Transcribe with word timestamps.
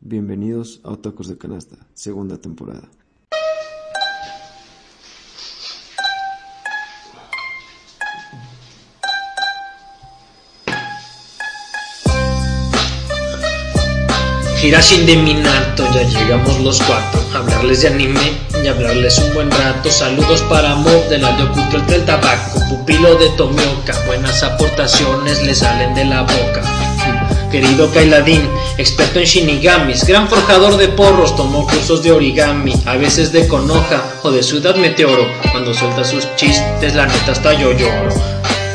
Bienvenidos 0.00 0.80
a 0.84 0.90
Otacos 0.90 1.26
de 1.26 1.38
Canasta, 1.38 1.76
segunda 1.94 2.36
temporada. 2.36 2.88
Hirashin 14.62 15.06
de 15.06 15.16
Minato, 15.16 15.84
ya 15.94 16.02
llegamos 16.02 16.60
los 16.60 16.80
cuatro. 16.82 17.20
Hablarles 17.34 17.82
de 17.82 17.88
anime 17.88 18.32
y 18.62 18.66
hablarles 18.66 19.18
un 19.18 19.34
buen 19.34 19.50
rato. 19.50 19.90
Saludos 19.90 20.42
para 20.42 20.74
Mob 20.76 21.08
de 21.08 21.18
la 21.18 21.36
Cultural 21.36 21.86
del 21.86 22.04
Tabaco. 22.04 22.60
Pupilo 22.68 23.16
de 23.16 23.30
Tomioka, 23.30 23.94
buenas 24.06 24.42
aportaciones 24.42 25.42
le 25.42 25.54
salen 25.54 25.94
de 25.94 26.04
la 26.04 26.22
boca. 26.22 26.85
Querido 27.50 27.90
Kailadin, 27.92 28.48
experto 28.76 29.20
en 29.20 29.24
shinigamis, 29.24 30.04
gran 30.04 30.28
forjador 30.28 30.76
de 30.76 30.88
porros, 30.88 31.36
tomó 31.36 31.66
cursos 31.66 32.02
de 32.02 32.12
origami, 32.12 32.74
a 32.86 32.96
veces 32.96 33.32
de 33.32 33.46
Konoha 33.46 34.02
o 34.22 34.30
de 34.30 34.42
Ciudad 34.42 34.74
Meteoro. 34.76 35.26
Cuando 35.52 35.72
suelta 35.72 36.04
sus 36.04 36.26
chistes, 36.36 36.94
la 36.94 37.06
neta 37.06 37.32
hasta 37.32 37.54
yo 37.54 37.72
lloro. 37.72 38.08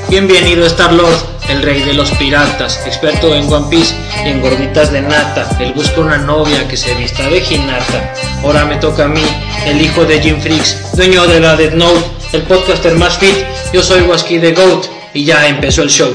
Bienvenido 0.10 0.66
Star 0.66 0.94
Lord, 0.94 1.16
el 1.50 1.62
rey 1.62 1.82
de 1.82 1.94
los 1.94 2.12
piratas, 2.12 2.82
experto 2.86 3.36
en 3.36 3.52
One 3.52 3.68
Piece 3.70 3.94
y 4.26 4.30
en 4.30 4.42
gorditas 4.42 4.92
de 4.92 5.02
nata. 5.02 5.50
Él 5.60 5.73
busca 5.73 6.02
una 6.02 6.17
novia 6.17 6.67
que 6.67 6.78
se 6.78 6.94
vista 6.95 7.30
de 7.30 7.40
Hinata. 7.40 8.14
Ahora 8.44 8.66
me 8.66 8.78
toca 8.78 9.06
a 9.06 9.08
mí, 9.08 9.23
el 9.66 9.82
hijo 9.82 10.06
de 10.06 10.22
Jim 10.22 10.40
Freaks, 10.40 10.95
dueño 10.95 11.28
de 11.28 11.40
la 11.40 11.56
Dead 11.56 11.73
Note, 11.73 12.04
el 12.34 12.42
podcaster 12.44 12.95
más 12.95 13.17
fit. 13.17 13.36
Yo 13.73 13.84
soy 13.84 14.02
Wasky 14.02 14.40
the 14.40 14.54
Goat 14.54 14.86
y 15.14 15.26
ya 15.26 15.48
empezó 15.48 15.84
el 15.84 15.90
show. 15.90 16.14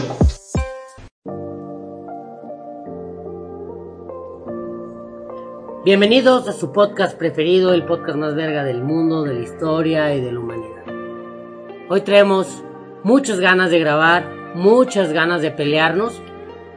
Bienvenidos 5.86 6.48
a 6.48 6.52
su 6.52 6.72
podcast 6.72 7.16
preferido, 7.16 7.72
el 7.72 7.84
podcast 7.84 8.18
más 8.18 8.34
verga 8.34 8.64
del 8.64 8.82
mundo, 8.82 9.22
de 9.22 9.34
la 9.34 9.40
historia 9.40 10.12
y 10.16 10.20
de 10.20 10.32
la 10.32 10.40
humanidad. 10.40 10.82
Hoy 11.88 12.00
traemos 12.00 12.64
muchas 13.04 13.38
ganas 13.38 13.70
de 13.70 13.78
grabar, 13.78 14.28
muchas 14.56 15.12
ganas 15.12 15.42
de 15.42 15.52
pelearnos, 15.52 16.20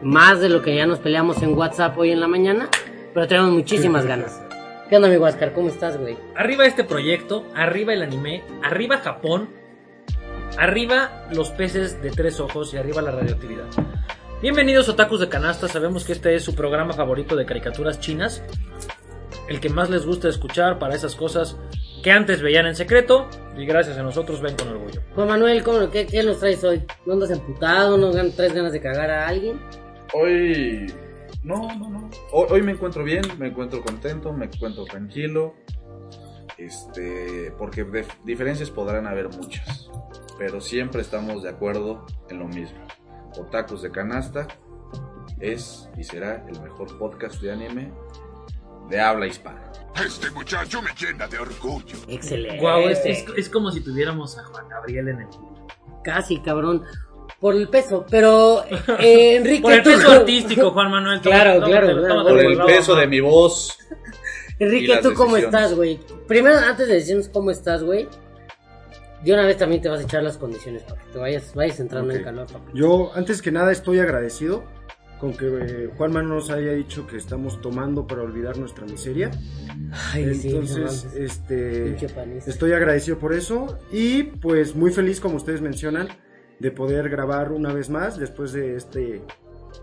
más 0.04 0.42
de 0.42 0.50
lo 0.50 0.62
que 0.62 0.76
ya 0.76 0.86
nos 0.86 1.00
peleamos 1.00 1.42
en 1.42 1.58
WhatsApp 1.58 1.98
hoy 1.98 2.12
en 2.12 2.20
la 2.20 2.28
mañana, 2.28 2.70
pero 3.12 3.28
tenemos 3.28 3.50
muchísimas 3.50 4.06
ganas. 4.06 4.44
¿Qué 4.92 4.98
onda, 4.98 5.10
mi 5.10 5.18
Huáscar? 5.18 5.54
¿Cómo 5.54 5.70
estás, 5.70 5.98
güey? 5.98 6.16
Arriba 6.36 6.68
este 6.68 6.84
proyecto, 6.84 7.46
arriba 7.56 7.96
el 7.96 8.04
anime, 8.04 8.44
arriba 8.62 9.00
Japón, 9.00 9.50
arriba 10.56 11.26
los 11.32 11.50
peces 11.50 12.00
de 12.04 12.12
tres 12.12 12.40
ojos 12.40 12.76
y 12.76 12.78
arriba 12.78 13.02
la 13.02 13.10
radioactividad. 13.10 13.66
Bienvenidos 14.42 14.88
Otakus 14.88 15.20
de 15.20 15.28
Canasta, 15.28 15.68
sabemos 15.68 16.06
que 16.06 16.14
este 16.14 16.34
es 16.34 16.44
su 16.44 16.56
programa 16.56 16.94
favorito 16.94 17.36
de 17.36 17.46
caricaturas 17.46 18.00
chinas, 18.00 18.42
el 19.50 19.59
que 19.59 19.69
más 19.69 19.89
les 19.89 20.05
gusta 20.05 20.30
escuchar 20.30 20.80
para 20.80 20.95
esas 20.95 21.16
cosas 21.16 21.58
que 22.03 22.11
antes 22.11 22.42
veían 22.42 22.66
en 22.67 22.75
secreto 22.75 23.28
y 23.58 23.66
gracias 23.66 23.97
a 23.97 24.03
nosotros 24.03 24.41
ven 24.41 24.56
con 24.56 24.69
orgullo. 24.69 25.01
Juan 25.16 25.28
Manuel, 25.28 25.63
¿cómo, 25.63 25.90
qué, 25.90 26.06
qué 26.06 26.24
nos 26.24 26.40
traes 26.40 26.63
hoy? 26.63 26.85
¿No 27.06 27.13
andas 27.13 27.31
emputado? 27.31 27.97
¿No 27.97 28.12
traes 28.31 28.53
ganas 28.53 28.72
de 28.72 28.79
cagar 28.79 29.09
a 29.09 29.28
alguien? 29.28 29.59
Hoy. 30.13 30.94
No, 31.44 31.68
no, 31.78 31.90
no. 31.90 32.09
Hoy, 32.31 32.47
hoy 32.51 32.63
me 32.63 32.72
encuentro 32.74 33.03
bien, 33.03 33.24
me 33.38 33.47
encuentro 33.47 33.81
contento, 33.84 34.31
me 34.31 34.46
encuentro 34.46 34.85
tranquilo. 34.85 35.56
Este. 36.57 37.51
Porque 37.57 37.84
de- 37.84 38.06
diferencias 38.24 38.69
podrán 38.69 39.07
haber 39.07 39.29
muchas. 39.29 39.90
Pero 40.38 40.62
siempre 40.62 41.01
estamos 41.01 41.44
de 41.44 41.50
acuerdo 41.50 42.06
en 42.29 42.40
lo 42.40 42.47
mismo. 42.47 42.79
Otakus 43.38 43.81
de 43.81 43.91
Canasta 43.91 44.47
es 45.40 45.90
y 45.97 46.03
será 46.03 46.45
el 46.47 46.59
mejor 46.62 46.97
podcast 46.97 47.41
de 47.41 47.51
anime 47.51 47.91
de 48.89 49.00
habla 49.00 49.27
hispana. 49.27 49.72
Este 50.05 50.29
muchacho 50.31 50.81
me 50.81 50.89
llena 51.00 51.27
de 51.27 51.39
orgullo. 51.39 51.97
Excelente. 52.07 52.59
Guau, 52.59 52.81
es, 52.89 53.01
es- 53.05 53.25
es 53.35 53.50
como 53.50 53.72
si 53.72 53.81
tuviéramos 53.81 54.38
a 54.38 54.44
Juan 54.45 54.67
Gabriel 54.69 55.09
en 55.09 55.22
el 55.22 55.27
Casi, 56.03 56.39
cabrón. 56.41 56.83
Por 57.39 57.55
el 57.55 57.69
peso, 57.69 58.05
pero 58.09 58.63
eh, 59.00 59.35
Enrique... 59.38 59.61
Por 59.61 59.73
el 59.73 59.83
tú- 59.83 59.89
peso 59.91 60.11
artístico, 60.11 60.72
Juan 60.72 60.91
Manuel. 60.91 61.22
Claro, 61.22 61.53
tómatelo, 61.55 61.66
claro, 61.72 61.88
tómatelo, 61.88 62.01
claro. 62.01 62.23
tómatelo 62.23 62.59
Por 62.59 62.69
el 62.72 62.75
peso 62.77 62.95
de 62.95 63.07
mi 63.07 63.19
voz. 63.22 63.77
Enrique, 64.59 65.00
¿tú 65.01 65.13
cómo 65.13 65.35
decisiones. 65.35 65.44
estás, 65.61 65.75
güey? 65.75 66.00
Primero, 66.27 66.57
antes 66.57 66.88
de 66.88 66.95
decirnos 66.95 67.29
cómo 67.29 67.50
estás, 67.51 67.81
güey, 67.83 68.09
de 69.23 69.33
una 69.33 69.45
vez 69.45 69.57
también 69.57 69.81
te 69.81 69.88
vas 69.89 70.00
a 70.01 70.03
echar 70.03 70.21
las 70.23 70.38
condiciones 70.38 70.83
para 70.83 71.01
que 71.01 71.11
te 71.13 71.17
vayas, 71.17 71.53
vayas 71.56 71.79
entrando 71.79 72.09
Ok. 72.11 72.17
en 72.19 72.23
calor, 72.25 72.47
papi. 72.51 72.71
Yo, 72.73 73.11
antes 73.16 73.41
que 73.41 73.51
nada, 73.51 73.71
estoy 73.71 74.00
agradecido 74.00 74.63
con 75.19 75.34
que 75.34 75.47
eh, 75.47 75.90
Juanma 75.97 76.22
nos 76.24 76.50
haya 76.50 76.72
dicho 76.74 77.06
que 77.06 77.18
estamos 77.18 77.62
tomando 77.62 78.07
para 78.07 78.22
olvidar 78.24 78.57
nuestra 78.57 78.85
miseria. 78.85 79.31
Ay, 80.13 80.34
sí, 80.35 80.50
no 80.53 80.59
Entonces, 80.62 81.13
este, 81.16 81.97
estoy 82.47 82.72
agradecido 82.74 83.18
por 83.19 83.34
eso 83.34 83.78
y 83.91 84.24
pues 84.24 84.75
muy 84.75 84.91
feliz, 84.91 85.19
como 85.19 85.35
ustedes 85.35 85.62
mencionan, 85.62 86.07
de 86.59 86.72
poder 86.72 87.09
grabar 87.09 87.52
una 87.52 87.74
vez 87.74 87.90
más 87.90 88.18
después 88.18 88.52
de 88.53 88.75
este 88.75 89.22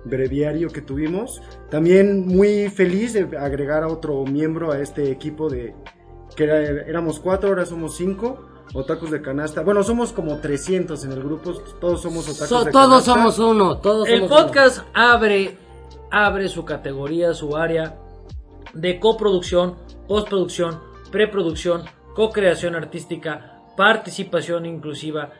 breviario 0.05 0.71
que 0.71 0.81
tuvimos. 0.83 1.43
También 1.71 2.27
muy 2.27 2.69
feliz 2.71 3.13
de 3.13 3.37
agregar 3.39 3.83
a 3.83 3.89
otro 3.89 4.25
miembro 4.25 4.73
a 4.73 4.81
este 4.81 5.11
equipo 5.11 5.49
de 5.49 5.75
que 6.35 6.45
era- 6.45 6.61
éramos 6.61 7.19
cuatro, 7.21 7.49
ahora 7.51 7.65
somos 7.67 7.97
cinco. 7.97 8.49
Otakus 8.75 9.11
de 9.11 9.23
canasta. 9.23 9.63
Bueno, 9.63 9.83
somos 9.83 10.13
como 10.13 10.39
300 10.39 11.05
en 11.05 11.13
el 11.13 11.23
grupo. 11.23 11.53
Todos 11.81 12.03
somos 12.03 12.25
otakus 12.29 12.49
So- 12.49 12.65
de 12.65 12.73
todos 12.73 13.05
canasta. 13.05 13.15
somos 13.15 13.39
uno, 13.39 13.79
todos 13.79 14.09
El 14.09 14.21
somos 14.21 14.31
uno. 14.33 14.43
podcast 14.47 14.79
abre, 14.93 15.57
abre 16.11 16.49
su 16.49 16.65
categoría, 16.65 17.33
su 17.35 17.57
área 17.57 17.97
de 18.75 19.01
coproducción, 19.01 19.77
postproducción, 20.09 20.81
preproducción, 21.11 21.85
co-creación 22.15 22.75
artística, 22.75 23.63
participación 23.77 24.67
inclusiva, 24.67 25.31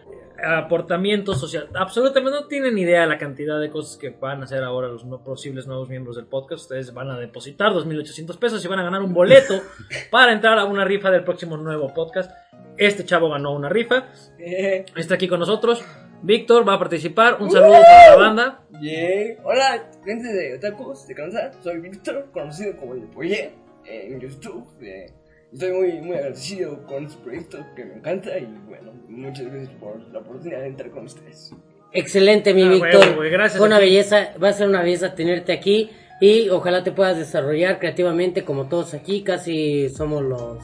aportamiento 0.45 1.35
social. 1.35 1.69
Absolutamente 1.75 2.39
no 2.39 2.47
tienen 2.47 2.77
idea 2.79 3.03
de 3.03 3.07
la 3.07 3.19
cantidad 3.19 3.61
de 3.61 3.71
cosas 3.71 3.97
que 3.97 4.11
van 4.11 4.41
a 4.41 4.45
hacer 4.45 4.63
ahora 4.63 4.89
los 4.89 5.05
no 5.05 5.23
posibles 5.23 5.67
nuevos 5.67 5.89
miembros 5.89 6.17
del 6.17 6.27
podcast. 6.27 6.63
Ustedes 6.63 6.93
van 6.93 7.11
a 7.11 7.19
depositar 7.19 7.73
2.800 7.73 8.39
pesos 8.39 8.65
y 8.65 8.69
van 8.69 8.81
a 8.81 8.85
ganar 8.85 9.03
un 9.03 9.15
boleto 9.15 9.61
para 10.11 10.33
entrar 10.33 10.59
a 10.59 10.65
una 10.65 10.85
rifa 10.85 11.11
del 11.11 11.25
próximo 11.25 11.57
nuevo 11.57 11.93
podcast. 11.95 12.31
Este 12.77 13.05
chavo 13.05 13.31
ganó 13.31 13.53
una 13.53 13.69
rifa. 13.69 14.09
Está 14.39 15.15
aquí 15.15 15.29
con 15.29 15.41
nosotros. 15.41 15.85
Víctor 16.23 16.69
va 16.69 16.75
a 16.75 16.79
participar. 16.79 17.39
Un 17.41 17.51
saludo 17.51 17.81
para 17.83 18.11
la 18.11 18.17
banda. 18.17 18.63
Yeah. 18.81 19.37
Hola, 19.45 19.91
gente 20.05 20.33
de 20.33 20.57
Otakus 20.57 21.07
de 21.07 21.15
Kansas. 21.15 21.57
Soy 21.63 21.81
Víctor, 21.81 22.31
conocido 22.33 22.77
como 22.77 22.95
el 22.95 23.03
Poye 23.03 23.53
en 23.85 24.21
YouTube. 24.21 24.67
Eh, 24.83 25.13
estoy 25.53 25.73
muy, 25.73 25.93
muy 26.01 26.17
agradecido 26.17 26.85
con 26.87 27.07
este 27.07 27.23
proyecto 27.23 27.59
que 27.75 27.85
me 27.85 27.95
encanta 27.95 28.37
y 28.39 28.47
bueno, 28.69 28.93
muchas 29.09 29.47
gracias 29.47 29.71
por 29.81 30.01
la 30.13 30.19
oportunidad 30.21 30.61
de 30.61 30.67
entrar 30.67 30.91
con 30.91 31.05
ustedes. 31.07 31.53
Excelente, 31.93 32.53
mi 32.53 32.63
Ah, 32.65 32.69
Víctor. 32.71 33.15
güey, 33.17 33.31
gracias 33.31 33.59
Fue 33.59 33.67
una 33.67 33.79
belleza, 33.79 34.33
va 34.43 34.49
a 34.49 34.53
ser 34.53 34.69
una 34.69 34.83
belleza 34.83 35.15
tenerte 35.15 35.53
aquí 35.53 35.91
y 36.21 36.49
ojalá 36.51 36.83
te 36.83 36.93
puedas 36.93 37.17
desarrollar 37.17 37.79
creativamente 37.79 38.45
como 38.45 38.69
todos 38.69 38.95
aquí, 38.95 39.23
casi 39.23 39.89
somos 39.91 40.23
los 40.23 40.59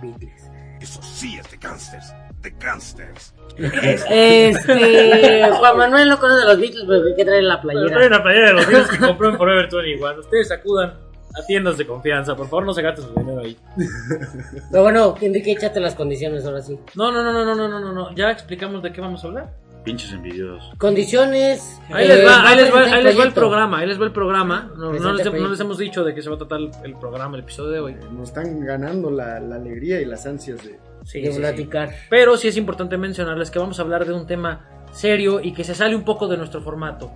Beatles. 0.00 0.50
Eso 0.80 1.02
sí 1.02 1.36
es 1.38 1.50
de 1.50 1.56
gangsters. 1.56 2.12
De 2.40 2.50
gangsters. 2.50 3.34
Este, 3.56 5.50
Juan 5.58 5.76
Manuel 5.76 6.08
no 6.08 6.20
conoce 6.20 6.42
a 6.42 6.46
los 6.46 6.60
Beatles, 6.60 6.84
pero 6.86 7.04
hay 7.04 7.14
que 7.16 7.24
traer 7.24 7.42
la 7.44 7.60
Pero 7.60 7.74
trae 7.86 7.88
playera. 7.88 8.06
una 8.06 8.22
playera 8.22 8.46
de 8.48 8.52
los 8.54 8.66
Beatles 8.66 8.88
que 8.90 8.98
compró 8.98 9.28
en 9.30 9.36
Forever 9.36 9.68
21. 9.70 10.20
Ustedes 10.20 10.52
acudan 10.52 10.94
a 11.34 11.46
tiendas 11.46 11.78
de 11.78 11.86
confianza. 11.86 12.36
Por 12.36 12.46
favor, 12.46 12.64
no 12.64 12.74
se 12.74 12.82
gaste 12.82 13.02
su 13.02 13.14
dinero 13.14 13.40
ahí. 13.40 13.56
Pero 14.70 14.82
bueno, 14.82 15.14
Enrique, 15.20 15.52
échate 15.52 15.80
las 15.80 15.94
condiciones 15.94 16.44
ahora 16.44 16.62
sí. 16.62 16.78
No, 16.94 17.12
no, 17.12 17.22
no, 17.22 17.32
no, 17.32 17.44
no, 17.44 17.68
no, 17.68 17.80
no, 17.80 17.92
no. 17.92 18.14
Ya 18.14 18.30
explicamos 18.30 18.82
de 18.82 18.92
qué 18.92 19.00
vamos 19.00 19.24
a 19.24 19.28
hablar. 19.28 19.50
Pinches 19.84 20.12
envidiosos. 20.12 20.74
Condiciones. 20.76 21.80
Ahí 21.90 22.06
les 22.06 22.20
eh, 22.20 22.24
va, 22.24 22.48
ahí 22.48 22.56
les 22.56 22.74
va, 22.74 22.80
ahí 22.80 23.02
les 23.02 23.18
va 23.18 23.24
el 23.24 23.32
programa, 23.32 23.78
ahí 23.78 23.86
les 23.86 24.00
va 24.00 24.04
el 24.04 24.12
programa. 24.12 24.70
No, 24.76 24.86
no, 24.86 24.92
les, 24.92 25.00
no, 25.00 25.48
les, 25.48 25.60
hemos 25.60 25.78
dicho 25.78 26.04
de 26.04 26.14
qué 26.14 26.20
se 26.20 26.28
va 26.28 26.34
a 26.34 26.38
tratar 26.38 26.58
el, 26.58 26.70
el 26.84 26.94
programa, 26.96 27.36
el 27.36 27.44
episodio 27.44 27.70
de 27.70 27.80
hoy. 27.80 27.92
Eh, 27.92 28.00
nos 28.12 28.28
están 28.28 28.60
ganando 28.60 29.10
la, 29.10 29.40
la, 29.40 29.56
alegría 29.56 30.00
y 30.00 30.04
las 30.04 30.26
ansias 30.26 30.62
de, 30.64 30.78
sí, 31.04 31.20
de 31.20 31.32
sí, 31.32 31.38
platicar. 31.38 31.90
Sí. 31.90 31.94
Pero 32.10 32.36
sí 32.36 32.48
es 32.48 32.56
importante 32.56 32.98
mencionarles 32.98 33.50
que 33.50 33.58
vamos 33.58 33.78
a 33.78 33.82
hablar 33.82 34.04
de 34.04 34.12
un 34.12 34.26
tema 34.26 34.66
serio 34.92 35.40
y 35.40 35.52
que 35.52 35.64
se 35.64 35.74
sale 35.74 35.94
un 35.94 36.04
poco 36.04 36.28
de 36.28 36.36
nuestro 36.36 36.60
formato, 36.60 37.10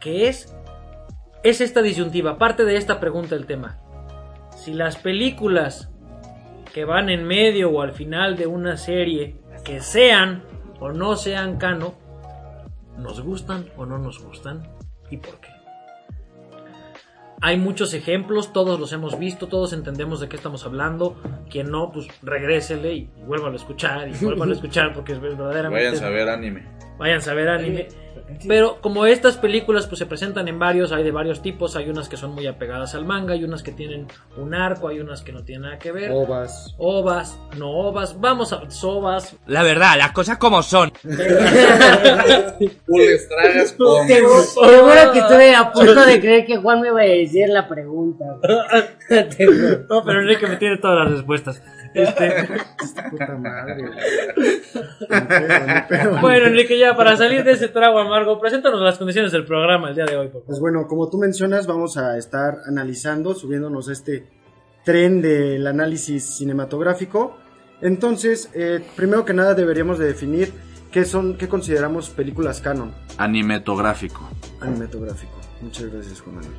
que 0.00 0.28
es 0.28 0.54
es 1.44 1.60
esta 1.60 1.82
disyuntiva, 1.82 2.38
parte 2.38 2.64
de 2.64 2.76
esta 2.76 2.98
pregunta 2.98 3.34
del 3.36 3.46
tema. 3.46 3.78
Si 4.56 4.72
las 4.72 4.96
películas 4.96 5.90
que 6.72 6.86
van 6.86 7.10
en 7.10 7.24
medio 7.24 7.70
o 7.70 7.82
al 7.82 7.92
final 7.92 8.36
de 8.36 8.46
una 8.46 8.78
serie, 8.78 9.36
que 9.62 9.80
sean 9.80 10.42
o 10.80 10.90
no 10.90 11.16
sean 11.16 11.58
cano, 11.58 11.94
nos 12.98 13.20
gustan 13.20 13.66
o 13.76 13.84
no 13.84 13.98
nos 13.98 14.24
gustan 14.24 14.66
y 15.10 15.18
por 15.18 15.38
qué. 15.40 15.48
Hay 17.42 17.58
muchos 17.58 17.92
ejemplos, 17.92 18.54
todos 18.54 18.80
los 18.80 18.94
hemos 18.94 19.18
visto, 19.18 19.48
todos 19.48 19.74
entendemos 19.74 20.20
de 20.20 20.30
qué 20.30 20.36
estamos 20.36 20.64
hablando. 20.64 21.20
Quien 21.50 21.70
no, 21.70 21.92
pues 21.92 22.08
regrésele 22.22 22.94
y 22.94 23.10
vuélvalo 23.26 23.52
a 23.52 23.56
escuchar 23.56 24.08
y 24.08 24.12
vuélvalo 24.12 24.52
a 24.52 24.54
escuchar 24.56 24.94
porque 24.94 25.12
es 25.12 25.20
verdaderamente. 25.20 25.90
Vayan 25.90 26.04
a 26.04 26.08
ver 26.08 26.28
anime. 26.30 26.66
Vayan 26.96 27.28
a 27.28 27.34
ver 27.34 27.48
anime. 27.50 27.88
Pero 28.48 28.80
como 28.80 29.06
estas 29.06 29.36
películas 29.36 29.86
pues 29.86 29.98
se 29.98 30.06
presentan 30.06 30.48
en 30.48 30.58
varios, 30.58 30.92
hay 30.92 31.04
de 31.04 31.10
varios 31.10 31.42
tipos, 31.42 31.76
hay 31.76 31.90
unas 31.90 32.08
que 32.08 32.16
son 32.16 32.34
muy 32.34 32.46
apegadas 32.46 32.94
al 32.94 33.04
manga, 33.04 33.34
hay 33.34 33.44
unas 33.44 33.62
que 33.62 33.72
tienen 33.72 34.06
un 34.36 34.54
arco, 34.54 34.88
hay 34.88 35.00
unas 35.00 35.20
que 35.22 35.32
no 35.32 35.44
tienen 35.44 35.62
nada 35.62 35.78
que 35.78 35.92
ver. 35.92 36.10
Ovas. 36.10 36.74
Ovas, 36.78 37.38
no 37.58 37.70
ovas, 37.70 38.18
vamos 38.20 38.52
a 38.52 38.70
sobas. 38.70 39.36
La 39.46 39.62
verdad, 39.62 39.96
las 39.98 40.12
cosas 40.12 40.38
como 40.38 40.62
son. 40.62 40.92
Tragas. 43.28 43.70
Seguro 43.70 45.12
que 45.12 45.18
estuve 45.18 45.54
a 45.54 45.72
punto 45.72 46.06
de 46.06 46.20
creer 46.20 46.46
que 46.46 46.56
Juan 46.56 46.80
me 46.80 46.88
iba 46.88 47.00
a 47.00 47.04
decir 47.04 47.48
la 47.48 47.68
pregunta. 47.68 48.24
No, 49.88 50.02
pero 50.04 50.20
Enrique 50.22 50.46
me 50.46 50.56
tiene 50.56 50.78
todas 50.78 51.04
las 51.04 51.12
respuestas. 51.12 51.62
Este, 51.94 52.46
Puta 53.10 53.36
madre. 53.36 53.86
güey. 53.86 53.98
Pedo. 55.88 56.20
bueno, 56.20 56.46
Enrique, 56.46 56.78
ya 56.78 56.96
para 56.96 57.16
salir 57.16 57.44
de 57.44 57.52
ese 57.52 57.68
trago 57.68 57.98
amargo, 58.00 58.40
preséntanos 58.40 58.80
las 58.80 58.98
condiciones 58.98 59.30
del 59.32 59.44
programa 59.46 59.90
el 59.90 59.94
día 59.94 60.04
de 60.04 60.16
hoy, 60.16 60.26
por 60.26 60.42
favor. 60.42 60.46
Pues 60.46 60.60
bueno, 60.60 60.86
como 60.88 61.08
tú 61.08 61.18
mencionas, 61.18 61.66
vamos 61.66 61.96
a 61.96 62.18
estar 62.18 62.58
analizando, 62.66 63.34
subiéndonos 63.34 63.88
a 63.88 63.92
este 63.92 64.26
tren 64.84 65.22
del 65.22 65.66
análisis 65.66 66.24
cinematográfico. 66.36 67.36
Entonces, 67.80 68.50
eh, 68.54 68.84
primero 68.96 69.24
que 69.24 69.34
nada 69.34 69.54
deberíamos 69.54 69.98
de 69.98 70.06
definir 70.06 70.52
qué 70.90 71.04
son, 71.04 71.36
qué 71.36 71.48
consideramos 71.48 72.10
películas 72.10 72.60
canon. 72.60 72.92
Animetográfico. 73.18 74.28
Animatográfico. 74.60 75.32
Muchas 75.60 75.86
gracias, 75.92 76.20
Juan 76.20 76.36
Manuel. 76.36 76.54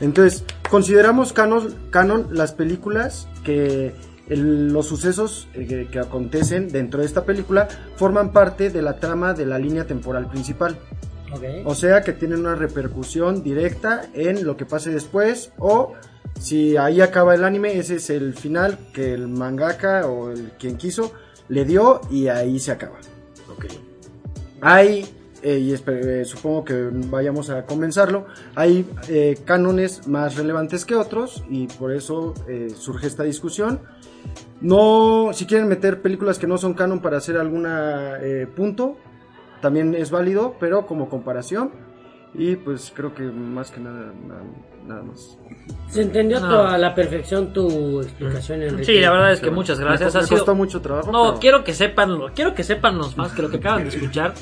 Entonces, 0.00 0.44
consideramos 0.70 1.32
canon, 1.32 1.74
canon 1.90 2.28
las 2.32 2.52
películas 2.52 3.28
que 3.44 3.94
el- 4.28 4.72
los 4.72 4.86
sucesos 4.86 5.48
eh, 5.54 5.66
que, 5.66 5.88
que 5.88 5.98
acontecen 5.98 6.68
dentro 6.68 7.00
de 7.00 7.06
esta 7.06 7.24
película 7.24 7.68
forman 7.96 8.32
parte 8.32 8.70
de 8.70 8.82
la 8.82 8.98
trama 9.00 9.34
de 9.34 9.46
la 9.46 9.58
línea 9.58 9.86
temporal 9.86 10.28
principal. 10.28 10.76
Ok. 11.32 11.42
O 11.64 11.74
sea 11.74 12.02
que 12.02 12.12
tienen 12.12 12.40
una 12.40 12.54
repercusión 12.54 13.42
directa 13.42 14.06
en 14.14 14.44
lo 14.44 14.56
que 14.56 14.66
pase 14.66 14.90
después 14.90 15.52
o 15.58 15.94
si 16.38 16.76
ahí 16.76 17.00
acaba 17.00 17.34
el 17.34 17.44
anime, 17.44 17.78
ese 17.78 17.96
es 17.96 18.10
el 18.10 18.34
final 18.34 18.78
que 18.92 19.14
el 19.14 19.28
mangaka 19.28 20.06
o 20.06 20.30
el 20.30 20.50
quien 20.58 20.76
quiso 20.76 21.12
le 21.48 21.64
dio 21.64 22.00
y 22.10 22.28
ahí 22.28 22.58
se 22.58 22.72
acaba. 22.72 22.98
Hay, 24.60 25.06
eh, 25.42 25.58
y 25.58 25.74
eh, 25.74 26.24
supongo 26.24 26.64
que 26.64 26.88
vayamos 27.10 27.50
a 27.50 27.66
comenzarlo, 27.66 28.26
hay 28.54 28.88
eh, 29.08 29.38
cánones 29.44 30.08
más 30.08 30.36
relevantes 30.36 30.84
que 30.84 30.94
otros 30.94 31.44
y 31.50 31.66
por 31.66 31.92
eso 31.92 32.32
eh, 32.48 32.72
surge 32.76 33.06
esta 33.06 33.24
discusión. 33.24 33.80
No, 34.60 35.30
si 35.32 35.46
quieren 35.46 35.68
meter 35.68 36.00
películas 36.00 36.38
que 36.38 36.46
no 36.46 36.56
son 36.58 36.74
canon 36.74 37.00
para 37.00 37.18
hacer 37.18 37.36
algún 37.36 37.66
punto, 38.56 38.96
también 39.60 39.94
es 39.94 40.10
válido, 40.10 40.56
pero 40.58 40.86
como 40.86 41.08
comparación. 41.08 41.70
Y 42.36 42.56
pues 42.56 42.92
creo 42.94 43.14
que 43.14 43.22
más 43.22 43.70
que 43.70 43.80
nada, 43.80 44.12
nada, 44.26 44.42
nada 44.86 45.02
más. 45.04 45.38
Se 45.88 46.02
entendió 46.02 46.40
No. 46.40 46.48
toda 46.48 46.76
la 46.78 46.92
perfección 46.94 47.52
tu 47.52 48.00
explicación, 48.00 48.62
Enrique. 48.62 48.84
Sí, 48.84 48.98
la 49.00 49.12
verdad 49.12 49.32
es 49.32 49.40
que 49.40 49.50
muchas 49.50 49.78
gracias. 49.78 50.12
Me, 50.14 50.18
Ha 50.18 50.22
me 50.22 50.26
sido- 50.28 50.38
costó 50.38 50.54
mucho 50.56 50.80
trabajo. 50.80 51.12
No, 51.12 51.24
pero- 51.28 51.38
quiero 51.40 51.64
que 51.64 51.72
sepan, 51.74 52.18
quiero 52.34 52.52
que 52.54 52.64
sepan 52.64 52.98
los 52.98 53.16
más 53.16 53.32
que 53.32 53.42
lo 53.42 53.50
que 53.50 53.58
acaban 53.58 53.84
de 53.84 53.90
escuchar 53.90 54.34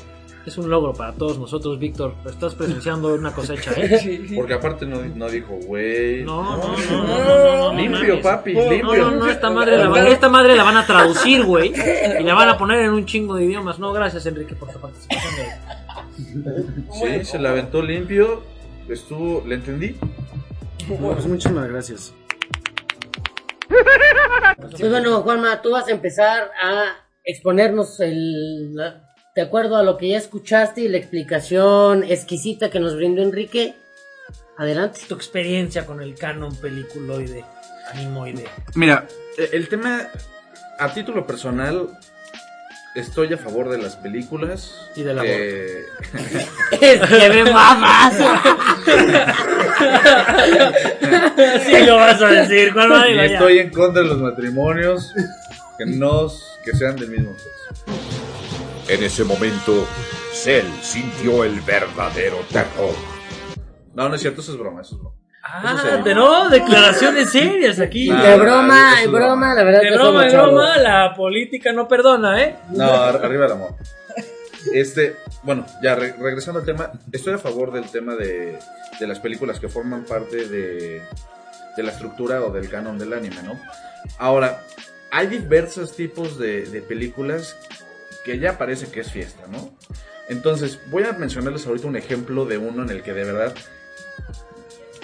es 0.49 0.57
un 0.57 0.69
logro 0.69 0.93
para 0.93 1.13
todos 1.13 1.39
nosotros, 1.39 1.79
Víctor. 1.79 2.15
Estás 2.25 2.55
presenciando 2.55 3.13
una 3.13 3.31
cosecha, 3.33 3.71
¿eh? 3.77 4.27
Porque 4.35 4.53
aparte 4.53 4.85
no, 4.85 5.01
no 5.01 5.29
dijo, 5.29 5.53
güey. 5.65 6.23
No, 6.23 6.57
no, 6.57 6.75
no, 6.77 7.07
no, 7.07 7.17
no, 7.17 7.73
no, 7.73 7.79
Limpio, 7.79 8.21
papi, 8.21 8.53
limpio. 8.53 8.81
no, 8.97 9.11
no, 9.11 9.29
esta 9.29 9.49
madre, 9.49 9.77
la 9.77 9.87
van, 9.89 10.07
esta 10.07 10.29
madre 10.29 10.55
la 10.55 10.63
van 10.63 10.77
a 10.77 10.85
traducir, 10.85 11.43
güey, 11.45 11.73
y 12.19 12.23
la 12.23 12.33
van 12.33 12.49
a 12.49 12.57
poner 12.57 12.79
en 12.81 12.91
un 12.91 13.05
chingo 13.05 13.35
de 13.35 13.45
idiomas. 13.45 13.79
No, 13.79 13.93
gracias, 13.93 14.25
Enrique, 14.25 14.55
por 14.55 14.69
tu 14.71 14.79
participación. 14.79 15.33
güey. 16.43 17.19
Sí, 17.19 17.25
se 17.25 17.39
la 17.39 17.49
aventó 17.51 17.81
limpio. 17.81 18.43
Estuvo, 18.89 19.43
¿le 19.47 19.55
entendí? 19.55 19.95
Pues 20.87 21.25
muchísimas 21.25 21.67
gracias. 21.69 22.13
Pues 24.59 24.89
bueno, 24.89 25.21
Juanma, 25.21 25.61
tú 25.61 25.71
vas 25.71 25.87
a 25.87 25.91
empezar 25.91 26.51
a 26.61 26.83
exponernos 27.23 27.99
el, 28.01 28.75
la- 28.75 29.12
de 29.35 29.41
acuerdo 29.41 29.77
a 29.77 29.83
lo 29.83 29.97
que 29.97 30.09
ya 30.09 30.17
escuchaste 30.17 30.81
y 30.81 30.87
la 30.87 30.97
explicación 30.97 32.03
exquisita 32.03 32.69
que 32.69 32.79
nos 32.79 32.95
brindó 32.95 33.21
Enrique. 33.23 33.75
Adelante. 34.57 35.01
Tu 35.07 35.15
experiencia 35.15 35.85
con 35.85 36.01
el 36.01 36.13
canon 36.15 36.55
peliculoide, 36.55 37.43
animoide. 37.91 38.45
Mira, 38.75 39.07
eh, 39.37 39.49
el 39.53 39.67
tema, 39.67 40.07
a 40.77 40.93
título 40.93 41.25
personal, 41.25 41.89
estoy 42.93 43.33
a 43.33 43.37
favor 43.39 43.69
de 43.69 43.79
las 43.79 43.95
películas. 43.95 44.75
Y 44.95 45.01
del 45.01 45.19
que- 45.21 45.85
Es 46.81 46.99
que 47.01 47.29
me 47.29 47.51
mamas. 47.51 48.13
Sí 51.65 51.85
lo 51.85 51.95
vas 51.95 52.21
a 52.21 52.27
decir, 52.27 52.71
¿cuál 52.73 52.91
va? 52.91 53.07
ya. 53.09 53.25
estoy 53.25 53.57
en 53.57 53.71
contra 53.71 54.03
de 54.03 54.09
los 54.09 54.19
matrimonios 54.19 55.11
que 55.79 55.87
no 55.87 56.27
que 56.63 56.73
sean 56.77 56.95
del 56.95 57.09
mismo 57.09 57.33
sexo. 57.33 58.22
En 58.87 59.03
ese 59.03 59.23
momento, 59.23 59.87
Cell 60.33 60.65
sintió 60.81 61.43
el 61.43 61.61
verdadero 61.61 62.37
terror. 62.51 62.93
No, 63.93 64.09
no 64.09 64.15
es 64.15 64.21
cierto, 64.21 64.41
eso 64.41 64.51
es 64.53 64.57
broma, 64.59 64.81
eso 64.81 64.95
es 64.95 65.01
broma. 65.01 65.15
Ah, 65.45 65.75
Eso 65.77 66.03
de 66.03 66.15
no, 66.15 66.49
declaraciones 66.49 67.29
serias 67.29 67.79
aquí. 67.79 68.09
Ah, 68.09 68.21
de 68.23 68.37
broma, 68.37 69.03
en 69.03 69.11
broma, 69.11 69.53
la 69.53 69.63
verdad 69.63 69.81
De 69.81 69.89
que 69.89 69.95
broma, 69.95 70.23
de 70.25 70.29
broma, 70.37 70.77
la 70.77 71.13
política 71.13 71.73
no 71.73 71.87
perdona, 71.87 72.41
¿eh? 72.41 72.55
No, 72.69 72.85
ar- 72.91 73.23
arriba 73.23 73.45
el 73.45 73.51
amor. 73.51 73.75
Este, 74.73 75.17
bueno, 75.43 75.65
ya 75.81 75.95
re- 75.95 76.13
regresando 76.17 76.61
al 76.61 76.65
tema, 76.65 76.91
estoy 77.11 77.33
a 77.33 77.37
favor 77.37 77.73
del 77.73 77.89
tema 77.91 78.15
de, 78.15 78.57
de 78.99 79.07
las 79.07 79.19
películas 79.19 79.59
que 79.59 79.67
forman 79.67 80.05
parte 80.05 80.47
de, 80.47 81.01
de 81.75 81.83
la 81.83 81.91
estructura 81.91 82.41
o 82.41 82.49
del 82.51 82.69
canon 82.69 82.97
del 82.97 83.11
anime, 83.11 83.43
¿no? 83.43 83.59
Ahora, 84.19 84.61
hay 85.11 85.27
diversos 85.27 85.93
tipos 85.95 86.39
de, 86.39 86.63
de 86.65 86.81
películas 86.81 87.57
que 88.25 88.39
ya 88.39 88.57
parece 88.57 88.87
que 88.87 89.01
es 89.01 89.11
fiesta, 89.11 89.45
¿no? 89.51 89.75
Entonces, 90.29 90.79
voy 90.89 91.03
a 91.03 91.13
mencionarles 91.13 91.67
ahorita 91.67 91.87
un 91.87 91.97
ejemplo 91.97 92.45
de 92.45 92.57
uno 92.57 92.83
en 92.83 92.89
el 92.89 93.03
que 93.03 93.13
de 93.13 93.23
verdad 93.25 93.53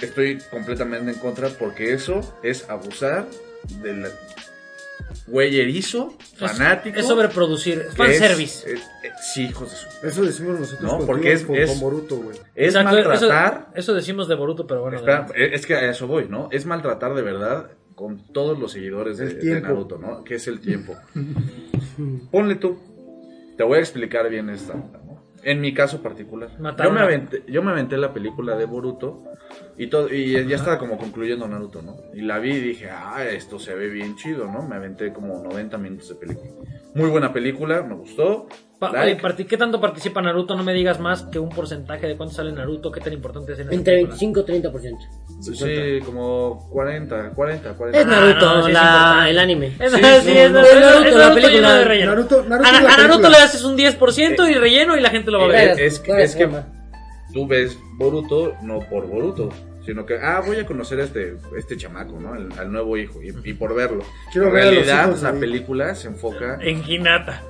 estoy 0.01 0.39
completamente 0.49 1.11
en 1.11 1.17
contra 1.19 1.49
porque 1.49 1.93
eso 1.93 2.21
es 2.43 2.69
abusar 2.69 3.27
del 3.81 4.07
güey 5.27 5.59
erizo, 5.59 6.15
fanático. 6.38 6.97
Es 6.97 7.05
sobreproducir, 7.07 7.79
es 7.79 7.88
que 7.89 7.95
fanservice. 7.95 8.73
es- 8.73 8.79
eh, 8.79 8.83
eh, 9.03 9.11
sí, 9.33 9.43
hijos 9.45 9.69
de 9.71 9.75
su. 9.77 10.07
Eso 10.07 10.23
decimos 10.23 10.59
nosotros 10.59 10.91
No, 10.99 11.05
porque 11.05 11.33
es- 11.33 11.43
con, 11.43 11.55
es- 11.55 11.69
con 11.69 11.79
Boruto, 11.79 12.17
güey. 12.17 12.38
Es 12.55 12.75
Exacto, 12.75 12.93
maltratar. 12.95 13.67
Eso, 13.71 13.79
eso 13.79 13.93
decimos 13.95 14.27
de 14.27 14.35
Boruto, 14.35 14.65
pero 14.65 14.81
bueno. 14.81 14.97
Espera, 14.97 15.27
es 15.35 15.65
que 15.65 15.75
a 15.75 15.89
eso 15.91 16.07
voy, 16.07 16.27
¿no? 16.29 16.47
Es 16.51 16.65
maltratar 16.65 17.13
de 17.13 17.21
verdad 17.21 17.71
con 17.95 18.31
todos 18.31 18.57
los 18.57 18.71
seguidores 18.71 19.17
de, 19.17 19.25
El 19.25 19.39
de. 19.39 19.61
Naruto, 19.61 19.97
¿no? 19.97 20.23
Que 20.23 20.35
es 20.35 20.47
el 20.47 20.61
tiempo. 20.61 20.95
Ponle 22.31 22.55
tú. 22.55 22.79
Te 23.60 23.66
voy 23.66 23.80
a 23.80 23.82
explicar 23.82 24.30
bien 24.30 24.50
esta. 24.50 24.74
En 25.44 25.60
mi 25.60 25.74
caso 25.74 26.01
particular. 26.01 26.50
Yo 26.82 26.92
me, 26.92 27.01
aventé, 27.01 27.44
yo 27.46 27.62
me 27.62 27.72
aventé 27.72 27.98
la 27.98 28.13
película 28.13 28.56
de 28.56 28.63
Boruto 28.63 29.25
y 29.78 29.88
todo 29.88 30.08
y 30.08 30.32
ya 30.48 30.56
estaba 30.56 30.78
como 30.78 30.98
concluyendo 30.98 31.46
Naruto, 31.46 31.82
¿no? 31.82 31.98
Y 32.13 32.22
la 32.22 32.39
vi 32.39 32.51
y 32.51 32.62
dije, 32.62 32.89
ah, 32.89 33.22
esto 33.30 33.60
se 33.60 33.75
ve 33.75 33.89
bien 33.89 34.16
chido, 34.16 34.50
¿no? 34.50 34.66
Me 34.66 34.78
aventé 34.78 35.12
como 35.12 35.44
90 35.44 35.78
minutos 35.78 36.08
de 36.08 36.16
película. 36.16 36.51
Muy 36.96 37.10
buena 37.10 37.34
película, 37.34 37.84
me 37.84 37.96
gustó. 37.96 38.48
Pa- 38.79 38.91
Like. 38.93 39.25
oye, 39.27 39.45
¿Qué 39.45 39.57
tanto 39.57 39.81
participa 39.81 40.21
Naruto? 40.21 40.55
No 40.55 40.63
me 40.63 40.74
digas 40.74 41.00
más 41.01 41.24
que 41.24 41.38
un 41.38 41.50
porcentaje 41.50 42.07
de 42.07 42.15
cuánto 42.15 42.33
sale 42.36 42.51
Naruto, 42.53 42.91
qué 42.91 43.01
tan 43.01 43.12
importante 43.12 43.51
es 43.51 43.59
en 43.59 43.74
Entre 43.74 44.05
película. 44.05 44.15
25 44.17 44.39
y 44.39 44.43
30%. 44.43 44.98
Sí, 45.41 46.05
como 46.05 46.69
40, 46.71 47.31
40, 47.31 47.74
40. 47.74 48.00
Es 48.00 48.07
Naruto, 48.07 48.45
no, 48.45 48.62
sí 48.63 48.67
es 48.69 48.74
la- 48.74 48.79
importante. 48.81 49.29
el 49.31 49.39
anime. 49.39 49.67
Es, 49.79 49.91
Sí, 49.91 49.98
sí, 50.01 50.01
no, 50.01 50.09
es, 50.09 50.24
no, 50.24 50.38
es 50.39 50.51
no, 50.51 50.62
Naruto, 50.62 50.69
es 50.69 50.81
Naruto, 50.81 51.07
es 51.09 51.13
la 51.13 51.19
Naruto 51.19 51.41
película. 51.41 51.74
de 51.75 51.83
relleno. 51.86 52.12
Naruto, 52.12 52.43
Naruto 52.45 52.67
a, 52.69 52.71
es 52.71 52.77
a 52.77 52.81
Naruto 52.81 53.07
película. 53.07 53.29
le 53.29 53.38
haces 53.38 53.63
un 53.63 53.77
10% 53.77 54.50
y 54.50 54.53
relleno 54.53 54.95
y 54.98 55.01
la 55.01 55.09
gente 55.09 55.31
lo 55.31 55.39
va 55.39 55.45
a 55.45 55.48
ver. 55.50 55.69
Es, 55.71 55.79
es, 55.79 56.03
es 56.07 56.36
que 56.38 56.50
tú 57.33 57.48
ves 57.48 57.77
Boruto 57.98 58.53
no 58.63 58.79
por 58.79 59.07
Boruto, 59.07 59.50
sino 59.86 60.05
que, 60.05 60.17
ah, 60.21 60.41
voy 60.45 60.57
a 60.57 60.65
conocer 60.65 61.00
a 61.01 61.03
este, 61.03 61.36
este 61.57 61.75
chamaco, 61.75 62.17
¿no? 62.19 62.33
Al, 62.33 62.50
al 62.57 62.71
nuevo 62.71 62.95
hijo, 62.95 63.21
y, 63.21 63.33
y 63.43 63.53
por 63.53 63.75
verlo. 63.75 64.03
Quiero 64.31 64.48
en 64.48 64.53
realidad, 64.53 65.07
hijos 65.09 65.21
la 65.24 65.33
película 65.33 65.95
se 65.95 66.07
enfoca. 66.07 66.59
En 66.62 66.81
Hinata. 66.89 67.41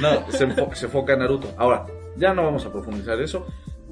No, 0.00 0.30
se, 0.30 0.46
enfo- 0.48 0.72
enfoca 0.84 1.12
en 1.14 1.18
Naruto. 1.20 1.52
Ahora, 1.56 1.86
ya 2.16 2.34
no 2.34 2.44
vamos 2.44 2.64
a 2.66 2.72
profundizar 2.72 3.20
eso. 3.20 3.46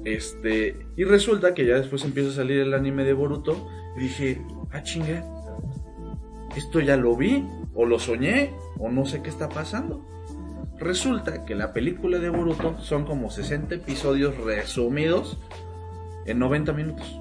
Este, 0.05 0.85
y 0.95 1.03
resulta 1.03 1.53
que 1.53 1.65
ya 1.65 1.75
después 1.75 2.03
empieza 2.05 2.29
a 2.29 2.33
salir 2.33 2.59
el 2.59 2.73
anime 2.73 3.03
de 3.03 3.13
Boruto. 3.13 3.67
Y 3.97 4.01
dije, 4.01 4.41
ah, 4.71 4.81
chinga, 4.83 5.23
esto 6.55 6.79
ya 6.79 6.95
lo 6.97 7.15
vi, 7.15 7.47
o 7.73 7.85
lo 7.85 7.99
soñé, 7.99 8.53
o 8.77 8.89
no 8.89 9.05
sé 9.05 9.21
qué 9.21 9.29
está 9.29 9.49
pasando. 9.49 10.05
Resulta 10.77 11.43
que 11.45 11.55
la 11.55 11.73
película 11.73 12.19
de 12.19 12.29
Boruto 12.29 12.79
son 12.79 13.03
como 13.05 13.29
60 13.29 13.75
episodios 13.75 14.37
resumidos 14.37 15.37
en 16.25 16.39
90 16.39 16.71
minutos. 16.73 17.19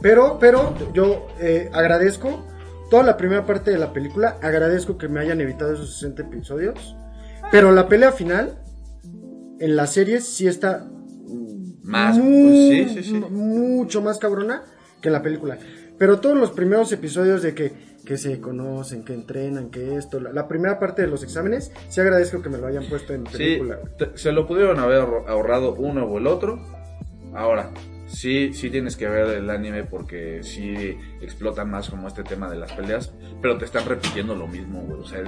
Pero, 0.00 0.38
pero 0.38 0.74
yo 0.92 1.26
eh, 1.40 1.70
agradezco 1.72 2.46
toda 2.94 3.06
la 3.06 3.16
primera 3.16 3.44
parte 3.44 3.70
de 3.72 3.78
la 3.78 3.92
película, 3.92 4.36
agradezco 4.40 4.96
que 4.98 5.08
me 5.08 5.18
hayan 5.20 5.40
evitado 5.40 5.72
esos 5.74 5.94
60 5.94 6.22
episodios, 6.22 6.96
pero 7.50 7.72
la 7.72 7.88
pelea 7.88 8.12
final 8.12 8.58
en 9.58 9.74
la 9.76 9.86
serie 9.88 10.20
sí 10.20 10.46
está 10.46 10.86
Más, 11.82 12.16
mu- 12.18 12.24
pues, 12.78 12.92
sí, 12.92 13.02
sí, 13.02 13.10
sí. 13.10 13.12
mucho 13.14 14.00
más 14.00 14.18
cabrona 14.18 14.62
que 15.00 15.08
en 15.08 15.12
la 15.12 15.22
película. 15.22 15.58
Pero 15.98 16.20
todos 16.20 16.36
los 16.36 16.50
primeros 16.52 16.90
episodios 16.92 17.42
de 17.42 17.54
que, 17.54 17.72
que 18.04 18.16
se 18.16 18.40
conocen, 18.40 19.04
que 19.04 19.12
entrenan, 19.14 19.70
que 19.70 19.96
esto, 19.96 20.20
la, 20.20 20.32
la 20.32 20.46
primera 20.48 20.78
parte 20.78 21.02
de 21.02 21.08
los 21.08 21.22
exámenes, 21.24 21.72
sí 21.88 22.00
agradezco 22.00 22.42
que 22.42 22.48
me 22.48 22.58
lo 22.58 22.66
hayan 22.68 22.84
puesto 22.88 23.12
en 23.12 23.24
película. 23.24 23.78
te- 23.98 24.16
se 24.16 24.30
lo 24.32 24.46
pudieron 24.46 24.78
haber 24.78 25.00
ahorrado 25.26 25.74
uno 25.74 26.04
o 26.04 26.18
el 26.18 26.26
otro. 26.28 26.60
Ahora, 27.34 27.70
sí, 28.14 28.52
sí 28.54 28.70
tienes 28.70 28.96
que 28.96 29.08
ver 29.08 29.26
el 29.36 29.50
anime 29.50 29.84
porque 29.84 30.40
sí 30.42 30.96
explotan 31.20 31.70
más 31.70 31.90
como 31.90 32.08
este 32.08 32.22
tema 32.22 32.48
de 32.48 32.56
las 32.56 32.72
peleas, 32.72 33.12
pero 33.42 33.58
te 33.58 33.64
están 33.64 33.84
repitiendo 33.86 34.34
lo 34.34 34.46
mismo, 34.46 34.80
güey. 34.82 35.00
O 35.00 35.04
sea, 35.04 35.22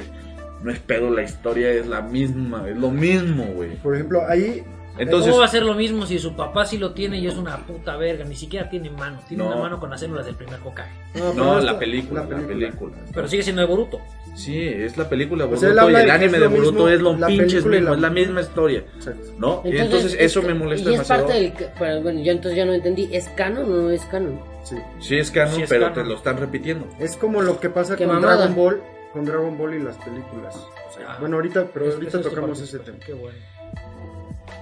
no 0.62 0.71
es 0.71 0.78
pedo, 0.81 1.11
la 1.11 1.23
historia 1.23 1.71
es 1.71 1.87
la 1.87 2.00
misma, 2.02 2.69
es 2.69 2.76
lo 2.76 2.90
mismo, 2.90 3.45
güey. 3.55 3.76
Por 3.76 3.95
ejemplo, 3.95 4.23
ahí 4.26 4.62
Entonces, 4.99 5.28
¿Cómo 5.31 5.40
va 5.40 5.45
a 5.45 5.49
ser 5.49 5.62
lo 5.62 5.75
mismo 5.75 6.07
si 6.07 6.19
su 6.19 6.35
papá 6.35 6.64
sí 6.64 6.78
lo 6.78 6.93
tiene 6.95 7.19
y 7.19 7.26
es 7.26 7.37
una 7.37 7.59
puta 7.66 7.97
verga? 7.99 8.25
Ni 8.25 8.35
siquiera 8.35 8.71
tiene 8.71 8.88
mano. 8.88 9.19
Tiene 9.28 9.43
No. 9.45 9.50
una 9.50 9.57
mano 9.61 9.78
con 9.78 9.90
las 9.90 10.00
células 10.00 10.25
del 10.25 10.37
primer 10.37 10.59
Hokage. 10.64 10.88
no, 11.37 11.61
la 11.61 11.78
película, 11.78 12.23
la 12.25 12.31
la 12.31 12.47
película. 12.47 12.71
película. 12.71 12.97
Pero 13.12 13.28
sigue 13.28 13.43
siendo 13.43 13.61
de 13.61 13.69
Boruto. 13.69 14.00
Sí, 14.37 14.69
es 14.69 14.97
la 14.99 15.09
película 15.09 15.45
O 15.45 15.49
Boruto 15.49 15.61
sea, 15.62 15.71
él 15.71 15.93
y 15.93 15.95
el 15.97 16.11
anime 16.11 16.35
es 16.37 16.40
de 16.43 16.47
Boruto 16.47 16.73
mismo, 16.73 16.88
es 16.88 17.00
lo 17.00 17.16
la 17.16 17.26
pinches 17.26 17.64
mismo, 17.64 17.71
la- 17.90 17.95
es 17.95 18.00
la 18.00 18.11
misma 18.11 18.40
historia, 18.43 18.85
Exacto. 18.97 19.33
¿no? 19.38 19.62
y 19.64 19.76
entonces 19.78 20.14
eso 20.21 20.43
me 20.43 20.52
molesta 20.52 20.90
y 20.90 20.93
es 20.93 20.99
demasiado. 21.00 21.26
parte 21.26 21.40
del. 21.40 21.52
pero 21.78 22.02
bueno, 22.02 22.21
yo 22.21 22.33
entonces 22.33 22.57
ya 22.59 22.64
no 22.66 22.75
entendí. 22.75 23.09
¿Es 23.12 23.28
canon 23.31 23.64
o 23.64 23.76
no 23.83 23.90
es 23.90 24.05
canon? 24.05 24.38
Sí. 24.62 24.76
Sí 25.00 25.16
es 25.16 25.31
canon, 25.31 25.55
Sí 25.55 25.62
es 25.62 25.69
pero 25.71 25.87
canon. 25.88 25.95
te 26.02 26.05
lo 26.11 26.16
están 26.16 26.37
repitiendo. 26.37 26.87
Es 26.99 27.16
como 27.16 27.40
lo 27.40 27.59
que 27.59 27.71
pasa 27.71 27.97
con 27.97 28.09
mamada. 28.09 28.37
Dragon 28.37 28.55
Ball, 28.55 28.83
con 29.14 29.25
Dragon 29.25 29.57
Ball 29.57 29.75
y 29.75 29.78
las 29.83 29.97
películas. 29.97 30.55
O 30.55 30.93
sea, 30.93 31.12
Ah. 31.12 31.16
bueno, 31.19 31.37
ahorita, 31.37 31.69
pero 31.73 31.87
Es- 31.88 31.95
ahorita 31.95 32.19
es 32.19 32.28
tocamos 32.28 32.61
ese 32.61 32.78
tema. 32.81 32.99
Qué 33.07 33.14
bueno. 33.14 33.38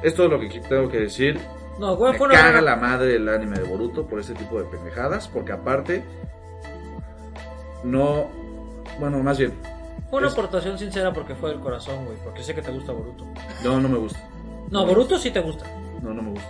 Es 0.05 0.15
todo 0.15 0.29
lo 0.29 0.39
que 0.39 0.49
tengo 0.69 0.89
que 0.89 1.01
decir. 1.01 1.39
No, 1.81 1.97
fue, 1.97 2.13
Me 2.13 2.19
fue 2.19 2.29
una 2.29 2.37
caga 2.37 2.61
la 2.61 2.77
madre 2.77 3.17
el 3.17 3.29
anime 3.29 3.59
de 3.59 3.65
Boruto 3.65 4.07
por 4.07 4.21
ese 4.21 4.35
tipo 4.35 4.57
de 4.61 4.65
pendejadas, 4.67 5.27
porque 5.27 5.51
aparte 5.51 6.05
no, 7.83 8.29
bueno, 9.01 9.19
más 9.23 9.39
bien, 9.39 9.53
fue 10.11 10.19
una 10.19 10.29
es- 10.29 10.33
aportación 10.35 10.79
sincera 10.79 11.13
porque 11.13 11.35
fue 11.35 11.51
del 11.51 11.61
corazón, 11.61 12.05
güey. 12.05 12.17
Porque 12.25 12.43
sé 12.43 12.55
que 12.55 12.63
te 12.63 12.71
gusta 12.71 12.93
Boruto. 12.93 13.25
no, 13.65 13.81
no 13.81 13.89
me 13.89 13.99
gusta, 13.99 14.19
No, 14.71 14.87
Boruto 14.87 15.19
sí 15.19 15.31
te 15.31 15.41
gusta. 15.41 15.65
no, 16.03 16.13
no 16.15 16.23
me 16.23 16.31
gusta. 16.31 16.49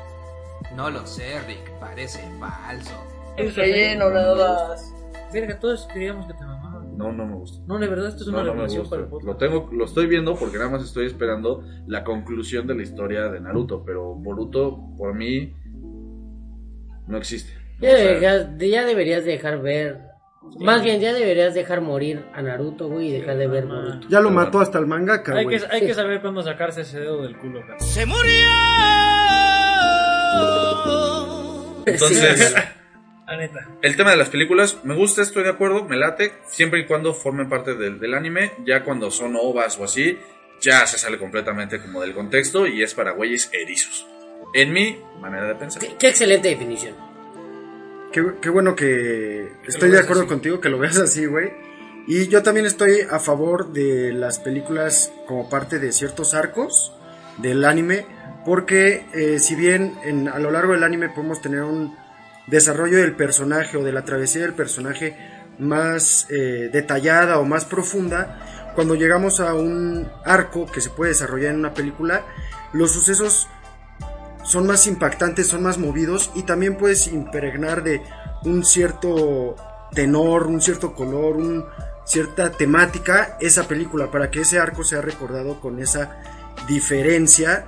No 0.77 0.91
lo 0.91 1.07
sé, 1.07 1.39
Rick, 1.47 1.71
parece 1.79 2.21
falso. 2.41 2.95
Relleno, 3.37 4.11
nada 4.11 4.69
más. 4.69 4.93
Verga, 5.33 5.59
todos 5.59 5.87
queríamos 5.93 6.27
que 6.27 6.35
te 6.35 6.45
mamaban. 6.45 6.97
No, 6.97 7.13
no 7.13 7.27
me 7.27 7.35
gusta. 7.35 7.61
No, 7.67 7.79
de 7.79 7.89
verdad, 7.89 8.09
esto 8.09 8.23
es 8.23 8.29
No, 8.29 8.35
una 8.35 8.43
no 8.43 8.47
me 8.47 8.53
revelación 8.53 8.81
gusta. 8.83 8.91
para 8.97 9.03
el 9.05 9.09
podcast. 9.09 9.27
Lo 9.27 9.37
tengo, 9.37 9.69
lo 9.73 9.85
estoy 9.85 10.07
viendo 10.07 10.37
porque 10.37 10.59
nada 10.59 10.71
más 10.71 10.83
estoy 10.85 11.07
esperando 11.07 11.65
la 11.89 12.05
conclusión 12.05 12.67
de 12.69 12.75
la 12.77 12.83
historia 12.83 13.29
de 13.29 13.41
Naruto, 13.41 13.83
pero 13.85 14.15
Boruto 14.15 14.79
por 14.97 15.15
mí 15.15 15.53
no 17.07 17.17
existe. 17.19 17.53
Ya, 17.81 17.89
O 17.89 17.93
sea, 17.97 18.05
deberías, 18.05 18.49
ya 18.59 18.85
deberías 18.85 19.25
dejar 19.25 19.61
ver. 19.61 20.01
Más 20.61 20.83
bien, 20.83 21.01
ya 21.01 21.13
deberías 21.13 21.53
dejar 21.55 21.81
morir 21.81 22.25
a 22.33 22.41
Naruto, 22.43 22.89
güey, 22.89 23.09
y 23.09 23.13
dejar 23.19 23.37
de 23.37 23.49
ver. 23.49 23.67
Boruto. 23.67 24.09
Ya 24.09 24.21
lo 24.21 24.31
mató 24.31 24.61
hasta 24.61 24.79
el 24.79 24.87
mangaka, 24.87 25.35
Hay 25.37 25.45
güey. 25.45 25.59
que, 25.59 25.67
hay 25.71 25.81
Sí. 25.81 25.87
que 25.87 25.95
saber 25.95 26.21
cuándo 26.21 26.43
sacarse 26.43 26.83
ese 26.83 27.01
dedo 27.01 27.23
del 27.23 27.37
culo, 27.39 27.61
cara. 27.67 27.79
Entonces, 31.87 32.55
La 33.27 33.37
neta. 33.39 33.67
El 33.81 33.97
tema 33.97 34.11
de 34.11 34.17
las 34.19 34.29
películas, 34.29 34.79
me 34.85 34.95
gusta, 34.95 35.23
estoy 35.23 35.45
de 35.45 35.49
acuerdo, 35.51 35.85
me 35.85 35.97
late, 35.97 36.35
siempre 36.47 36.81
y 36.81 36.87
cuando 36.87 37.15
formen 37.15 37.49
parte 37.49 37.75
del, 37.75 37.99
del 37.99 38.13
anime, 38.15 38.53
ya 38.67 38.85
cuando 38.85 39.11
son 39.11 39.35
ovas 39.41 39.79
o 39.79 39.85
así, 39.85 40.19
ya 40.61 40.87
se 40.87 40.99
sale 40.99 41.19
completamente 41.19 41.81
como 41.81 42.03
del 42.03 42.13
contexto 42.15 42.67
y 42.67 42.83
es 42.83 42.93
para 42.95 43.13
güeyes 43.13 43.51
erizos. 43.53 44.07
En 44.53 44.73
mi 44.75 44.99
manera 45.21 45.47
de 45.49 45.55
pensar. 45.55 45.81
Qué, 45.83 45.95
qué 45.99 46.09
excelente 46.09 46.49
definición. 46.49 46.95
Qué, 48.15 48.25
qué 48.41 48.49
bueno 48.49 48.77
que 48.77 49.51
estoy 49.67 49.91
de 49.91 49.99
acuerdo 49.99 50.23
así. 50.23 50.29
contigo, 50.29 50.61
que 50.61 50.69
lo 50.69 50.79
veas 50.79 50.99
así, 50.99 51.27
güey. 51.27 51.53
Y 52.07 52.29
yo 52.29 52.45
también 52.45 52.65
estoy 52.65 53.01
a 53.11 53.19
favor 53.19 53.73
de 53.73 54.13
las 54.13 54.39
películas 54.39 55.13
como 55.27 55.51
parte 55.51 55.81
de 55.81 55.91
ciertos 55.91 56.33
arcos 56.33 56.93
del 57.39 57.65
anime, 57.65 58.07
porque 58.47 59.05
eh, 59.15 59.41
si 59.41 59.57
bien 59.57 59.97
en- 60.05 60.29
a 60.29 60.39
lo 60.39 60.53
largo 60.53 60.75
del 60.75 60.85
anime 60.85 61.09
podemos 61.09 61.43
tener 61.43 61.63
un 61.63 61.97
desarrollo 62.47 62.99
del 62.99 63.17
personaje 63.17 63.77
o 63.79 63.83
de 63.83 63.91
la 63.93 64.05
travesía 64.05 64.43
del 64.43 64.55
personaje 64.55 65.17
más 65.59 66.29
eh, 66.31 66.71
detallada 66.73 67.41
o 67.41 67.45
más 67.45 67.65
profunda, 67.65 68.71
cuando 68.77 68.95
llegamos 68.95 69.41
a 69.41 69.55
un 69.55 70.09
arco 70.25 70.67
que 70.71 70.81
se 70.81 70.91
puede 70.91 71.11
desarrollar 71.13 71.53
en 71.53 71.59
una 71.59 71.75
película, 71.75 72.23
los 72.73 72.93
sucesos 72.93 73.49
son 74.45 74.67
más 74.67 74.87
impactantes, 74.87 75.49
son 75.49 75.63
más 75.63 75.79
movidos 75.79 76.31
y 76.35 76.43
también 76.43 76.77
puedes 76.77 77.07
impregnar 77.09 77.83
de 77.83 78.03
un 78.45 78.65
cierto 78.65 79.57
tenor, 79.93 80.47
un 80.47 80.61
cierto 80.61 80.95
color, 80.95 81.37
un 81.37 81.65
cierta 82.05 82.51
temática 82.51 83.39
esa 83.41 83.67
película 83.67 84.11
para 84.11 84.31
que 84.31 84.43
ese 84.43 84.59
arco 84.59 84.85
sea 84.85 85.01
recordado 85.01 85.61
con 85.61 85.81
esa 85.81 86.21
diferencia 86.69 87.65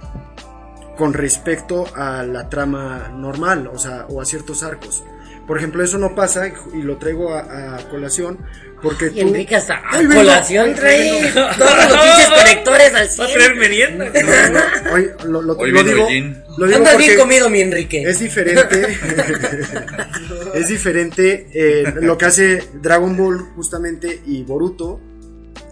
con 0.96 1.12
respecto 1.12 1.86
a 1.94 2.22
la 2.22 2.48
trama 2.48 3.08
normal, 3.08 3.68
o 3.72 3.78
sea, 3.78 4.06
o 4.08 4.20
a 4.20 4.24
ciertos 4.24 4.62
arcos. 4.62 5.02
Por 5.46 5.58
ejemplo, 5.58 5.82
eso 5.82 5.98
no 5.98 6.14
pasa 6.14 6.48
y 6.72 6.82
lo 6.82 6.96
traigo 6.96 7.34
a 7.34 7.78
colación 7.90 8.38
porque 8.88 9.06
Y 9.06 9.20
tú 9.20 9.28
Enrique 9.28 9.56
hasta 9.56 9.74
a 9.76 9.98
Hoy 9.98 10.06
vengo- 10.06 10.20
colación 10.22 10.74
trae 10.74 11.22
vengo- 11.22 11.32
todos 11.58 11.76
los 11.76 11.86
pinches 12.02 12.28
conectores 12.42 12.88
al 12.94 12.94
Va 12.94 13.24
a 13.24 13.26
100. 13.28 13.32
traer 13.34 13.54
merienda. 13.56 14.12
Hoy 14.92 15.10
lo, 15.26 15.42
lo- 15.42 15.56
Hoy 15.56 15.70
lo 15.72 15.82
digo, 15.84 16.08
lo 16.58 16.66
digo 16.66 16.78
Andas 16.78 16.98
bien 16.98 17.18
comido, 17.18 17.48
mi 17.50 17.60
Enrique. 17.60 18.02
es 18.02 18.18
diferente. 18.20 18.96
es 20.54 20.68
diferente 20.68 21.48
eh, 21.52 21.84
lo 22.00 22.16
que 22.18 22.24
hace 22.24 22.62
Dragon 22.74 23.16
Ball 23.16 23.38
justamente 23.54 24.22
y 24.26 24.42
Boruto, 24.42 25.00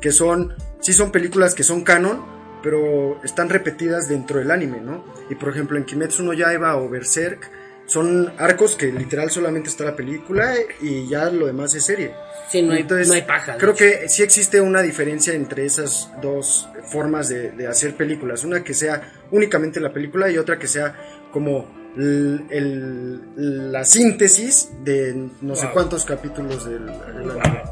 que 0.00 0.12
son, 0.12 0.54
sí 0.80 0.92
son 0.92 1.10
películas 1.10 1.54
que 1.54 1.62
son 1.62 1.82
canon, 1.82 2.24
pero 2.62 3.20
están 3.24 3.48
repetidas 3.48 4.08
dentro 4.08 4.38
del 4.38 4.50
anime, 4.50 4.80
¿no? 4.80 5.04
Y 5.30 5.34
por 5.34 5.50
ejemplo 5.50 5.76
en 5.78 5.84
Kimetsu 5.84 6.22
no 6.22 6.32
Yaiba 6.32 6.76
o 6.76 6.88
Berserk 6.88 7.50
son 7.94 8.32
arcos 8.38 8.74
que 8.74 8.86
literal 8.92 9.30
solamente 9.30 9.68
está 9.70 9.84
la 9.84 9.94
película 9.94 10.52
y 10.80 11.06
ya 11.08 11.30
lo 11.30 11.46
demás 11.46 11.72
es 11.76 11.84
serie. 11.84 12.12
Sí, 12.50 12.60
no 12.60 12.72
hay, 12.72 12.80
Entonces, 12.80 13.06
no 13.06 13.14
hay 13.14 13.22
paja. 13.22 13.56
Creo 13.56 13.70
hecho. 13.70 13.78
que 13.78 14.08
sí 14.08 14.22
existe 14.24 14.60
una 14.60 14.82
diferencia 14.82 15.32
entre 15.32 15.64
esas 15.64 16.10
dos 16.20 16.68
formas 16.90 17.28
de, 17.28 17.52
de 17.52 17.68
hacer 17.68 17.94
películas. 17.96 18.42
Una 18.42 18.64
que 18.64 18.74
sea 18.74 19.12
únicamente 19.30 19.78
la 19.78 19.92
película 19.92 20.28
y 20.28 20.38
otra 20.38 20.58
que 20.58 20.66
sea 20.66 20.94
como 21.32 21.70
el- 21.96 22.44
el- 22.50 23.72
la 23.72 23.84
síntesis 23.84 24.70
de 24.82 25.28
no 25.40 25.54
sé 25.54 25.68
cuántos 25.72 26.04
capítulos 26.04 26.64
del, 26.68 26.86
del 26.86 27.30
anime. 27.30 27.62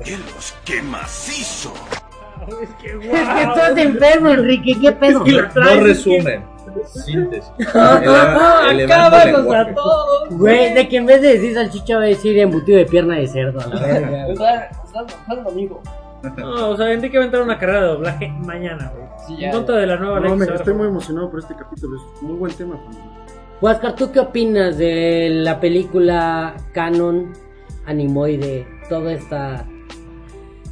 Es 2.48 2.68
que 2.80 2.88
Es 2.88 3.28
que 3.28 3.42
estás 3.42 3.76
enfermo, 3.76 4.30
Enrique, 4.30 4.76
¿qué 4.80 4.92
pedo? 4.92 5.24
No 5.24 5.80
resumen, 5.80 6.42
síntesis. 6.86 7.52
Acábalos 7.68 9.54
a 9.54 9.74
todos. 9.74 10.28
Güey, 10.30 10.74
de 10.74 10.88
que 10.88 10.96
en 10.96 11.06
vez 11.06 11.22
de 11.22 11.34
decir 11.34 11.54
salchicha 11.54 11.96
va 11.96 12.02
a 12.02 12.06
decir 12.06 12.38
embutido 12.38 12.78
de 12.78 12.86
pierna 12.86 13.16
de 13.16 13.26
cerdo, 13.26 13.60
a 13.60 13.66
la 13.66 13.80
verga. 13.80 14.08
güey. 14.08 14.32
Está, 14.32 14.64
está 14.64 15.06
trabajando, 15.06 15.50
amigo. 15.50 15.82
No, 16.36 16.70
o 16.70 16.76
sea, 16.76 16.92
Enrique 16.92 17.18
va 17.18 17.24
a 17.24 17.26
entrar 17.26 17.42
a 17.42 17.44
una 17.44 17.58
carrera 17.58 17.80
de 17.80 17.86
doblaje 17.88 18.28
mañana, 18.28 18.92
güey. 18.94 19.08
Sí, 19.26 19.44
en 19.44 19.50
contra 19.50 19.76
de 19.78 19.88
la 19.88 19.96
nueva. 19.96 20.20
No, 20.20 20.30
que 20.30 20.36
me, 20.36 20.54
estoy 20.54 20.74
muy 20.74 20.86
emocionado 20.86 21.28
por 21.28 21.40
este 21.40 21.56
capítulo. 21.56 21.96
Es 21.96 22.22
muy 22.22 22.36
buen 22.36 22.54
tema. 22.54 22.76
Juan. 22.76 23.12
Huáscar, 23.60 23.96
¿tú 23.96 24.12
qué 24.12 24.20
opinas 24.20 24.78
de 24.78 25.30
la 25.30 25.58
película 25.58 26.54
canon, 26.72 27.32
animoide, 27.86 28.66
toda 28.88 29.12
esta 29.12 29.66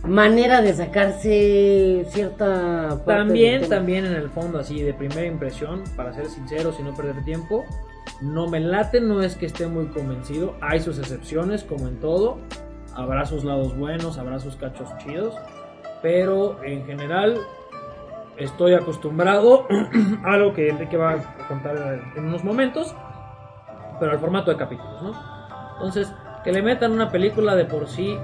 manera 0.05 0.63
de 0.63 0.73
sacarse 0.73 2.07
cierta 2.09 3.01
parte 3.05 3.05
También, 3.07 3.69
también 3.69 4.07
en 4.07 4.15
el 4.15 4.31
fondo, 4.31 4.59
así 4.59 4.83
de 4.83 4.95
primera 4.95 5.27
impresión, 5.27 5.85
para 5.97 6.13
ser 6.13 6.27
sinceros 6.27 6.79
y 6.81 6.83
no 6.83 6.95
perder 6.95 7.23
tiempo, 7.25 7.65
no 8.21 8.49
me 8.49 8.61
late, 8.61 9.01
no 9.01 9.23
es 9.23 9.37
que 9.37 9.47
esté 9.47 9.67
muy 9.67 9.87
convencido, 9.87 10.57
hay 10.61 10.81
sus 10.81 10.99
excepciones, 10.99 11.65
como 11.65 11.89
en 11.89 12.01
todo, 12.01 12.39
habrá 12.95 13.25
sus 13.27 13.45
lados 13.45 13.77
buenos, 13.77 14.19
habrá 14.19 14.39
sus 14.39 14.57
cachos 14.57 14.89
chidos, 14.99 15.35
pero 16.03 16.63
en 16.65 16.85
general 16.87 17.39
estoy 18.37 18.75
acostumbrado 18.75 19.67
a 20.25 20.37
lo 20.37 20.55
que 20.55 20.71
Enrique 20.71 20.97
va 20.97 21.13
a 21.13 21.49
contar 21.49 22.01
en 22.17 22.25
unos 22.25 22.43
momentos, 22.43 22.95
pero 23.99 24.13
al 24.13 24.19
formato 24.19 24.51
de 24.51 24.57
capítulos, 24.57 25.03
¿no? 25.03 25.13
Entonces, 25.75 26.13
que 26.43 26.53
le 26.53 26.63
metan 26.63 26.93
una 26.93 27.11
película 27.11 27.55
de 27.55 27.67
por 27.67 27.87
sí 27.87 28.19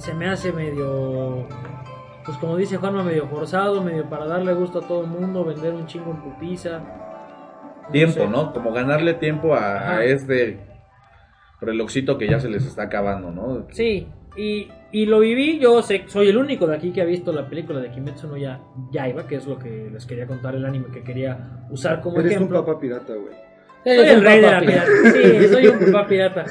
se 0.00 0.14
me 0.14 0.28
hace 0.28 0.52
medio, 0.52 1.46
pues 2.24 2.36
como 2.38 2.56
dice 2.56 2.78
Juanma, 2.78 3.02
medio 3.02 3.26
forzado, 3.26 3.82
medio 3.82 4.08
para 4.08 4.26
darle 4.26 4.54
gusto 4.54 4.78
a 4.78 4.88
todo 4.88 5.02
el 5.02 5.08
mundo, 5.08 5.44
vender 5.44 5.74
un 5.74 5.86
chingo 5.86 6.10
en 6.10 6.22
putiza. 6.22 6.80
Tiempo, 7.92 8.20
sé. 8.20 8.28
¿no? 8.28 8.52
Como 8.52 8.72
ganarle 8.72 9.14
tiempo 9.14 9.54
a 9.54 10.02
este 10.04 10.58
relojcito 11.60 12.16
que 12.16 12.28
ya 12.28 12.40
se 12.40 12.48
les 12.48 12.64
está 12.64 12.84
acabando, 12.84 13.30
¿no? 13.30 13.66
Sí, 13.70 14.08
y, 14.36 14.68
y 14.90 15.06
lo 15.06 15.20
viví, 15.20 15.58
yo 15.58 15.82
sé, 15.82 16.04
soy 16.06 16.28
el 16.28 16.38
único 16.38 16.66
de 16.66 16.76
aquí 16.76 16.92
que 16.92 17.02
ha 17.02 17.04
visto 17.04 17.32
la 17.32 17.46
película 17.48 17.80
de 17.80 17.90
Kimetsu 17.90 18.28
no 18.28 18.36
ya, 18.38 18.60
Yaiba, 18.92 19.26
que 19.26 19.36
es 19.36 19.46
lo 19.46 19.58
que 19.58 19.90
les 19.92 20.06
quería 20.06 20.26
contar, 20.26 20.54
el 20.54 20.64
anime 20.64 20.86
que 20.92 21.02
quería 21.02 21.66
usar 21.70 22.00
como 22.00 22.20
Eres 22.20 22.32
ejemplo. 22.32 22.60
un 22.60 22.64
papá 22.64 22.80
pirata, 22.80 23.12
güey. 23.14 23.34
Soy 23.82 23.96
el 24.08 24.22
rey 24.22 24.40
de 24.40 24.50
la 24.50 24.60
pirata. 24.60 24.86
pirata. 25.02 25.10
Sí, 25.12 25.48
soy 25.48 25.66
un 25.68 25.78
papá 25.92 26.06
pirata. 26.06 26.44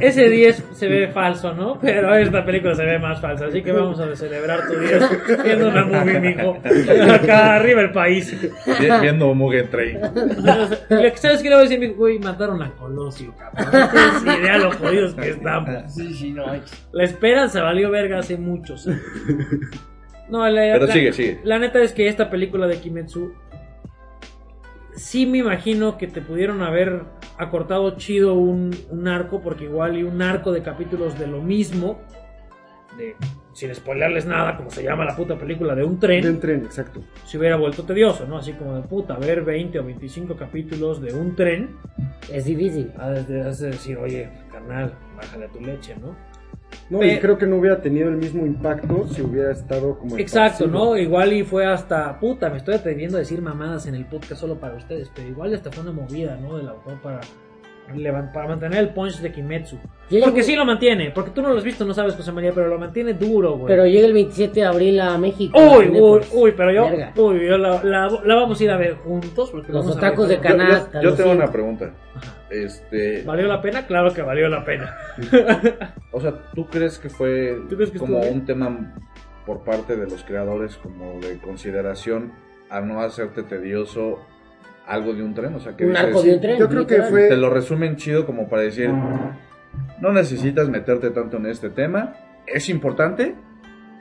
Ese 0.00 0.28
10 0.28 0.64
se 0.74 0.86
ve 0.88 1.08
falso, 1.08 1.52
¿no? 1.54 1.78
Pero 1.80 2.14
esta 2.14 2.44
película 2.44 2.74
se 2.74 2.84
ve 2.84 2.98
más 2.98 3.20
falsa. 3.20 3.46
Así 3.46 3.62
que 3.62 3.72
vamos 3.72 3.98
a 3.98 4.14
celebrar 4.14 4.60
tu 4.68 4.78
10 4.78 5.42
viendo 5.44 5.68
una 5.68 5.84
movie, 5.84 6.20
mijo. 6.20 6.58
Acá 7.12 7.56
arriba 7.56 7.80
el 7.80 7.90
país. 7.90 8.36
Vi- 8.78 8.88
Viendo 9.00 9.34
Mugen 9.34 9.70
Train. 9.70 9.98
¿Sabes 11.16 11.42
qué 11.42 11.48
le 11.48 11.54
voy 11.56 11.60
a 11.66 11.68
decir, 11.68 11.80
mijo? 11.80 11.94
Güey, 11.96 12.18
mataron 12.20 12.62
a 12.62 12.70
Colosio, 12.72 13.34
cabrón. 13.36 13.90
No 14.24 14.38
idea 14.38 14.58
lo 14.58 14.70
jodidos 14.72 15.14
que 15.14 15.30
estamos. 15.30 15.92
Sí, 15.92 16.14
sí, 16.14 16.30
no. 16.32 16.44
La 16.92 17.04
esperanza 17.04 17.62
valió 17.62 17.90
verga 17.90 18.18
hace 18.20 18.36
muchos 18.36 18.86
años. 18.86 19.00
No, 20.28 20.48
la, 20.48 20.60
Pero 20.74 20.86
la- 20.86 20.92
sigue, 20.92 21.12
sigue. 21.12 21.40
La 21.44 21.58
neta 21.58 21.80
es 21.82 21.92
que 21.92 22.08
esta 22.08 22.30
película 22.30 22.66
de 22.66 22.76
Kimetsu 22.78 23.32
sí 24.94 25.26
me 25.26 25.38
imagino 25.38 25.98
que 25.98 26.06
te 26.06 26.20
pudieron 26.20 26.62
haber 26.62 27.02
acortado 27.38 27.96
chido 27.96 28.34
un, 28.34 28.74
un 28.90 29.08
arco, 29.08 29.40
porque 29.40 29.64
igual 29.64 29.96
y 29.96 30.02
un 30.02 30.22
arco 30.22 30.52
de 30.52 30.62
capítulos 30.62 31.18
de 31.18 31.26
lo 31.26 31.40
mismo, 31.40 32.00
de, 32.96 33.16
sin 33.52 33.74
spoilerles 33.74 34.26
nada, 34.26 34.56
como 34.56 34.70
se 34.70 34.82
llama 34.82 35.04
la 35.04 35.16
puta 35.16 35.38
película, 35.38 35.74
de 35.74 35.84
un 35.84 35.98
tren, 35.98 36.22
De 36.22 36.30
un 36.30 36.40
tren, 36.40 36.64
exacto. 36.64 37.00
se 37.24 37.38
hubiera 37.38 37.56
vuelto 37.56 37.84
tedioso, 37.84 38.26
¿no? 38.26 38.38
Así 38.38 38.52
como 38.52 38.74
de 38.74 38.82
puta, 38.82 39.16
ver 39.16 39.42
20 39.42 39.78
o 39.78 39.84
25 39.84 40.36
capítulos 40.36 41.00
de 41.00 41.14
un 41.14 41.34
tren, 41.36 41.76
Es 42.30 42.44
difícil. 42.44 42.92
a 42.98 43.10
desde 43.10 43.42
hace 43.42 43.66
decir, 43.68 43.96
oye, 43.98 44.28
carnal, 44.50 44.94
bájale 45.16 45.46
a 45.46 45.48
tu 45.48 45.60
leche, 45.60 45.94
¿no? 46.00 46.14
No, 46.90 47.02
y 47.02 47.18
creo 47.18 47.38
que 47.38 47.46
no 47.46 47.56
hubiera 47.56 47.80
tenido 47.80 48.08
el 48.08 48.16
mismo 48.16 48.44
impacto 48.44 49.06
si 49.08 49.22
hubiera 49.22 49.52
estado 49.52 49.98
como. 49.98 50.18
Exacto. 50.18 50.66
¿no? 50.66 50.96
Igual 50.96 51.32
y 51.32 51.42
fue 51.42 51.66
hasta, 51.66 52.18
puta, 52.18 52.50
me 52.50 52.58
estoy 52.58 52.74
atreviendo 52.74 53.16
a 53.16 53.20
decir 53.20 53.40
mamadas 53.40 53.86
en 53.86 53.94
el 53.94 54.04
podcast 54.04 54.40
solo 54.40 54.56
para 54.58 54.76
ustedes, 54.76 55.10
pero 55.14 55.28
igual 55.28 55.54
hasta 55.54 55.70
fue 55.70 55.82
una 55.82 55.92
movida, 55.92 56.36
¿no? 56.36 56.56
Del 56.56 56.68
autor 56.68 57.00
para, 57.00 57.20
para 58.32 58.48
mantener 58.48 58.78
el 58.78 58.88
punch 58.90 59.18
de 59.20 59.32
Kimetsu. 59.32 59.76
Llega- 60.08 60.26
Porque 60.26 60.42
sí 60.42 60.54
lo 60.56 60.64
mantiene, 60.64 61.10
porque 61.10 61.30
tú 61.30 61.42
no 61.42 61.50
lo 61.50 61.58
has 61.58 61.64
visto, 61.64 61.84
no 61.84 61.94
sabes, 61.94 62.14
José 62.14 62.32
María, 62.32 62.52
pero 62.54 62.68
lo 62.68 62.78
mantiene 62.78 63.14
duro, 63.14 63.52
güey. 63.56 63.66
Pero 63.66 63.86
llega 63.86 64.06
el 64.06 64.12
27 64.12 64.60
de 64.60 64.66
abril 64.66 65.00
a 65.00 65.16
México. 65.18 65.58
Uy, 65.58 65.88
uy, 65.88 65.98
pues, 65.98 66.30
uy, 66.32 66.52
pero 66.56 66.70
yo, 66.72 66.84
verga. 66.84 67.12
uy, 67.16 67.46
yo 67.46 67.58
la, 67.58 67.82
la- 67.82 68.20
la 68.24 68.34
vamos 68.34 68.60
a 68.60 68.64
ir 68.64 68.70
a 68.70 68.76
ver 68.76 68.94
juntos. 68.96 69.50
Porque 69.50 69.72
Los 69.72 69.86
otacos 69.88 70.28
de 70.28 70.36
ver- 70.36 70.44
Yo, 70.44 70.50
yo- 70.50 70.58
Canasta, 70.58 71.02
yo 71.02 71.10
tengo 71.14 71.16
siento. 71.30 71.44
una 71.44 71.52
pregunta. 71.52 71.90
Este, 72.50 73.22
¿Valió 73.24 73.46
la 73.46 73.62
pena? 73.62 73.86
Claro 73.86 74.12
que 74.12 74.22
valió 74.22 74.48
la 74.48 74.64
pena. 74.64 74.94
o 76.12 76.20
sea, 76.20 76.34
¿tú 76.54 76.66
crees 76.66 76.98
que 76.98 77.08
fue 77.08 77.58
¿Tú 77.68 77.76
crees 77.76 77.90
que 77.90 77.98
como 77.98 78.20
un 78.20 78.44
tema 78.44 78.94
por 79.46 79.64
parte 79.64 79.96
de 79.96 80.06
los 80.08 80.22
creadores 80.24 80.76
como 80.76 81.18
de 81.20 81.38
consideración 81.38 82.32
a 82.68 82.80
no 82.80 83.00
hacerte 83.00 83.42
tedioso 83.42 84.18
algo 84.86 85.12
de 85.14 85.22
un 85.22 85.34
tren? 85.34 85.54
O 85.54 85.60
sea, 85.60 85.76
que 85.76 85.84
Un 85.84 85.90
dices, 85.92 86.06
arco 86.06 86.22
de 86.22 86.34
un 86.34 86.40
tren. 86.40 86.58
Yo 86.58 86.68
creo 86.68 86.86
que 86.86 87.02
fue- 87.02 87.28
te 87.28 87.36
lo 87.36 87.50
resumen 87.50 87.96
chido 87.96 88.26
como 88.26 88.48
para 88.48 88.62
decir, 88.62 88.90
no 90.00 90.12
necesitas 90.12 90.68
meterte 90.68 91.10
tanto 91.10 91.36
en 91.36 91.46
este 91.46 91.70
tema, 91.70 92.14
es 92.46 92.68
importante, 92.68 93.34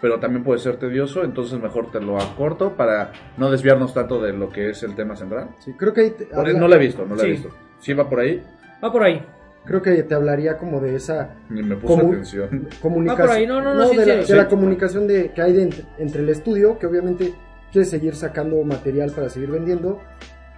pero 0.02 0.20
también 0.20 0.44
puede 0.44 0.60
ser 0.60 0.78
tedioso, 0.78 1.24
entonces 1.24 1.60
mejor 1.62 1.92
te 1.92 2.02
lo 2.02 2.18
acorto 2.20 2.76
para 2.76 3.12
no 3.38 3.52
desviarnos 3.52 3.94
tanto 3.94 4.20
de 4.22 4.34
lo 4.34 4.50
que 4.50 4.72
es 4.72 4.82
el 4.84 4.96
tema 4.96 5.16
central. 5.16 5.50
Sí, 5.60 5.74
creo 5.74 5.94
que 5.94 6.02
ahí 6.02 6.10
te, 6.12 6.28
habla- 6.34 6.54
no 6.54 6.68
la 6.68 6.76
he 6.78 6.80
visto, 6.80 7.06
no 7.06 7.16
la 7.16 7.22
Sí. 7.22 7.28
he 7.28 7.32
visto. 7.32 7.50
¿Sí 7.80 7.94
va 7.94 8.10
por 8.10 8.20
ahí? 8.20 8.42
Va 8.84 8.92
por 8.92 9.04
ahí. 9.04 9.24
creo 9.64 9.80
que 9.80 10.02
te 10.02 10.16
hablaría 10.16 10.58
como 10.58 10.80
de 10.82 10.96
esa 10.96 11.36
Ni 11.50 11.62
me 11.62 11.76
puso 11.76 11.96
Comu- 11.96 12.10
atención. 12.14 12.68
comunicación. 12.82 13.28
por 13.28 13.36
ahí, 13.38 13.46
no, 13.46 13.62
no, 13.62 13.76
no, 13.76 13.90
sí, 13.90 13.96
de, 13.98 14.06
la, 14.08 14.24
sí, 14.24 14.32
de 14.32 14.38
la 14.40 14.48
comunicación 14.48 15.06
de, 15.08 15.30
que 15.34 15.40
hay 15.44 15.54
de 15.54 15.62
entre, 15.62 15.84
entre 16.00 16.24
el 16.24 16.30
estudio, 16.30 16.80
que 16.80 16.88
obviamente 16.88 17.32
quiere 17.72 17.86
seguir 17.86 18.16
sacando 18.16 18.60
material 18.64 19.12
para 19.12 19.30
seguir 19.30 19.52
vendiendo, 19.52 20.02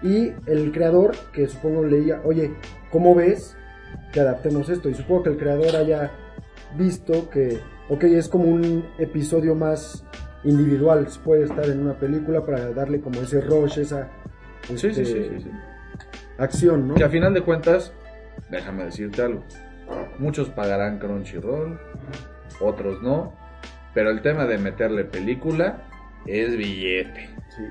y 0.03 0.33
el 0.45 0.71
creador, 0.71 1.15
que 1.31 1.47
supongo 1.47 1.83
leía, 1.83 2.21
oye, 2.23 2.53
¿cómo 2.91 3.15
ves 3.15 3.55
que 4.11 4.19
adaptemos 4.19 4.69
esto? 4.69 4.89
Y 4.89 4.93
supongo 4.93 5.23
que 5.23 5.29
el 5.29 5.37
creador 5.37 5.75
haya 5.75 6.11
visto 6.77 7.29
que, 7.29 7.59
ok, 7.89 8.03
es 8.03 8.27
como 8.27 8.45
un 8.45 8.85
episodio 8.97 9.55
más 9.55 10.05
individual, 10.43 11.07
puede 11.23 11.45
estar 11.45 11.65
en 11.65 11.79
una 11.79 11.97
película 11.97 12.45
para 12.45 12.71
darle 12.71 12.99
como 12.99 13.21
ese 13.21 13.39
rush, 13.41 13.79
esa 13.79 14.09
Sí, 14.67 14.77
sí, 14.77 14.87
este, 14.87 15.05
sí, 15.05 15.29
sí, 15.29 15.39
sí. 15.43 15.51
acción, 16.37 16.87
¿no? 16.87 16.95
Que 16.95 17.03
a 17.03 17.09
final 17.09 17.33
de 17.33 17.41
cuentas, 17.41 17.93
déjame 18.49 18.85
decirte 18.85 19.21
algo. 19.21 19.43
Muchos 20.19 20.49
pagarán 20.49 20.99
Crunchyroll, 20.99 21.79
otros 22.61 23.01
no. 23.01 23.33
Pero 23.93 24.09
el 24.09 24.21
tema 24.21 24.45
de 24.45 24.57
meterle 24.57 25.05
película 25.05 25.83
es 26.25 26.55
billete. 26.55 27.29
Sí. 27.49 27.63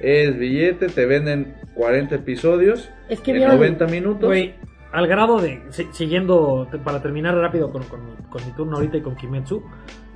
Es 0.00 0.38
billete, 0.38 0.88
te 0.88 1.06
venden 1.06 1.54
40 1.74 2.14
episodios 2.16 2.90
Es 3.08 3.20
que 3.20 3.30
en 3.32 3.38
vieron- 3.38 3.56
90 3.56 3.86
minutos. 3.86 4.24
Güey, 4.26 4.54
al 4.92 5.06
grado 5.06 5.40
de, 5.40 5.62
si- 5.70 5.88
siguiendo, 5.92 6.66
para 6.84 7.02
terminar 7.02 7.34
rápido 7.36 7.70
con, 7.70 7.82
con 7.84 8.04
mi, 8.06 8.12
con 8.30 8.44
mi 8.46 8.52
turno 8.52 8.76
ahorita 8.76 8.96
y 8.98 9.02
con 9.02 9.16
Kimetsu, 9.16 9.62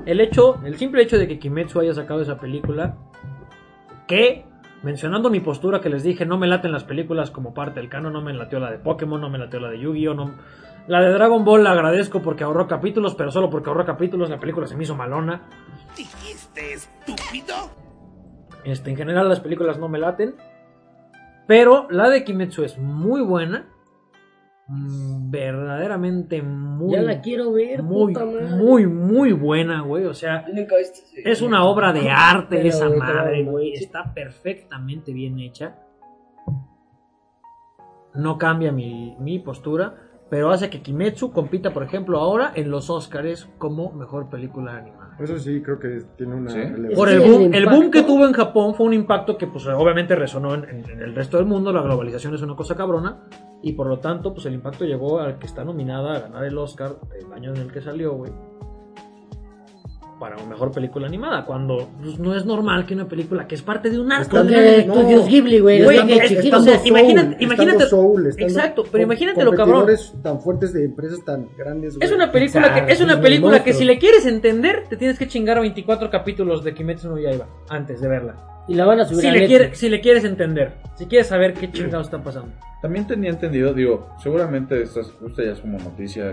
el 0.06 0.20
hecho, 0.20 0.61
el 0.64 0.76
simple 0.78 1.02
hecho 1.02 1.18
de 1.18 1.28
que 1.28 1.38
Kimetsu 1.38 1.80
haya 1.80 1.92
sacado 1.94 2.22
esa 2.22 2.38
película, 2.38 2.96
que, 4.08 4.44
mencionando 4.82 5.30
mi 5.30 5.40
postura 5.40 5.80
que 5.80 5.88
les 5.88 6.02
dije, 6.02 6.26
no 6.26 6.38
me 6.38 6.46
laten 6.46 6.72
las 6.72 6.85
películas 6.85 7.30
como 7.30 7.54
parte 7.54 7.80
del 7.80 7.88
canon, 7.88 8.12
no 8.12 8.22
me 8.22 8.32
lateó 8.32 8.58
la 8.61 8.70
de 8.70 8.78
Pokémon, 8.78 9.20
no 9.20 9.28
me 9.30 9.38
lateó 9.38 9.61
la 9.61 9.70
de 9.70 9.78
Yu-Gi-Oh, 9.78 10.14
no... 10.14 10.35
La 10.88 11.00
de 11.00 11.11
Dragon 11.12 11.44
Ball 11.44 11.62
la 11.62 11.70
agradezco 11.70 12.22
porque 12.22 12.42
ahorró 12.42 12.66
capítulos, 12.66 13.14
pero 13.14 13.30
solo 13.30 13.48
porque 13.48 13.68
ahorró 13.70 13.85
capítulos, 13.87 14.28
la 14.30 14.40
película 14.40 14.66
se 14.66 14.74
me 14.76 14.82
hizo 14.82 14.96
malona. 14.96 15.42
¿Dijiste 15.96 16.72
estúpido? 16.72 17.54
Este, 18.64 18.90
en 18.90 18.96
general 18.96 19.29
las 19.29 19.40
películas 19.40 19.79
no 19.79 19.88
me 19.88 19.98
laten. 19.98 20.35
Pero 21.46 21.87
la 21.90 22.09
de 22.09 22.25
Kimetsu 22.25 22.62
es 22.64 22.79
muy 22.79 23.20
buena. 23.22 23.68
Mm, 24.68 25.31
Verdaderamente 25.31 26.40
muy. 26.40 26.92
Ya 26.94 27.03
la 27.03 27.20
quiero 27.20 27.53
ver, 27.53 27.83
muy, 27.83 28.12
puta 28.14 28.25
madre. 28.25 28.46
muy, 28.57 28.87
muy 28.87 29.33
buena, 29.33 29.81
güey. 29.83 30.07
O 30.07 30.14
sea, 30.14 30.44
es 31.25 31.42
una 31.42 31.64
obra 31.64 31.92
de 31.92 32.11
arte 32.11 32.57
Pero, 32.57 32.68
esa 32.68 32.88
pero, 32.88 32.98
madre, 32.98 33.44
güey. 33.44 33.77
sí. 33.77 33.85
Está 33.85 34.14
perfectamente 34.14 35.12
bien 35.12 35.38
hecha. 35.40 35.77
No 38.14 38.38
cambia 38.38 38.72
mi, 38.72 39.16
mi 39.18 39.38
postura. 39.40 39.94
Pero 40.31 40.51
hace 40.51 40.70
que 40.70 40.81
Kimetsu 40.81 41.31
compita, 41.33 41.75
por 41.75 41.83
ejemplo, 41.83 42.18
ahora 42.18 42.53
en 42.55 42.70
los 42.70 42.88
Oscars 42.88 43.51
como 43.59 43.92
mejor 43.92 44.31
película 44.31 44.77
animada. 44.77 45.01
Eso 45.20 45.38
sí, 45.38 45.61
creo 45.62 45.79
que 45.79 46.03
tiene 46.16 46.35
una 46.35 46.51
Sí. 46.51 46.59
Por 46.94 47.09
el 47.09 47.20
boom, 47.20 47.55
el 47.55 47.66
boom 47.66 47.90
que 47.90 48.03
tuvo 48.03 48.27
en 48.27 48.33
Japón 48.33 48.75
fue 48.75 48.87
un 48.87 48.94
impacto 48.94 49.37
que 49.37 49.46
pues 49.46 49.66
obviamente 49.66 50.16
resonó 50.16 50.55
en, 50.55 50.64
en- 50.68 50.90
en 50.90 51.03
el 51.03 51.14
resto 51.14 51.37
del 51.37 51.46
mundo, 51.46 51.72
la 51.72 51.83
globalización 51.83 52.35
es 52.35 52.42
una 52.42 52.57
cosa 52.57 52.75
cabrona 52.77 53.18
y 53.62 53.72
por 53.75 53.87
lo 53.87 53.98
tanto 54.01 54.33
pues 54.35 54.46
el 54.46 54.55
impacto 54.55 54.85
llegó 54.85 55.20
al 55.20 55.38
que 55.38 55.46
está 55.46 55.64
nominada 55.64 56.16
a 56.16 56.20
ganar 56.20 56.44
el 56.44 56.57
Oscar 56.59 56.96
el 57.20 57.33
año 57.33 57.51
en 57.51 57.59
el 57.59 57.70
que 57.72 57.81
salió, 57.81 58.14
güey. 58.14 58.33
Para 60.22 60.37
una 60.37 60.46
mejor 60.50 60.70
película 60.70 61.08
animada, 61.08 61.44
cuando 61.44 61.88
pues, 62.00 62.16
no 62.20 62.37
es 62.37 62.46
normal 62.46 62.87
que 62.87 62.94
una 62.94 63.08
película 63.08 63.48
que 63.48 63.56
es 63.56 63.62
parte 63.62 63.90
de 63.90 63.98
un 63.98 64.12
arco 64.12 64.44
de- 64.44 64.78
estudios 64.82 65.26
Ghibli, 65.26 65.58
güey. 65.58 65.82
Imagínate- 65.82 67.37
imagínate- 67.40 67.87
Soul, 67.87 68.28
Exacto, 68.38 68.85
pero 68.92 69.02
imagínate 69.02 69.42
lo 69.42 69.50
cabrón. 69.52 69.85
tan 70.22 70.40
fuertes 70.40 70.72
de 70.74 70.85
empresas 70.85 71.24
tan 71.24 71.48
grandes. 71.58 71.96
Es 72.00 72.12
una 72.12 72.30
película 72.30 72.72
que 72.87 72.92
es 72.92 73.00
una 73.00 73.20
película 73.20 73.64
que 73.64 73.72
si 73.72 73.85
le 73.85 73.98
quieres 73.98 74.24
entender 74.24 74.85
te 74.88 74.96
tienes 74.96 75.18
que 75.18 75.26
chingar 75.26 75.58
24 75.58 76.08
capítulos 76.08 76.62
de 76.62 76.72
Kimetsu 76.72 77.08
no 77.08 77.18
Yaiba 77.18 77.48
antes 77.68 78.00
de 78.00 78.06
verla. 78.06 78.37
Y 78.68 78.74
la 78.76 78.85
van 78.87 79.00
a 79.00 79.04
subir 79.04 79.22
Si 79.22 79.26
a 79.26 79.32
le, 79.32 79.46
quiere- 79.48 79.74
si 79.74 79.88
le 79.88 80.00
quieres 80.00 80.22
entender, 80.22 80.74
si 80.94 81.06
quieres 81.06 81.26
saber 81.26 81.52
qué 81.54 81.72
chingados 81.72 82.06
está 82.06 82.22
pasando. 82.22 82.52
También 82.80 83.08
tenía 83.08 83.30
entendido, 83.30 83.74
digo, 83.74 84.06
seguramente 84.22 84.80
esta, 84.82 85.00
es- 85.00 85.12
esta 85.26 85.42
ya 85.44 85.50
es 85.50 85.58
como 85.58 85.78
noticia 85.80 86.32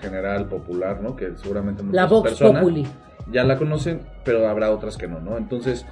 general, 0.00 0.46
popular, 0.46 1.00
¿no? 1.00 1.16
Que 1.16 1.36
seguramente 1.36 1.82
muchas 1.82 1.96
La 1.96 2.06
Vox 2.06 2.30
personas 2.30 2.62
Populi. 2.62 2.86
ya 3.30 3.44
la 3.44 3.56
conocen, 3.58 4.00
pero 4.24 4.48
habrá 4.48 4.70
otras 4.70 4.96
que 4.96 5.08
no, 5.08 5.20
¿no? 5.20 5.36
Entonces, 5.36 5.86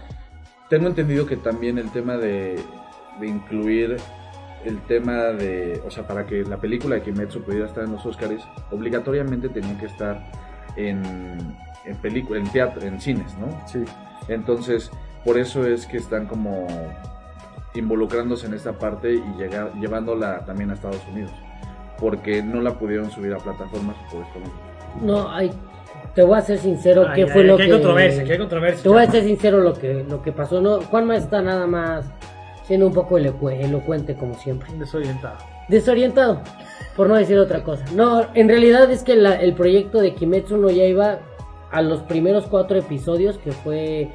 tengo 0.70 0.86
entendido 0.88 1.26
que 1.26 1.36
también 1.36 1.78
el 1.78 1.90
tema 1.92 2.16
de, 2.16 2.58
de 3.20 3.26
incluir 3.26 3.96
el 4.64 4.80
tema 4.86 5.14
de, 5.32 5.82
o 5.84 5.90
sea, 5.90 6.06
para 6.06 6.24
que 6.24 6.44
la 6.44 6.56
película 6.58 6.94
de 6.94 7.02
Kimetsu 7.02 7.42
pudiera 7.42 7.66
estar 7.66 7.84
en 7.84 7.92
los 7.92 8.06
Oscars, 8.06 8.44
obligatoriamente 8.70 9.48
tenía 9.48 9.76
que 9.78 9.86
estar 9.86 10.30
en, 10.76 11.56
en 11.84 11.96
película, 12.00 12.38
en 12.38 12.48
teatro, 12.50 12.80
en 12.82 13.00
cines, 13.00 13.36
¿no? 13.38 13.48
Sí. 13.66 13.84
Entonces, 14.28 14.90
por 15.24 15.36
eso 15.36 15.66
es 15.66 15.86
que 15.86 15.96
están 15.96 16.26
como 16.26 16.66
involucrándose 17.74 18.46
en 18.46 18.54
esta 18.54 18.72
parte 18.78 19.14
y 19.14 19.22
llegar, 19.36 19.72
llevándola 19.80 20.44
también 20.44 20.70
a 20.70 20.74
Estados 20.74 21.02
Unidos. 21.10 21.32
Porque 22.02 22.42
no 22.42 22.60
la 22.60 22.72
pudieron 22.78 23.10
subir 23.10 23.32
a 23.32 23.38
plataformas 23.38 23.96
por 24.12 24.22
esto 24.22 24.38
mismo. 24.40 24.54
No, 25.00 25.30
ay, 25.30 25.50
te 26.14 26.22
voy 26.22 26.36
a 26.36 26.42
ser 26.42 26.58
sincero, 26.58 27.06
Ay, 27.08 27.14
¿qué 27.14 27.22
ay, 27.22 27.28
fue 27.30 27.40
ay, 27.42 27.46
lo 27.46 27.56
qué 27.56 27.64
que... 27.66 27.70
controversia, 27.70 28.24
qué 28.24 28.38
controversia. 28.38 28.82
Te 28.82 28.88
voy 28.90 29.02
a 29.02 29.10
ser 29.10 29.24
sincero 29.24 29.60
lo 29.60 29.72
que, 29.72 30.04
lo 30.06 30.20
que 30.20 30.32
pasó. 30.32 30.60
No, 30.60 30.80
Juanma 30.82 31.16
está 31.16 31.40
nada 31.40 31.66
más 31.66 32.04
siendo 32.64 32.86
un 32.88 32.92
poco 32.92 33.18
elocu- 33.18 33.52
elocuente 33.52 34.14
como 34.16 34.34
siempre. 34.34 34.68
Desorientado. 34.78 35.36
Desorientado, 35.68 36.40
por 36.96 37.08
no 37.08 37.14
decir 37.14 37.38
otra 37.38 37.62
cosa. 37.62 37.84
No, 37.94 38.26
en 38.34 38.48
realidad 38.48 38.90
es 38.90 39.04
que 39.04 39.14
la- 39.16 39.36
el 39.36 39.54
proyecto 39.54 40.00
de 40.00 40.14
Kimetsu 40.14 40.56
no 40.58 40.68
ya 40.70 40.84
iba 40.84 41.20
a 41.70 41.80
los 41.80 42.00
primeros 42.02 42.46
cuatro 42.48 42.76
episodios, 42.78 43.38
que 43.38 43.52
fue 43.52 44.10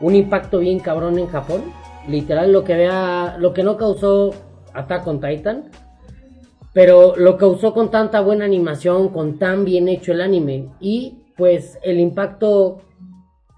un 0.00 0.14
impacto 0.14 0.60
bien 0.60 0.78
cabrón 0.78 1.18
en 1.18 1.26
Japón. 1.26 1.64
Literal, 2.06 2.52
lo 2.52 2.64
que 2.64 2.74
vea, 2.74 3.36
lo 3.38 3.52
que 3.52 3.62
no 3.62 3.76
causó 3.76 4.30
Attack 4.72 5.06
on 5.06 5.20
Titan, 5.20 5.64
pero 6.78 7.16
lo 7.16 7.36
causó 7.36 7.74
con 7.74 7.90
tanta 7.90 8.20
buena 8.20 8.44
animación, 8.44 9.08
con 9.08 9.36
tan 9.36 9.64
bien 9.64 9.88
hecho 9.88 10.12
el 10.12 10.20
anime. 10.20 10.68
Y 10.78 11.24
pues 11.36 11.76
el 11.82 11.98
impacto 11.98 12.82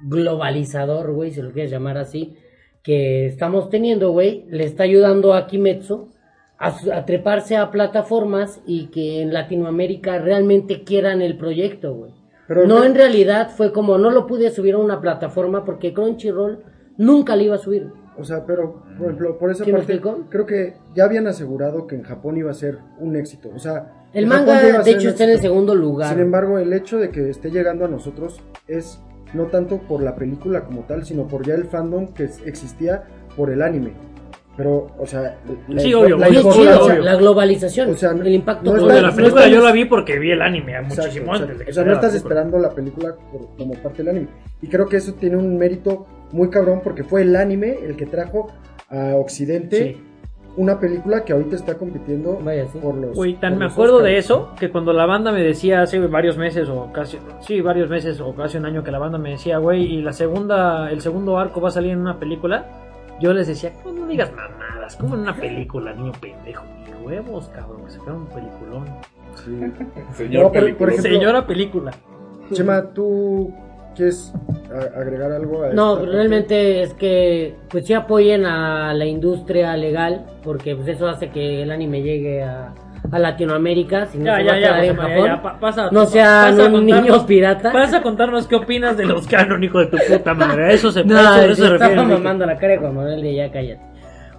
globalizador, 0.00 1.12
güey, 1.12 1.30
si 1.30 1.42
lo 1.42 1.52
quieres 1.52 1.70
llamar 1.70 1.98
así, 1.98 2.38
que 2.82 3.26
estamos 3.26 3.68
teniendo, 3.68 4.10
güey, 4.12 4.46
le 4.48 4.64
está 4.64 4.84
ayudando 4.84 5.34
a 5.34 5.46
Kimetsu 5.46 6.08
a, 6.56 7.04
treparse 7.04 7.58
a 7.58 7.70
plataformas 7.70 8.62
y 8.66 8.86
que 8.86 9.20
en 9.20 9.34
Latinoamérica 9.34 10.18
realmente 10.18 10.82
quieran 10.82 11.20
el 11.20 11.36
proyecto, 11.36 11.92
güey. 11.92 12.12
No 12.48 12.80
que- 12.80 12.86
en 12.86 12.94
realidad 12.94 13.50
fue 13.54 13.70
como 13.70 13.98
no 13.98 14.10
lo 14.10 14.26
pude 14.26 14.48
subir 14.48 14.76
a 14.76 14.78
una 14.78 15.02
plataforma 15.02 15.66
porque 15.66 15.92
Crunchyroll 15.92 16.60
nunca 16.96 17.36
le 17.36 17.44
iba 17.44 17.56
a 17.56 17.58
subir. 17.58 17.88
O 18.18 18.24
sea, 18.24 18.44
pero, 18.44 18.82
por 18.98 19.06
ejemplo, 19.06 19.38
por 19.38 19.50
esa 19.50 19.64
¿Sí 19.64 19.72
me 19.72 19.78
parte, 19.78 20.00
creo 20.28 20.44
que 20.44 20.74
ya 20.94 21.04
habían 21.04 21.26
asegurado 21.26 21.86
que 21.86 21.94
en 21.94 22.02
Japón 22.02 22.36
iba 22.36 22.50
a 22.50 22.54
ser 22.54 22.78
un 22.98 23.16
éxito. 23.16 23.50
O 23.54 23.58
sea, 23.58 24.04
El 24.12 24.26
manga, 24.26 24.82
de 24.82 24.90
hecho, 24.90 25.08
está 25.10 25.24
en 25.24 25.30
el 25.30 25.40
segundo 25.40 25.74
lugar. 25.74 26.10
Sin 26.12 26.20
embargo, 26.20 26.58
el 26.58 26.72
hecho 26.72 26.98
de 26.98 27.10
que 27.10 27.30
esté 27.30 27.50
llegando 27.50 27.84
a 27.84 27.88
nosotros 27.88 28.40
es 28.68 29.00
no 29.32 29.44
tanto 29.46 29.78
por 29.78 30.02
la 30.02 30.16
película 30.16 30.64
como 30.64 30.82
tal, 30.82 31.04
sino 31.06 31.28
por 31.28 31.46
ya 31.46 31.54
el 31.54 31.64
fandom 31.64 32.08
que 32.12 32.24
es- 32.24 32.42
existía 32.44 33.04
por 33.36 33.50
el 33.50 33.62
anime. 33.62 33.92
Pero, 34.56 34.88
o 34.98 35.06
sea, 35.06 35.38
la, 35.68 35.80
Sí, 35.80 35.94
obvio, 35.94 36.18
la 36.18 36.26
obvio, 36.28 36.52
Sí, 36.52 36.62
globalización, 37.18 37.90
O 37.90 37.94
sea, 37.94 38.10
el 38.10 38.34
impacto 38.34 38.72
no 38.72 38.80
está- 38.80 38.94
de 38.94 39.02
la 39.02 39.10
no 39.10 39.16
película 39.16 39.48
yo 39.48 39.60
la 39.62 39.72
vi 39.72 39.84
porque 39.86 40.18
vi 40.18 40.32
el 40.32 40.42
anime 40.42 40.72
Exacto, 40.72 41.02
muchísimo 41.02 41.26
exacto. 41.26 41.42
antes 41.44 41.58
de 41.60 41.64
que 41.64 41.70
O 41.70 41.74
sea, 41.74 41.84
no 41.84 41.92
estás 41.92 42.14
esperando 42.14 42.58
la 42.58 42.70
película 42.70 43.14
por- 43.32 43.56
como 43.56 43.72
parte 43.74 43.98
del 43.98 44.08
anime. 44.08 44.28
Y 44.60 44.66
creo 44.66 44.86
que 44.86 44.96
eso 44.96 45.14
tiene 45.14 45.36
un 45.36 45.56
mérito 45.56 46.04
muy 46.32 46.50
cabrón 46.50 46.80
porque 46.84 47.04
fue 47.04 47.22
el 47.22 47.34
anime 47.36 47.78
el 47.82 47.96
que 47.96 48.06
trajo 48.06 48.48
a 48.88 49.16
Occidente 49.16 49.76
Sí. 49.96 50.04
una 50.56 50.78
película 50.80 51.24
que 51.24 51.32
ahorita 51.32 51.54
está 51.56 51.76
compitiendo 51.78 52.38
Vaya, 52.42 52.66
sí. 52.66 52.78
por 52.82 52.94
los. 52.96 53.16
Güey, 53.16 53.34
tan 53.40 53.56
me 53.58 53.66
acuerdo 53.66 54.00
de 54.00 54.18
eso 54.18 54.50
que 54.58 54.70
cuando 54.70 54.92
la 54.92 55.06
banda 55.06 55.30
me 55.32 55.42
decía 55.42 55.82
hace 55.82 55.98
varios 56.00 56.36
meses 56.38 56.68
o 56.68 56.90
casi, 56.92 57.18
sí, 57.40 57.60
varios 57.60 57.88
meses 57.88 58.20
o 58.20 58.34
casi 58.34 58.58
un 58.58 58.66
año 58.66 58.82
que 58.82 58.90
la 58.90 58.98
banda 58.98 59.16
me 59.18 59.30
decía, 59.30 59.58
güey, 59.58 59.82
y 59.84 60.02
la 60.02 60.12
segunda, 60.12 60.90
el 60.90 61.00
segundo 61.00 61.38
arco 61.38 61.60
va 61.60 61.68
a 61.68 61.72
salir 61.72 61.92
en 61.92 62.00
una 62.00 62.18
película, 62.18 62.66
yo 63.20 63.32
les 63.32 63.46
decía, 63.46 63.72
no, 63.84 63.92
no 63.92 64.06
digas 64.06 64.32
mamadas, 64.34 64.96
como 64.96 65.14
en 65.14 65.20
una 65.22 65.34
película, 65.36 65.92
niño 65.94 66.12
pendejo, 66.20 66.64
ni 66.84 67.06
huevos, 67.06 67.48
cabrón, 67.54 67.84
que 67.84 67.90
sacaron 67.92 68.22
un 68.22 68.26
peliculón. 68.28 68.84
Señor 70.16 70.42
No, 70.44 70.52
pero, 70.52 70.64
película. 70.64 70.78
por 70.78 70.88
ejemplo, 70.90 71.12
Señora 71.12 71.46
película. 71.46 71.90
Chema, 72.52 72.82
¿tú 72.92 73.54
quieres 73.94 74.32
agregar 74.96 75.32
algo 75.32 75.62
a 75.64 75.68
No, 75.72 75.92
esta 75.92 76.00
parte? 76.04 76.16
realmente 76.16 76.82
es 76.82 76.94
que 76.94 77.54
pues 77.68 77.86
sí 77.86 77.92
apoyen 77.94 78.46
a 78.46 78.94
la 78.94 79.04
industria 79.06 79.76
legal 79.76 80.26
porque 80.42 80.74
pues 80.76 80.88
eso 80.88 81.08
hace 81.08 81.30
que 81.30 81.62
el 81.62 81.70
anime 81.70 82.02
llegue 82.02 82.42
a, 82.42 82.72
a 83.10 83.18
Latinoamérica, 83.18 84.06
si 84.06 84.18
no 84.18 84.26
Ya, 84.26 84.36
se 84.36 84.44
ya, 84.44 84.50
va 84.52 84.56
a 84.56 84.60
ya, 84.60 84.66
quedar 84.68 84.84
en 84.84 84.96
José 84.96 85.02
María, 85.08 85.16
Japón. 85.16 85.36
ya, 85.36 85.42
pa- 85.42 85.60
pasa, 85.60 85.88
no 85.90 86.06
sean 86.06 86.74
un 86.74 86.86
niño 86.86 87.26
pirata. 87.26 87.72
Vas 87.72 87.92
a 87.94 88.02
contarnos 88.02 88.46
qué 88.46 88.56
opinas 88.56 88.96
de 88.96 89.06
los 89.06 89.26
canon, 89.26 89.62
hijo 89.64 89.78
de 89.80 89.86
tu 89.86 89.98
puta 90.08 90.34
madre. 90.34 90.72
Eso 90.74 90.90
se, 90.92 91.04
No, 91.04 91.18
eso, 91.18 91.52
eso 91.52 91.54
se 91.64 91.70
refiere. 91.78 92.02
mamando 92.02 92.46
la 92.46 92.56
cara 92.56 92.74
de 92.74 92.78
Juan 92.78 92.94
Manuel 92.94 93.22
de 93.22 93.34
ya 93.34 93.50
cállate. 93.50 93.80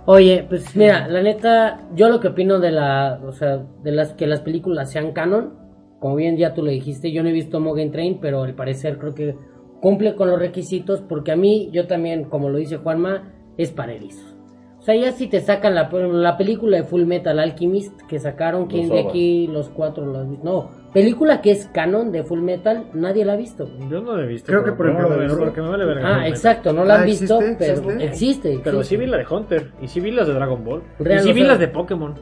Oye, 0.05 0.45
pues 0.49 0.75
mira, 0.75 1.07
la 1.07 1.21
neta, 1.21 1.81
yo 1.93 2.09
lo 2.09 2.19
que 2.19 2.29
opino 2.29 2.59
de 2.59 2.71
la, 2.71 3.19
o 3.23 3.31
sea, 3.33 3.59
de 3.83 3.91
las 3.91 4.13
que 4.13 4.25
las 4.25 4.39
películas 4.41 4.91
sean 4.91 5.11
canon, 5.11 5.53
como 6.01 6.15
bien 6.17 6.35
ya 6.35 6.53
tú 6.53 6.61
lo 6.63 6.71
dijiste, 6.71 7.13
yo 7.13 7.23
no 7.23 7.29
he 7.29 7.31
visto 7.31 7.59
Mugen 7.61 7.91
Train, 7.91 8.17
pero 8.19 8.43
al 8.43 8.53
parecer 8.55 8.97
creo 8.97 9.13
que 9.15 9.35
cumple 9.81 10.15
con 10.15 10.29
los 10.29 10.37
requisitos, 10.39 11.01
porque 11.01 11.31
a 11.31 11.35
mí, 11.37 11.69
yo 11.71 11.87
también, 11.87 12.25
como 12.25 12.49
lo 12.49 12.57
dice 12.57 12.77
Juanma, 12.77 13.31
es 13.57 13.71
para 13.71 13.93
erizos. 13.93 14.35
O 14.79 14.83
sea, 14.83 14.95
ya 14.95 15.11
si 15.11 15.27
te 15.27 15.41
sacan 15.41 15.75
la, 15.75 15.89
la 15.91 16.37
película 16.37 16.77
de 16.77 16.83
Full 16.83 17.03
Metal 17.05 17.37
Alchemist 17.37 18.01
que 18.07 18.17
sacaron, 18.17 18.65
¿quién 18.65 18.89
de 18.89 19.01
aquí 19.01 19.45
los 19.45 19.69
cuatro 19.69 20.03
lo 20.07 20.17
has 20.21 20.27
visto? 20.29 20.43
No, 20.43 20.69
película 20.91 21.39
que 21.41 21.51
es 21.51 21.67
canon 21.67 22.11
de 22.11 22.23
Full 22.23 22.41
Metal, 22.41 22.85
nadie 22.95 23.23
la 23.23 23.33
ha 23.33 23.35
visto. 23.35 23.69
Yo 23.91 24.01
no 24.01 24.15
lo 24.17 24.23
he 24.23 24.27
visto. 24.27 24.47
Creo 24.47 24.63
que 24.63 24.71
por 24.71 24.89
ejemplo, 24.89 25.15
no, 25.15 25.37
porque 25.37 25.61
me 25.61 25.69
vale 25.69 25.85
verga. 25.85 26.21
Ah, 26.21 26.27
exacto, 26.27 26.73
no 26.73 26.83
la 26.83 26.95
Ah, 26.95 26.99
han 27.01 27.05
visto, 27.05 27.39
¿existe? 27.39 27.57
pero 27.59 27.89
¿Existe? 27.91 28.05
existe. 28.53 28.61
Pero 28.63 28.83
sí 28.83 28.97
vi 28.97 29.05
la 29.05 29.17
de 29.17 29.25
Hunter. 29.29 29.71
Y 29.83 29.87
sí 29.87 29.99
vi 29.99 30.09
las 30.09 30.25
de 30.27 30.33
Dragon 30.33 30.63
Ball. 30.65 30.81
Real, 30.97 31.19
y 31.19 31.23
sí 31.25 31.29
o 31.29 31.33
vi 31.35 31.41
sea- 31.41 31.49
las 31.49 31.59
de 31.59 31.67
Pokémon. 31.67 32.15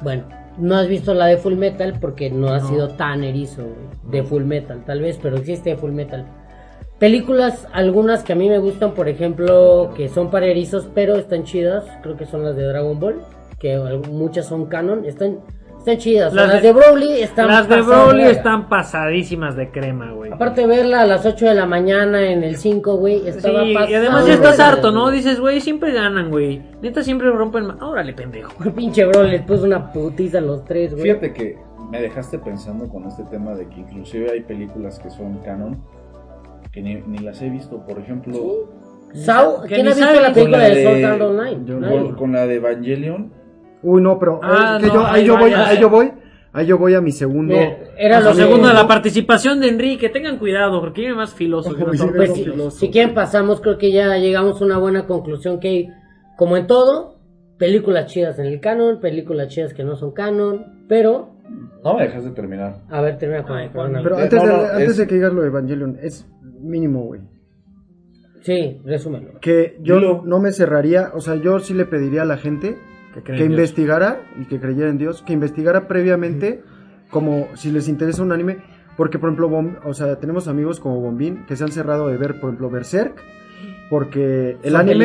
Bueno, 0.00 0.24
no 0.58 0.76
has 0.76 0.88
visto 0.88 1.14
la 1.14 1.26
de 1.26 1.36
Full 1.36 1.56
Metal 1.56 1.94
porque 2.00 2.30
no 2.30 2.48
ha 2.48 2.60
sido 2.60 2.88
tan 2.88 3.24
erizo 3.24 3.66
de 4.10 4.22
Full 4.22 4.44
Metal, 4.44 4.84
tal 4.84 5.00
vez, 5.00 5.18
pero 5.22 5.36
existe 5.36 5.76
Full 5.76 5.92
Metal. 5.92 6.26
Películas, 6.98 7.66
algunas 7.72 8.22
que 8.22 8.32
a 8.32 8.36
mí 8.36 8.48
me 8.48 8.58
gustan, 8.58 8.94
por 8.94 9.08
ejemplo, 9.08 9.92
que 9.96 10.08
son 10.08 10.30
para 10.30 10.46
erizos, 10.46 10.88
pero 10.94 11.16
están 11.16 11.44
chidas, 11.44 11.84
creo 12.02 12.16
que 12.16 12.26
son 12.26 12.44
las 12.44 12.54
de 12.54 12.62
Dragon 12.62 13.00
Ball, 13.00 13.22
que 13.58 13.76
muchas 14.08 14.46
son 14.46 14.66
canon, 14.66 15.04
están, 15.04 15.40
están 15.82 15.98
chidas. 15.98 16.32
Las 16.32 16.48
Las, 16.48 16.62
de- 16.62 16.68
de, 16.68 16.72
Broly 16.72 17.22
están 17.22 17.48
Las 17.48 17.68
de 17.68 17.82
Broly 17.82 18.22
están 18.24 18.68
pasadísimas 18.68 19.56
de 19.56 19.70
crema, 19.70 20.12
güey. 20.12 20.32
Aparte 20.32 20.66
verla 20.66 21.02
a 21.02 21.06
las 21.06 21.26
8 21.26 21.46
de 21.46 21.54
la 21.54 21.66
mañana 21.66 22.22
en 22.30 22.44
el 22.44 22.56
5, 22.56 22.96
güey, 22.96 23.20
Sí, 23.20 23.28
estaba 23.28 23.64
y 23.64 23.74
pasada 23.74 23.98
además 23.98 24.26
ya 24.26 24.34
estás 24.34 24.60
harto, 24.60 24.92
¿no? 24.92 25.10
Dices, 25.10 25.40
güey, 25.40 25.60
siempre 25.60 25.92
ganan, 25.92 26.30
güey. 26.30 26.62
Neta, 26.80 27.02
siempre 27.02 27.30
rompen. 27.30 27.70
Órale, 27.82 28.12
pendejo. 28.12 28.52
El 28.64 28.72
pinche 28.74 29.04
Broly 29.04 29.30
les 29.32 29.42
puso 29.42 29.64
una 29.64 29.92
putiza 29.92 30.38
a 30.38 30.42
los 30.42 30.64
tres, 30.64 30.92
güey. 30.92 31.04
Fíjate 31.04 31.32
que 31.32 31.58
me 31.90 32.00
dejaste 32.00 32.38
pensando 32.38 32.88
con 32.88 33.06
este 33.06 33.24
tema 33.24 33.54
de 33.54 33.68
que 33.68 33.80
inclusive 33.80 34.30
hay 34.30 34.40
películas 34.40 34.98
que 34.98 35.10
son 35.10 35.38
canon 35.38 35.82
que 36.72 36.80
ni, 36.80 36.94
ni 37.06 37.18
las 37.18 37.42
he 37.42 37.50
visto. 37.50 37.84
Por 37.84 37.98
ejemplo, 37.98 38.70
Sao, 39.12 39.60
Que 39.64 39.74
¿quién 39.74 39.88
ha 39.88 39.90
visto 39.94 40.20
la 40.20 40.32
película 40.32 40.56
la 40.58 40.64
de 40.68 40.74
de- 40.74 40.84
Sword 40.84 41.04
Art 41.04 41.20
Online? 41.22 42.14
Con 42.16 42.32
la 42.32 42.46
de 42.46 42.54
Evangelion, 42.54 43.32
Uy, 43.82 44.00
no, 44.02 44.18
pero 44.18 44.40
Ah, 44.42 44.76
es 44.78 44.82
que 44.84 44.88
no, 44.88 44.94
yo, 44.94 45.06
ahí 45.06 45.24
yo 45.24 45.38
voy, 45.38 45.52
ahí 45.52 45.78
yo 45.80 45.90
voy, 45.90 46.12
ahí 46.52 46.66
yo 46.66 46.78
voy 46.78 46.94
a 46.94 47.00
mi 47.00 47.10
segundo. 47.12 47.54
Mira, 47.54 47.78
era 47.96 48.18
A 48.18 48.20
lo 48.20 48.34
segundo 48.34 48.68
de 48.68 48.74
la 48.74 48.86
participación 48.86 49.60
de 49.60 49.68
Enrique. 49.68 50.08
Tengan 50.08 50.38
cuidado, 50.38 50.80
porque 50.80 51.00
viene 51.02 51.16
más 51.16 51.34
filoso. 51.34 51.74
Pues 51.76 52.32
si, 52.34 52.46
si 52.70 52.90
quieren 52.90 53.14
pasamos, 53.14 53.60
creo 53.60 53.78
que 53.78 53.90
ya 53.92 54.16
llegamos 54.18 54.60
a 54.60 54.64
una 54.64 54.78
buena 54.78 55.06
conclusión 55.06 55.58
que, 55.60 55.88
como 56.36 56.56
en 56.56 56.66
todo, 56.66 57.16
películas 57.58 58.06
chidas 58.06 58.38
en 58.38 58.46
el 58.46 58.60
canon, 58.60 59.00
películas 59.00 59.48
chidas 59.48 59.74
que 59.74 59.82
no 59.84 59.96
son 59.96 60.12
canon, 60.12 60.84
pero, 60.88 61.30
no 61.84 61.94
me 61.96 62.04
dejas 62.04 62.24
de 62.24 62.30
terminar. 62.30 62.76
a 62.88 63.00
ver, 63.00 63.18
termina 63.18 63.42
con 63.44 63.56
Ay, 63.56 63.66
el 63.66 63.72
Juan, 63.72 64.00
Pero 64.02 64.18
Eh, 64.18 64.22
antes, 64.22 64.42
no, 64.44 64.48
de, 64.62 64.70
antes 64.70 64.88
es- 64.90 64.96
de 64.98 65.06
que 65.06 65.14
digas 65.16 65.32
lo 65.32 65.42
de 65.42 65.48
Evangelion, 65.48 65.98
es 66.02 66.26
mínimo, 66.60 67.02
güey. 67.04 67.20
Sí, 68.42 68.80
resúmelo. 68.84 69.38
Que 69.40 69.76
yo 69.82 69.96
Dilo. 69.96 70.22
no 70.24 70.40
me 70.40 70.52
cerraría, 70.52 71.10
o 71.14 71.20
sea, 71.20 71.36
yo 71.36 71.60
sí 71.60 71.74
le 71.74 71.84
pediría 71.84 72.22
a 72.22 72.24
la 72.24 72.36
gente 72.38 72.76
Que 73.20 73.44
investigara 73.52 74.20
y 74.40 74.44
que 74.46 74.58
creyera 74.60 74.88
en 74.88 74.98
Dios, 74.98 75.22
que 75.22 75.32
investigara 75.32 75.86
previamente 75.88 76.62
como 77.10 77.48
si 77.54 77.70
les 77.70 77.88
interesa 77.88 78.22
un 78.22 78.32
anime, 78.32 78.58
porque 78.96 79.18
por 79.18 79.28
ejemplo, 79.28 79.50
Bom- 79.50 79.76
o 79.84 79.92
sea, 79.94 80.16
tenemos 80.16 80.48
amigos 80.48 80.80
como 80.80 81.00
Bombín 81.00 81.44
que 81.46 81.56
se 81.56 81.64
han 81.64 81.72
cerrado 81.72 82.08
de 82.08 82.16
ver, 82.16 82.40
por 82.40 82.48
ejemplo, 82.50 82.70
Berserk, 82.70 83.14
porque 83.90 84.56
el 84.62 84.72
Son 84.72 84.80
anime 84.80 85.04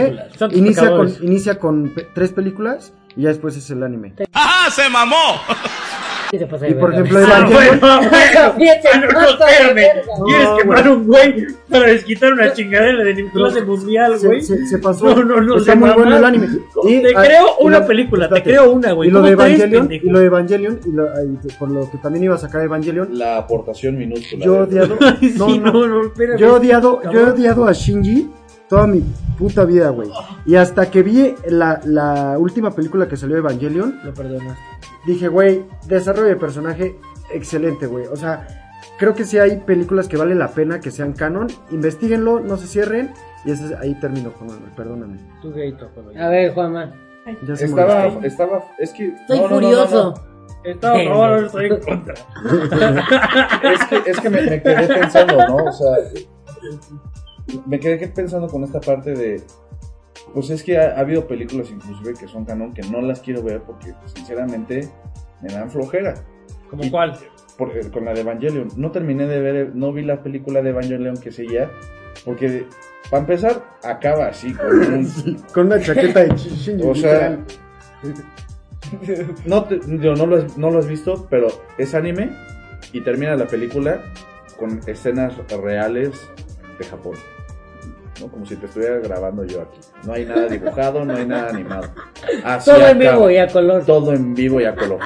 inicia 0.57 0.83
con, 0.97 1.07
inicia 1.21 1.59
con 1.59 1.89
pe- 1.93 2.07
tres 2.13 2.31
películas 2.31 2.93
y 3.15 3.23
ya 3.23 3.29
después 3.29 3.57
es 3.57 3.69
el 3.71 3.83
anime. 3.83 4.13
Sí, 6.29 6.37
te 6.37 6.45
pasa 6.45 6.67
Y 6.67 6.73
por 6.73 6.91
ejemplo, 6.93 7.19
Ah, 7.19 7.21
Evangelion, 7.39 7.79
bueno, 7.79 7.99
bueno. 8.01 8.09
Ah, 8.11 8.97
no, 9.11 9.29
espérame. 9.29 10.03
¿Quieres 10.25 10.49
quemar 10.57 10.89
un 10.89 11.05
güey 11.07 11.47
para 11.69 11.87
desquitar 11.87 12.33
una 12.33 12.53
chingadera 12.53 13.03
de 13.03 13.29
clase 13.31 13.61
mundial, 13.63 14.19
se, 14.19 14.27
güey? 14.27 14.41
se- 14.41 14.65
se 14.67 14.77
pasó. 14.79 15.15
No, 15.15 15.23
no, 15.23 15.41
no, 15.41 15.57
Está 15.57 15.75
muy 15.75 15.89
mamá. 15.89 16.01
bueno 16.03 16.17
el 16.17 16.25
anime. 16.25 16.47
Y, 16.83 17.01
Te 17.01 17.13
ah, 17.15 17.23
creo 17.23 17.45
una 17.61 17.85
película, 17.85 18.29
te 18.29 18.43
creo 18.43 18.71
una, 18.71 18.91
güey. 18.91 19.09
Y 19.09 19.11
lo 19.11 19.21
de 19.21 19.35
¿Cómo 19.35 19.43
tres, 19.45 19.59
Evangelion, 19.59 19.91
y 19.91 19.99
lo 20.09 20.19
de 20.19 20.25
Evangelion, 20.25 20.79
y 20.85 20.91
lo, 20.91 21.03
ay, 21.15 21.37
por 21.57 21.71
lo 21.71 21.89
que 21.89 21.97
también 21.97 22.23
iba 22.25 22.35
a 22.35 22.39
sacar 22.39 22.61
Evangelion, 22.61 23.17
La 23.17 23.37
aportación 23.37 23.97
minúscula. 23.97 24.43
yo 24.45 24.55
he 24.57 24.59
odiado. 24.61 24.97
No, 25.37 25.47
sí, 25.49 25.59
no. 25.59 25.87
no, 25.87 26.05
espérame. 26.07 26.37
Yo 26.39 26.47
he 26.47 26.51
odiado, 26.51 27.01
yo 27.11 27.19
he 27.19 27.23
odiado 27.31 27.67
a 27.67 27.73
Shinji 27.73 28.29
toda 28.69 28.85
mi 28.87 29.01
puta 29.37 29.63
vida, 29.65 29.89
güey. 29.89 30.09
Y 30.45 30.55
hasta 30.55 30.89
que 30.91 31.03
vi 31.03 31.33
la, 31.47 31.79
la 31.85 32.35
última 32.37 32.71
película 32.71 33.07
que 33.07 33.15
salió 33.17 33.35
de 33.35 33.39
Evangelion, 33.41 33.99
Lo 34.03 34.13
perdonas. 34.13 34.57
Dije, 35.07 35.27
güey, 35.29 35.65
desarrollo 35.87 36.27
de 36.27 36.35
personaje 36.35 36.95
excelente, 37.33 37.87
güey. 37.87 38.05
O 38.07 38.15
sea, 38.15 38.47
creo 38.99 39.15
que 39.15 39.23
sí 39.23 39.39
hay 39.39 39.57
películas 39.57 40.07
que 40.07 40.17
vale 40.17 40.35
la 40.35 40.49
pena 40.49 40.79
que 40.79 40.91
sean 40.91 41.13
canon. 41.13 41.47
Investíguenlo, 41.71 42.39
no 42.41 42.57
se 42.57 42.67
cierren. 42.67 43.13
Y 43.45 43.51
ese, 43.51 43.75
ahí 43.77 43.99
termino, 43.99 44.31
Juan 44.31 44.49
Manuel, 44.51 44.71
perdóname. 44.75 45.17
Tu 45.41 45.49
gato, 45.51 45.89
Juan 45.93 46.05
Manuel. 46.07 46.21
A 46.21 46.29
ver, 46.29 46.53
Juanma. 46.53 46.93
Ya 47.45 47.55
se 47.55 47.65
Estaba, 47.65 48.05
estaba, 48.23 48.63
es 48.77 48.93
que. 48.93 49.07
Estoy 49.07 49.39
no, 49.39 49.43
no, 49.43 49.49
no, 49.49 49.55
furioso. 49.55 50.03
no, 50.03 50.09
no. 50.11 50.37
Estaba 50.63 50.97
a 50.97 51.03
favor, 51.03 51.29
ahora 51.29 51.45
estoy 51.45 51.65
en 51.65 51.79
contra. 51.79 52.13
Es 53.63 53.85
que, 53.85 54.11
es 54.11 54.19
que 54.19 54.29
me, 54.29 54.41
me 54.41 54.61
quedé 54.61 54.87
pensando, 54.87 55.47
¿no? 55.47 55.55
O 55.65 55.71
sea, 55.71 55.97
me 57.65 57.79
quedé 57.79 58.07
pensando 58.07 58.47
con 58.47 58.63
esta 58.63 58.79
parte 58.79 59.13
de. 59.13 59.41
Pues 60.33 60.49
es 60.49 60.63
que 60.63 60.77
ha, 60.77 60.91
ha 60.97 60.99
habido 60.99 61.27
películas, 61.27 61.69
inclusive, 61.71 62.13
que 62.13 62.27
son 62.27 62.45
canon 62.45 62.73
que 62.73 62.81
no 62.83 63.01
las 63.01 63.21
quiero 63.21 63.41
ver 63.43 63.61
porque, 63.61 63.93
sinceramente, 64.15 64.89
me 65.41 65.49
dan 65.53 65.69
flojera. 65.71 66.13
¿Como 66.69 66.83
Y- 66.83 66.89
cuál? 66.91 67.17
Porque, 67.57 67.81
con 67.89 68.05
la 68.05 68.13
de 68.13 68.21
Evangelion. 68.21 68.67
No 68.75 68.91
terminé 68.91 69.25
de 69.25 69.39
ver, 69.39 69.75
no 69.75 69.91
vi 69.91 70.03
la 70.03 70.21
película 70.21 70.61
de 70.61 70.69
Evangelion 70.69 71.17
que 71.17 71.31
seguía. 71.31 71.71
Porque, 72.23 72.65
para 73.09 73.21
empezar, 73.21 73.63
acaba 73.83 74.27
así, 74.27 74.53
con 74.53 74.67
un, 74.93 75.37
Con 75.53 75.65
una 75.67 75.79
chaqueta 75.81 76.19
de 76.23 76.35
chichi. 76.35 76.77
O 76.83 76.93
sea, 76.93 77.39
No, 79.45 79.63
te- 79.65 79.79
digo, 79.79 80.15
no, 80.15 80.25
lo 80.25 80.37
has, 80.37 80.57
no 80.57 80.69
lo 80.69 80.79
has 80.79 80.87
visto, 80.87 81.27
pero 81.29 81.47
es 81.77 81.93
anime 81.95 82.29
y 82.93 83.01
termina 83.01 83.35
la 83.35 83.47
película 83.47 84.01
con 84.57 84.79
escenas 84.87 85.33
reales 85.61 86.29
de 86.79 86.85
Japón. 86.85 87.15
¿No? 88.21 88.27
Como 88.29 88.45
si 88.45 88.55
te 88.55 88.65
estuviera 88.65 88.97
grabando 88.99 89.43
yo 89.45 89.61
aquí. 89.61 89.79
No 90.05 90.13
hay 90.13 90.25
nada 90.25 90.47
dibujado, 90.47 91.03
no 91.05 91.15
hay 91.15 91.25
nada 91.25 91.49
animado. 91.49 91.89
Así 92.43 92.71
Todo 92.71 92.87
en 92.87 92.99
vivo 92.99 93.29
y 93.31 93.37
a 93.37 93.47
color. 93.47 93.85
Todo 93.85 94.13
en 94.13 94.33
vivo 94.33 94.61
y 94.61 94.65
a 94.65 94.75
color. 94.75 94.99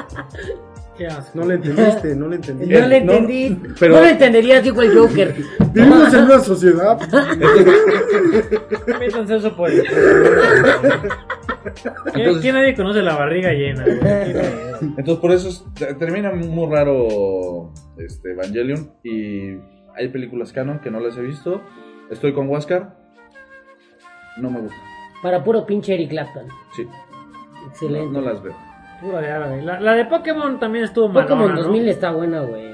¿Qué 0.98 1.08
haces? 1.08 1.34
No 1.34 1.46
le 1.46 1.56
entendiste, 1.56 2.16
no 2.16 2.28
le 2.28 2.30
No 2.30 2.36
entendiste. 2.36 2.88
le 2.88 3.02
no, 3.02 3.14
entendí. 3.14 3.58
pero- 3.80 3.96
No 3.96 4.02
le 4.02 4.10
entenderías, 4.12 4.64
dijo 4.64 4.82
el 4.82 4.96
Joker. 4.98 5.36
Vivimos 5.74 6.14
en 6.14 6.24
una 6.26 6.40
sociedad. 6.40 7.00
Métanse 9.00 9.36
eso 9.38 9.56
por 9.56 9.70
el. 9.72 9.84
¿Quién, 12.14 12.40
quién 12.40 12.56
nadie 12.56 12.76
conoce 12.76 13.02
la 13.02 13.16
barriga 13.16 13.52
llena? 13.52 13.84
güey? 13.84 14.36
Entonces 14.98 15.18
por 15.18 15.32
eso 15.32 15.50
es- 15.50 15.64
te- 15.76 15.94
termina 15.96 16.32
muy 16.34 16.70
raro 16.72 17.72
este 17.98 18.32
Evangelion 18.34 18.92
y 19.04 19.58
hay 19.96 20.08
películas 20.12 20.52
canon 20.52 20.80
que 20.80 20.92
no 20.92 21.00
las 21.00 21.18
he 21.18 21.22
visto. 21.22 21.62
Estoy 22.10 22.34
con 22.34 22.48
Huáscar. 22.50 22.98
No 24.38 24.50
me 24.50 24.62
gusta. 24.62 24.78
Para 25.22 25.44
puro 25.44 25.66
pinche 25.66 25.94
Eric 25.94 26.10
Clapton. 26.10 26.48
Sí, 26.76 26.88
Excelente. 27.68 28.08
no, 28.14 28.22
no 28.22 28.32
las 28.32 28.42
veo. 28.42 28.56
Pura 29.02 29.20
de 29.22 29.32
árabe. 29.32 29.62
La, 29.62 29.80
la 29.80 29.94
de 29.94 30.06
Pokémon 30.06 30.60
también 30.60 30.86
estuvo 30.86 31.08
malona, 31.08 31.28
Pokémon 31.28 31.56
¿no? 31.56 31.62
2000 31.64 31.88
está 31.90 32.12
buena, 32.12 32.42
güey. 32.42 32.72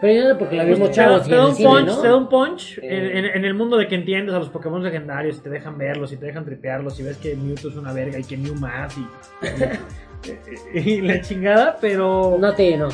Pero 0.00 0.22
yo 0.22 0.28
no 0.32 0.38
porque 0.38 0.56
la 0.56 0.62
Pues 0.64 0.76
vimos 0.78 0.90
te, 0.92 1.00
da, 1.00 1.06
chavos 1.08 1.26
y 1.26 1.30
te 1.30 1.34
da 1.36 1.42
en 1.42 1.46
el 1.48 1.50
un 1.50 1.56
punch, 1.64 1.86
¿no? 1.86 2.02
te 2.02 2.08
da 2.08 2.16
un 2.16 2.28
punch 2.28 2.78
en, 2.78 2.84
Eh. 2.84 3.18
en- 3.18 3.24
en 3.24 3.44
el 3.44 3.54
mundo 3.54 3.76
de 3.76 3.88
que 3.88 3.96
entiendes 3.96 4.34
a 4.34 4.38
los 4.38 4.48
Pokémon 4.48 4.82
legendarios 4.82 5.38
y 5.38 5.40
te 5.40 5.50
dejan 5.50 5.76
verlos 5.76 6.12
y 6.12 6.16
te 6.16 6.26
dejan 6.26 6.44
tripearlos 6.44 7.00
y 7.00 7.02
ves 7.02 7.16
que 7.16 7.34
Mewtwo 7.34 7.70
es 7.70 7.76
una 7.76 7.92
verga 7.92 8.18
y 8.18 8.22
que 8.24 8.36
Mew 8.36 8.54
más 8.54 8.96
y, 8.96 9.06
y, 10.74 10.78
y 10.90 11.00
la 11.00 11.20
chingada, 11.20 11.76
pero 11.80 12.36
No 12.38 12.54
te 12.54 12.76
no. 12.76 12.88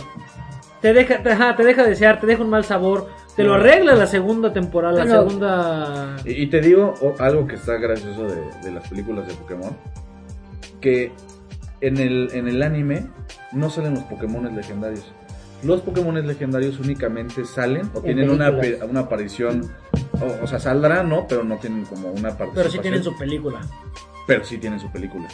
te 0.80 0.92
deja, 0.94 1.22
te, 1.22 1.32
ajá, 1.32 1.54
te 1.56 1.64
deja 1.64 1.84
desear, 1.84 2.20
te 2.20 2.26
deja 2.26 2.42
un 2.42 2.50
mal 2.50 2.64
sabor, 2.64 3.08
te 3.36 3.44
lo 3.44 3.54
arregla 3.54 3.94
la 3.94 4.06
segunda 4.06 4.52
temporada, 4.52 5.04
la 5.04 5.18
segunda... 5.20 6.16
Y, 6.24 6.42
y 6.42 6.46
te 6.46 6.60
digo 6.60 6.94
algo 7.18 7.46
que 7.46 7.56
está 7.56 7.74
gracioso 7.74 8.26
de, 8.26 8.40
de 8.62 8.70
las 8.70 8.88
películas 8.88 9.26
de 9.26 9.34
Pokémon. 9.34 9.76
Que 10.80 11.12
en 11.80 11.98
el, 11.98 12.30
en 12.32 12.48
el 12.48 12.62
anime 12.62 13.06
no 13.52 13.70
salen 13.70 13.94
los 13.94 14.04
Pokémon 14.04 14.54
legendarios. 14.54 15.12
Los 15.62 15.80
Pokémon 15.80 16.14
legendarios 16.26 16.78
únicamente 16.78 17.44
salen 17.44 17.90
o 17.94 17.98
En 17.98 18.04
tienen 18.04 18.30
una, 18.30 18.50
una 18.88 19.00
aparición. 19.00 19.72
O, 20.20 20.44
o 20.44 20.46
sea, 20.46 20.58
saldrán, 20.58 21.08
¿no? 21.08 21.26
Pero 21.26 21.42
no 21.42 21.56
tienen 21.56 21.84
como 21.86 22.08
una 22.08 22.36
participación. 22.36 22.54
Pero 22.54 22.70
sí 22.70 22.78
tienen 22.78 23.02
su 23.02 23.16
película. 23.16 23.60
Pero 24.26 24.44
sí 24.44 24.58
tienen 24.58 24.78
su 24.78 24.90
película. 24.90 25.26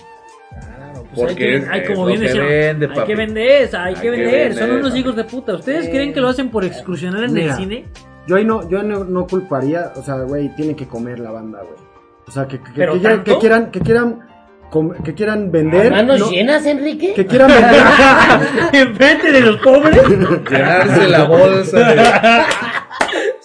Pues 1.15 1.27
Porque 1.33 1.45
hay, 1.45 1.61
que, 1.61 1.69
hay 1.69 1.81
es 1.81 1.89
como 1.89 2.03
lo 2.03 2.07
bien 2.07 2.21
que 2.21 2.27
decían, 2.29 2.47
vende, 2.47 2.89
hay 2.95 3.05
que 3.07 3.17
vender, 3.17 3.77
hay, 3.77 3.89
Hay 3.89 3.95
que 3.95 4.01
que 4.01 4.11
vender, 4.11 4.55
son 4.55 4.71
unos 4.71 4.89
papi. 4.91 5.01
hijos 5.01 5.17
de 5.17 5.25
puta. 5.25 5.55
¿Ustedes 5.55 5.89
creen 5.89 6.13
que 6.13 6.21
lo 6.21 6.29
hacen 6.29 6.51
por 6.51 6.65
excursionar 6.65 7.25
en 7.25 7.37
el 7.37 7.53
cine? 7.55 7.85
Yo 8.29 8.37
ahí 8.37 8.45
no, 8.45 8.69
yo 8.69 8.83
no, 8.83 9.03
no 9.05 9.27
culparía, 9.27 9.93
o 9.97 10.03
sea, 10.03 10.17
güey, 10.21 10.55
tiene 10.55 10.77
que 10.77 10.87
comer 10.87 11.19
la 11.19 11.33
banda, 11.33 11.61
güey. 11.63 11.75
O 12.29 12.31
sea, 12.31 12.47
que, 12.47 12.59
que, 12.59 12.65
que, 12.65 12.73
¿Pero 12.77 12.93
que 12.93 13.01
quieran, 13.01 13.25
que 13.25 13.39
quieran, 13.39 13.71
que 13.73 13.81
quieran, 13.81 14.21
que 15.03 15.15
quieran 15.15 15.51
vender. 15.51 15.91
¿Manos 15.91 16.21
no- 16.21 16.31
llenas, 16.31 16.65
Enrique? 16.65 17.13
que 17.13 17.27
quieran 17.27 17.49
vender. 17.49 17.83
Enfrente 18.89 19.33
de 19.33 19.41
los 19.41 19.57
pobres. 19.57 20.01
Llenarse 20.49 21.09
la 21.09 21.25
bolsa 21.25 21.79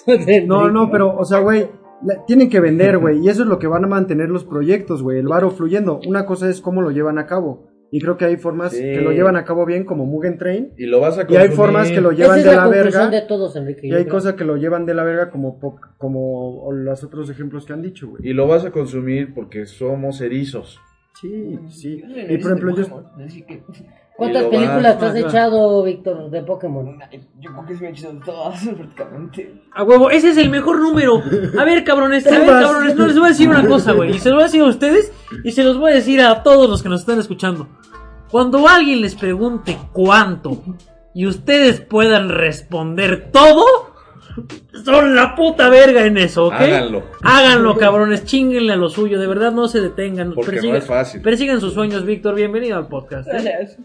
de. 0.08 0.42
No, 0.46 0.70
no, 0.70 0.92
pero, 0.92 1.16
o 1.18 1.26
sea, 1.26 1.40
güey, 1.40 1.68
la- 2.04 2.26
tienen 2.26 2.50
que 2.50 2.60
vender, 2.60 2.98
güey, 2.98 3.20
y 3.20 3.30
eso 3.30 3.44
es 3.44 3.48
lo 3.48 3.60
que 3.60 3.68
van 3.68 3.84
a 3.86 3.88
mantener 3.88 4.30
los 4.30 4.44
proyectos, 4.44 5.02
güey, 5.04 5.20
el 5.20 5.28
varo 5.28 5.52
fluyendo. 5.52 6.00
Una 6.08 6.26
cosa 6.26 6.50
es 6.50 6.62
cómo 6.62 6.82
lo 6.82 6.92
llevan 6.92 7.18
a 7.18 7.26
cabo. 7.26 7.70
Y 7.92 8.02
creo 8.02 8.18
que 8.18 8.26
hay 8.26 8.36
formas 8.36 8.74
Sí. 8.74 8.82
que 8.82 9.00
lo 9.00 9.12
llevan 9.12 9.36
a 9.38 9.46
cabo 9.46 9.66
bien, 9.66 9.86
como 9.86 10.06
Mugen 10.06 10.38
Train, 10.38 10.74
Y 10.76 10.86
lo 10.88 11.00
vas 11.00 11.18
a 11.18 11.22
y 11.22 11.36
hay 11.36 11.48
consumir. 11.48 11.52
formas 11.56 11.92
que 11.92 12.02
lo 12.02 12.12
Esa 12.12 12.22
llevan 12.24 12.40
es 12.40 12.46
de 12.46 12.56
la 12.56 12.68
verga. 12.68 13.10
de 13.10 13.22
todos, 13.22 13.56
Enrique. 13.56 13.88
Y 13.88 13.94
hay 13.94 14.06
cosas 14.06 14.34
que 14.34 14.44
lo 14.44 14.58
llevan 14.58 14.86
de 14.86 14.96
la 14.96 15.04
verga 15.04 15.30
como, 15.30 15.60
como 15.98 16.70
los 16.74 17.04
otros 17.04 17.30
ejemplos 17.30 17.66
que 17.66 17.74
han 17.74 17.82
dicho, 17.84 18.10
güey. 18.10 18.28
Y 18.28 18.34
lo 18.34 18.48
vas 18.48 18.66
a 18.66 18.72
consumir 18.72 19.34
porque 19.34 19.66
somos 19.66 20.20
erizos. 20.20 20.80
Sí, 21.22 21.58
sí. 21.70 22.02
No 22.06 22.16
he 22.16 22.34
Y 22.34 22.38
por 22.40 22.52
ejemplo, 22.52 22.76
yo, 22.76 22.84
Pokémon, 22.90 23.06
así 23.24 23.44
que- 23.44 23.64
¿Cuántas 24.18 24.46
películas 24.46 24.98
te 24.98 25.06
has 25.06 25.16
echado, 25.16 25.84
Víctor, 25.84 26.30
de 26.30 26.42
Pokémon? 26.42 27.00
Yo 27.40 27.52
creo 27.52 27.66
que 27.66 27.76
se 27.76 27.82
me 27.82 27.88
han 27.88 27.94
hecho 27.94 28.20
todas 28.26 28.66
prácticamente. 28.78 29.62
A 29.74 29.84
huevo, 29.84 30.10
ese 30.10 30.30
es 30.30 30.38
el 30.38 30.50
mejor 30.50 30.80
número. 30.80 31.22
A 31.60 31.66
ver, 31.66 31.84
cabrones, 31.84 32.26
a 32.28 32.40
ver, 32.40 32.48
cabrones, 32.48 32.96
no 32.96 33.08
les 33.08 33.18
voy 33.18 33.26
a 33.26 33.30
decir 33.30 33.50
una 33.50 33.68
cosa, 33.68 33.92
güey. 33.92 34.16
Y 34.16 34.20
se 34.20 34.30
lo 34.30 34.36
voy 34.36 34.44
a 34.44 34.48
decir 34.48 34.62
a 34.62 34.68
ustedes 34.68 35.12
y 35.44 35.52
se 35.52 35.64
los 35.64 35.78
voy 35.78 35.92
a 35.92 35.96
decir 35.96 36.22
a 36.22 36.44
todos 36.44 36.70
los 36.70 36.82
que 36.82 36.90
nos 36.90 37.02
están 37.02 37.20
escuchando. 37.20 37.68
Cuando 38.32 38.68
alguien 38.68 39.02
les 39.02 39.16
pregunte 39.16 39.78
cuánto 39.92 40.62
y 41.14 41.28
ustedes 41.28 41.82
puedan 41.82 42.30
responder 42.30 43.32
todo, 43.32 43.66
son 44.84 45.16
la 45.16 45.36
puta 45.36 45.70
verga 45.70 46.06
en 46.06 46.18
eso, 46.18 46.48
¿ok? 46.48 46.54
Háganlo. 46.54 47.04
Háganlo, 47.22 47.78
cabrones, 47.78 48.26
chinguenle 48.26 48.74
a 48.74 48.76
lo 48.76 48.90
suyo, 48.90 49.20
de 49.20 49.28
verdad 49.28 49.52
no 49.52 49.68
se 49.68 49.82
detengan. 49.82 50.34
Porque 50.34 50.62
no 50.62 50.76
es 50.76 50.86
fácil. 50.86 51.22
Persigan 51.22 51.60
sus 51.62 51.74
sueños, 51.74 52.06
Víctor, 52.06 52.36
bienvenido 52.36 52.78
al 52.78 52.88
podcast. 52.88 53.28
¿eh? 53.30 53.32
Gracias. 53.32 53.78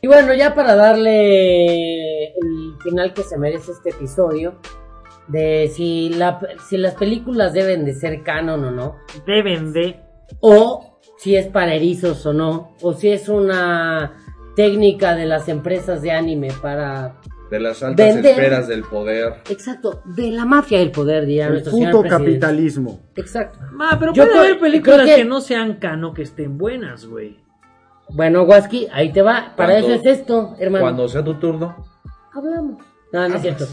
Y 0.00 0.06
bueno, 0.06 0.32
ya 0.32 0.54
para 0.54 0.76
darle 0.76 2.26
el 2.26 2.74
final 2.82 3.12
que 3.12 3.22
se 3.24 3.36
merece 3.36 3.72
este 3.72 3.90
episodio, 3.90 4.60
de 5.26 5.70
si, 5.74 6.10
la, 6.10 6.40
si 6.68 6.76
las 6.76 6.94
películas 6.94 7.52
deben 7.52 7.84
de 7.84 7.94
ser 7.94 8.22
canon 8.22 8.64
o 8.64 8.70
no, 8.70 8.96
Deben 9.26 9.72
de... 9.72 10.00
o 10.40 10.98
si 11.18 11.36
es 11.36 11.46
para 11.46 11.74
erizos 11.74 12.24
o 12.26 12.32
no, 12.32 12.74
o 12.80 12.94
si 12.94 13.10
es 13.10 13.28
una 13.28 14.14
técnica 14.56 15.14
de 15.14 15.26
las 15.26 15.48
empresas 15.48 16.02
de 16.02 16.12
anime 16.12 16.48
para... 16.62 17.20
De 17.50 17.60
las 17.60 17.82
altas 17.82 18.14
Vender. 18.14 18.32
esferas 18.32 18.68
del 18.68 18.82
poder. 18.84 19.36
Exacto, 19.48 20.02
de 20.04 20.30
la 20.30 20.44
mafia 20.44 20.78
del 20.80 20.90
poder, 20.90 21.24
dirá 21.24 21.46
el 21.46 21.52
nuestro 21.54 21.72
puto 21.72 22.02
capitalismo. 22.02 23.00
Exacto. 23.16 23.58
Ah, 23.80 23.96
pero 23.98 24.12
Yo 24.12 24.24
puede 24.24 24.38
haber 24.38 24.58
películas 24.60 25.06
que... 25.06 25.14
que- 25.16 25.24
no 25.24 25.40
sean 25.40 25.74
cano 25.76 26.12
que 26.12 26.22
estén 26.22 26.58
buenas, 26.58 27.06
güey. 27.06 27.38
Bueno, 28.10 28.42
Waski, 28.42 28.88
ahí 28.92 29.12
te 29.12 29.22
va. 29.22 29.52
Para 29.56 29.78
eso 29.78 29.92
es 29.92 30.04
esto, 30.04 30.56
hermano. 30.58 30.82
Cuando 30.82 31.08
sea 31.08 31.22
tu 31.24 31.34
turno. 31.34 31.84
hablamos. 32.34 32.82
No, 33.12 33.28
no 33.28 33.34
es 33.36 33.42
cierto. 33.42 33.66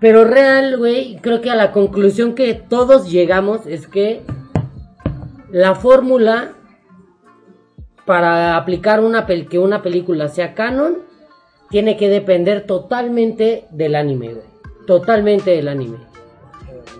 Pero 0.00 0.24
real, 0.24 0.76
güey, 0.78 1.18
creo 1.20 1.40
que 1.40 1.50
a 1.50 1.54
la 1.56 1.72
conclusión 1.72 2.34
que 2.34 2.54
todos 2.54 3.10
llegamos 3.10 3.66
es 3.66 3.86
que 3.86 4.22
la 5.50 5.74
fórmula 5.74 6.52
para 8.06 8.56
aplicar 8.56 9.00
una 9.00 9.26
pel- 9.26 9.48
que 9.48 9.58
una 9.58 9.82
película 9.82 10.28
sea 10.28 10.54
canon 10.54 10.98
tiene 11.70 11.96
que 11.96 12.08
depender 12.08 12.66
totalmente 12.66 13.66
del 13.70 13.94
anime, 13.94 14.34
güey. 14.34 14.46
Totalmente 14.86 15.52
del 15.52 15.68
anime. 15.68 15.98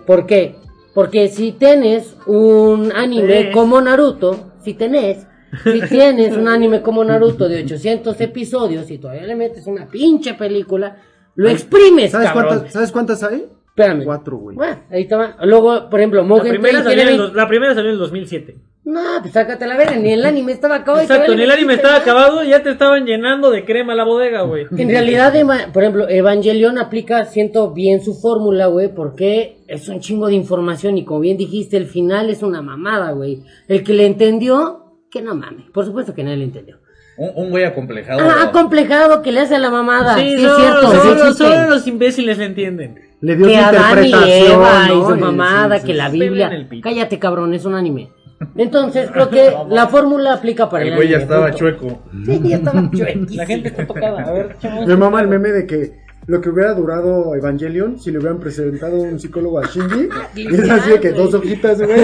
¿Por 0.07 0.25
qué? 0.25 0.55
Porque 0.93 1.27
si 1.27 1.51
tienes 1.51 2.15
un 2.25 2.91
anime 2.95 3.51
como 3.51 3.79
Naruto, 3.81 4.51
si 4.63 4.73
tenés, 4.73 5.27
si 5.63 5.81
tienes 5.89 6.35
un 6.35 6.47
anime 6.47 6.81
como 6.81 7.03
Naruto 7.03 7.47
de 7.47 7.63
800 7.63 8.19
episodios 8.21 8.89
y 8.89 8.97
todavía 8.97 9.23
le 9.23 9.35
metes 9.35 9.67
una 9.67 9.87
pinche 9.87 10.33
película, 10.33 10.97
lo 11.35 11.49
exprimes, 11.49 12.11
¿Sabes 12.11 12.29
cabrón. 12.29 12.47
cuántas, 12.47 12.73
¿Sabes 12.73 12.91
cuántas 12.91 13.23
hay? 13.23 13.47
Espérame. 13.75 14.03
Cuatro, 14.03 14.37
güey. 14.37 14.55
Bueno, 14.55 14.79
ahí 14.91 15.03
está. 15.03 15.17
va. 15.17 15.35
Luego, 15.43 15.89
por 15.89 15.99
ejemplo, 15.99 16.21
La 16.21 16.27
Mugen 16.27 16.51
primera, 16.51 16.83
Train 16.83 16.97
salió 16.99 17.13
en 17.15 17.21
el, 17.21 17.35
la 17.35 17.47
primera 17.47 17.73
salió 17.73 17.89
en 17.89 17.93
el 17.93 17.99
2007. 17.99 18.55
No, 18.83 18.99
pues 19.21 19.31
sácate 19.33 19.67
la 19.67 19.77
verga, 19.77 19.95
ni 19.95 20.11
el 20.11 20.25
anime 20.25 20.51
estaba 20.51 20.75
acabado. 20.77 21.03
Exacto, 21.03 21.35
ni 21.35 21.43
el 21.43 21.51
anime 21.51 21.75
estaba 21.75 21.97
acabado, 21.97 22.43
ya 22.43 22.63
te 22.63 22.71
estaban 22.71 23.05
llenando 23.05 23.51
de 23.51 23.63
crema 23.63 23.93
la 23.93 24.03
bodega, 24.03 24.41
güey. 24.41 24.65
En 24.75 24.89
realidad, 24.89 25.33
por 25.71 25.83
ejemplo, 25.83 26.09
Evangelion 26.09 26.79
aplica, 26.79 27.25
siento 27.25 27.71
bien 27.73 28.03
su 28.03 28.15
fórmula, 28.15 28.65
güey, 28.65 28.93
porque 28.93 29.59
es 29.67 29.87
un 29.87 29.99
chingo 29.99 30.27
de 30.27 30.33
información 30.33 30.97
y 30.97 31.05
como 31.05 31.19
bien 31.19 31.37
dijiste, 31.37 31.77
el 31.77 31.85
final 31.85 32.29
es 32.31 32.41
una 32.41 32.61
mamada, 32.63 33.11
güey. 33.11 33.43
El 33.67 33.83
que 33.83 33.93
le 33.93 34.07
entendió, 34.07 34.95
que 35.11 35.21
no 35.21 35.35
mames. 35.35 35.69
Por 35.71 35.85
supuesto 35.85 36.15
que 36.15 36.23
nadie 36.23 36.37
le 36.37 36.45
entendió. 36.45 36.77
Un, 37.17 37.51
güey 37.51 37.65
acomplejado. 37.65 38.19
Ah, 38.21 38.45
acomplejado 38.45 39.21
que 39.21 39.31
le 39.31 39.41
hace 39.41 39.55
a 39.55 39.59
la 39.59 39.69
mamada. 39.69 40.15
Sí, 40.15 40.37
Sí, 40.37 40.43
es 40.43 40.51
solo, 40.51 41.01
cierto. 41.03 41.33
solo 41.35 41.69
los 41.69 41.85
imbéciles 41.85 42.39
le 42.39 42.45
entienden. 42.45 43.10
Le 43.21 43.35
dio 43.35 43.47
que 43.47 43.53
su 43.53 43.59
Adán 43.59 44.05
y. 44.05 44.11
Eva 44.13 44.87
y 44.91 44.97
¿no? 44.97 45.09
su 45.09 45.15
Y- 45.15 45.19
mamada, 45.19 45.75
sí, 45.77 45.85
que 45.85 45.91
sí, 45.93 45.97
la 45.97 46.09
sí. 46.11 46.19
Biblia. 46.19 46.67
Cállate, 46.81 47.19
cabrón, 47.19 47.53
es 47.53 47.65
un 47.65 47.75
anime. 47.75 48.09
Entonces, 48.57 49.09
creo 49.11 49.29
que 49.29 49.53
la 49.69 49.87
fórmula 49.87 50.33
aplica 50.33 50.69
para 50.69 50.83
el, 50.83 50.89
El 50.89 50.95
güey 50.95 51.09
ya 51.09 51.17
anime, 51.17 51.23
estaba 51.31 51.45
punto. 51.47 51.57
chueco. 51.57 52.01
Sí, 52.25 52.41
ya 52.43 52.55
estaba 52.57 52.81
chuequísimo. 52.91 53.27
La 53.37 53.45
gente 53.45 53.67
está 53.69 53.85
tocada. 53.87 54.23
A 54.23 54.31
ver, 54.31 54.55
chavos. 54.59 54.87
Me 54.87 54.95
mama 54.95 55.21
el 55.21 55.27
meme 55.27 55.49
de 55.49 55.67
que 55.67 56.01
lo 56.27 56.39
que 56.39 56.49
hubiera 56.49 56.73
durado 56.75 57.35
Evangelion 57.35 57.99
si 57.99 58.11
le 58.11 58.19
hubieran 58.19 58.39
presentado 58.39 58.95
un 59.01 59.19
psicólogo 59.19 59.59
a 59.59 59.63
Shinji. 59.67 60.09
Y 60.35 60.47
es 60.55 60.69
así 60.69 60.89
de 60.91 60.99
que 60.99 61.11
dos 61.11 61.33
hojitas, 61.33 61.79
güey. 61.81 61.99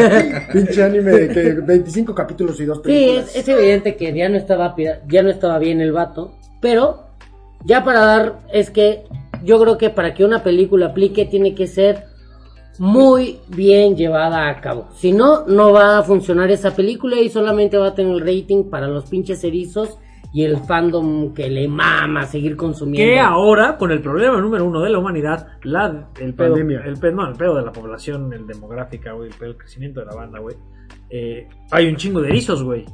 Pinche 0.51 0.83
anime 0.83 1.11
de 1.11 1.27
que 1.29 1.53
25 1.53 2.13
capítulos 2.13 2.59
y 2.59 2.65
dos 2.65 2.77
Sí, 2.79 2.83
películas. 2.83 3.29
es, 3.29 3.35
es 3.37 3.47
evidente 3.47 3.95
que 3.95 4.13
ya 4.13 4.29
no 4.29 4.37
estaba 4.37 4.75
ya 5.07 5.23
no 5.23 5.29
estaba 5.29 5.57
bien 5.59 5.81
el 5.81 5.91
vato, 5.91 6.33
pero 6.61 7.03
ya 7.65 7.83
para 7.83 8.01
dar 8.01 8.39
es 8.53 8.69
que 8.69 9.03
yo 9.43 9.59
creo 9.59 9.77
que 9.77 9.89
para 9.89 10.13
que 10.13 10.25
una 10.25 10.43
película 10.43 10.87
aplique 10.87 11.25
tiene 11.25 11.55
que 11.55 11.67
ser 11.67 12.05
muy 12.79 13.39
bien 13.47 13.95
llevada 13.95 14.49
a 14.49 14.61
cabo. 14.61 14.89
Si 14.95 15.11
no, 15.11 15.45
no 15.47 15.71
va 15.73 15.99
a 15.99 16.03
funcionar 16.03 16.51
esa 16.51 16.75
película 16.75 17.19
y 17.19 17.29
solamente 17.29 17.77
va 17.77 17.87
a 17.87 17.95
tener 17.95 18.19
rating 18.19 18.69
para 18.69 18.87
los 18.87 19.05
pinches 19.05 19.43
erizos 19.43 19.97
y 20.33 20.43
el 20.43 20.57
fandom 20.57 21.33
que 21.33 21.49
le 21.49 21.67
mama 21.67 22.25
seguir 22.25 22.55
consumiendo. 22.55 23.11
Que 23.11 23.19
ahora, 23.19 23.77
con 23.77 23.91
el 23.91 24.01
problema 24.01 24.39
número 24.39 24.65
uno 24.65 24.81
de 24.81 24.89
la 24.89 24.99
humanidad, 24.99 25.47
la, 25.63 26.09
el 26.19 26.33
pedo, 26.33 26.53
Pandemia. 26.53 26.81
el 26.85 26.97
pedo, 26.97 27.11
no, 27.13 27.27
el 27.27 27.35
pedo 27.35 27.55
de 27.55 27.63
la 27.63 27.71
población, 27.71 28.31
el 28.33 28.45
demográfica, 28.45 29.13
güey, 29.13 29.29
el 29.29 29.35
pedo 29.35 29.49
del 29.49 29.57
crecimiento 29.57 30.01
de 30.01 30.05
la 30.05 30.15
banda, 30.15 30.39
güey. 30.39 30.55
eh, 31.09 31.47
hay 31.71 31.87
un 31.87 31.95
chingo 31.95 32.21
de 32.21 32.29
erizos, 32.29 32.63
güey. 32.63 32.85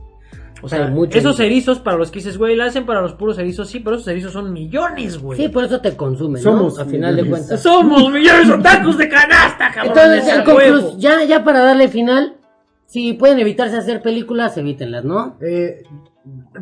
O 0.64 0.70
sea, 0.70 0.86
Hay 0.86 0.92
muchos 0.92 1.16
esos 1.18 1.40
erizos. 1.40 1.46
erizos 1.76 1.80
para 1.80 1.98
los 1.98 2.10
que 2.10 2.20
dices, 2.20 2.38
güey, 2.38 2.56
la 2.56 2.66
hacen 2.66 2.86
para 2.86 3.02
los 3.02 3.14
puros 3.14 3.38
erizos, 3.38 3.70
sí, 3.70 3.82
pero 3.82 3.98
esos 3.98 4.08
erizos 4.08 4.32
son 4.32 4.52
millones, 4.54 5.20
güey. 5.22 5.38
Sí, 5.38 5.50
por 5.50 5.66
eso 5.66 5.82
te 5.82 5.96
consumen, 5.96 6.42
Somos 6.42 6.78
¿no? 6.78 6.84
A 6.84 6.86
final 6.86 7.16
de 7.18 7.26
cuentas. 7.30 7.62
Somos 7.62 8.10
millones 8.12 8.48
de 8.48 8.54
otakus 8.54 8.98
de 8.98 9.10
canasta, 9.10 9.72
cabrón. 9.74 9.94
Entonces, 9.98 10.34
en 10.38 10.44
conclus- 10.46 10.98
ya, 10.98 11.24
ya 11.26 11.44
para 11.44 11.60
darle 11.60 11.90
final, 11.90 12.38
si 12.86 13.14
pueden 13.14 13.40
evitarse 13.40 13.76
hacer 13.78 14.02
películas, 14.02 14.58
evítenlas, 14.58 15.04
¿no? 15.04 15.38
Eh, 15.42 15.84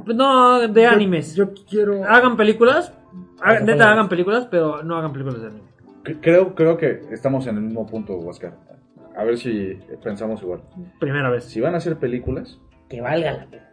No, 0.08 0.68
de 0.68 0.86
animes. 0.88 1.36
yo 1.36 1.52
quiero. 1.70 2.04
Hagan 2.06 2.36
películas. 2.38 2.92
hagan- 3.42 3.66
neta, 3.66 3.92
hagan 3.92 4.10
películas, 4.10 4.48
pero 4.50 4.82
no 4.84 4.98
hagan 4.98 5.12
películas 5.14 5.42
de 5.42 5.48
anime. 5.48 5.72
Creo, 6.22 6.56
creo 6.56 6.78
que 6.78 7.02
estamos 7.12 7.46
en 7.46 7.58
el 7.58 7.62
mismo 7.62 7.86
punto, 7.86 8.16
Huáscar. 8.16 8.56
A 9.16 9.24
ver 9.24 9.38
si 9.38 9.78
pensamos 10.04 10.42
igual. 10.42 10.62
Primera 11.00 11.30
vez. 11.30 11.44
Si 11.44 11.60
van 11.62 11.76
a 11.76 11.78
hacer 11.78 11.98
películas, 11.98 12.60
Que 12.90 13.00
valga 13.02 13.32
la 13.34 13.46
pena. 13.46 13.70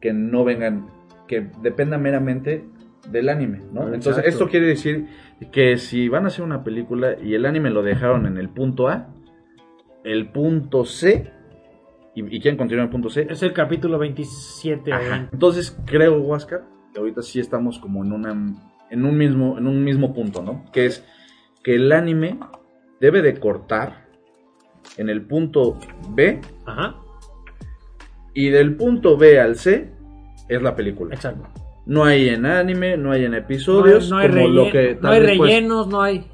Que 0.00 0.12
no 0.12 0.44
vengan, 0.44 0.88
que 1.28 1.50
dependan 1.62 2.02
meramente 2.02 2.64
del 3.08 3.28
anime, 3.28 3.58
¿no? 3.72 3.82
Exacto. 3.82 3.94
Entonces, 3.94 4.24
esto 4.26 4.48
quiere 4.48 4.66
decir 4.66 5.06
que 5.52 5.78
si 5.78 6.08
van 6.08 6.24
a 6.24 6.28
hacer 6.28 6.44
una 6.44 6.64
película 6.64 7.16
y 7.20 7.34
el 7.34 7.46
anime 7.46 7.70
lo 7.70 7.82
dejaron 7.82 8.26
en 8.26 8.36
el 8.36 8.48
punto 8.48 8.88
A, 8.88 9.08
el 10.04 10.30
punto 10.30 10.84
C, 10.84 11.32
y, 12.14 12.36
y 12.36 12.40
quieren 12.40 12.56
continuar 12.56 12.84
en 12.84 12.88
el 12.88 12.90
punto 12.90 13.08
C, 13.08 13.26
Es 13.28 13.42
el 13.42 13.52
capítulo 13.52 13.98
27 13.98 14.92
o 14.92 14.94
Ajá. 14.94 15.10
20. 15.10 15.28
Entonces 15.32 15.78
creo, 15.86 16.20
Huáscar, 16.20 16.64
que 16.92 17.00
ahorita 17.00 17.22
sí 17.22 17.40
estamos 17.40 17.78
como 17.78 18.04
en 18.04 18.12
una 18.12 18.32
en 18.90 19.04
un 19.04 19.16
mismo 19.16 19.56
en 19.58 19.66
un 19.66 19.84
mismo 19.84 20.12
punto, 20.12 20.42
¿no? 20.42 20.64
Que 20.72 20.86
es 20.86 21.04
que 21.62 21.76
el 21.76 21.92
anime 21.92 22.38
debe 23.00 23.22
de 23.22 23.38
cortar 23.38 24.08
en 24.96 25.08
el 25.08 25.22
punto 25.22 25.78
B 26.10 26.40
Ajá, 26.66 26.96
y 28.34 28.48
del 28.50 28.76
punto 28.76 29.16
B 29.16 29.40
al 29.40 29.56
C 29.56 29.90
es 30.48 30.62
la 30.62 30.74
película. 30.76 31.14
exacto. 31.14 31.48
No 31.86 32.04
hay 32.04 32.28
en 32.28 32.46
anime, 32.46 32.96
no 32.96 33.10
hay 33.12 33.24
en 33.24 33.32
No 33.32 33.36
hay, 33.36 33.42
episodios, 33.42 34.10
no 34.10 34.18
hay 34.18 34.28
como 34.28 34.40
relle- 34.42 34.52
lo 34.54 34.70
que 34.70 34.98
no 35.00 35.08
hay 35.10 35.20
pues, 35.20 35.38
rellenos, 35.38 35.88
no 35.88 36.02
hay. 36.02 36.26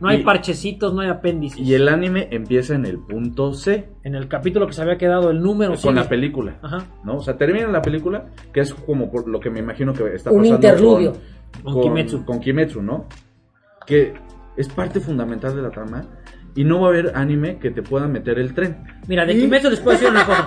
No 0.00 0.08
hay 0.08 0.20
Y- 0.20 0.24
parchecitos, 0.24 0.94
no 0.94 1.02
hay 1.02 1.10
apéndices. 1.10 1.58
y 1.60 1.74
el 1.74 1.86
anime 1.88 2.28
empieza 2.30 2.74
en 2.74 2.86
el 2.86 2.98
punto 2.98 3.52
C 3.52 3.88
En 4.02 4.14
el 4.14 4.28
capítulo 4.28 4.66
que 4.66 4.72
se 4.72 4.80
había 4.80 4.96
quedado 4.96 5.30
el 5.30 5.40
número 5.42 5.72
con 5.72 5.78
sigue. 5.78 5.94
la 5.94 6.08
película. 6.08 6.56
Ajá. 6.62 6.78
¿No? 7.04 7.16
O 7.18 7.20
sea, 7.22 7.36
termina 7.36 7.66
la 7.68 7.82
película, 7.82 8.24
que 8.52 8.60
es 8.60 8.72
como 8.72 9.10
por 9.10 9.28
lo 9.28 9.38
que 9.38 9.50
me 9.50 9.60
imagino 9.60 9.92
que 9.92 10.14
está 10.14 10.30
Un 10.30 10.38
pasando 10.38 10.54
interludio. 10.56 11.12
Con 11.62 11.74
con, 11.74 11.82
Kimetsu. 11.82 12.24
con 12.24 12.40
Kimetsu, 12.40 12.82
¿no? 12.82 13.06
Que 13.86 14.14
es 14.56 14.68
parte 14.70 15.00
fundamental 15.00 15.54
de 15.54 15.62
la 15.62 15.70
trama 15.70 16.04
y 16.54 16.64
no 16.64 16.80
va 16.80 16.86
a 16.86 16.90
haber 16.90 17.12
anime 17.14 17.58
que 17.58 17.70
te 17.70 17.82
pueda 17.82 18.08
meter 18.08 18.38
el 18.38 18.54
tren. 18.54 18.78
Mira, 19.06 19.26
de 19.26 19.34
Y- 19.34 19.40
Kimetsu 19.42 19.68
les 19.70 19.80
puedo 19.80 19.98
decir 19.98 20.10
una 20.10 20.24
cosa. 20.24 20.46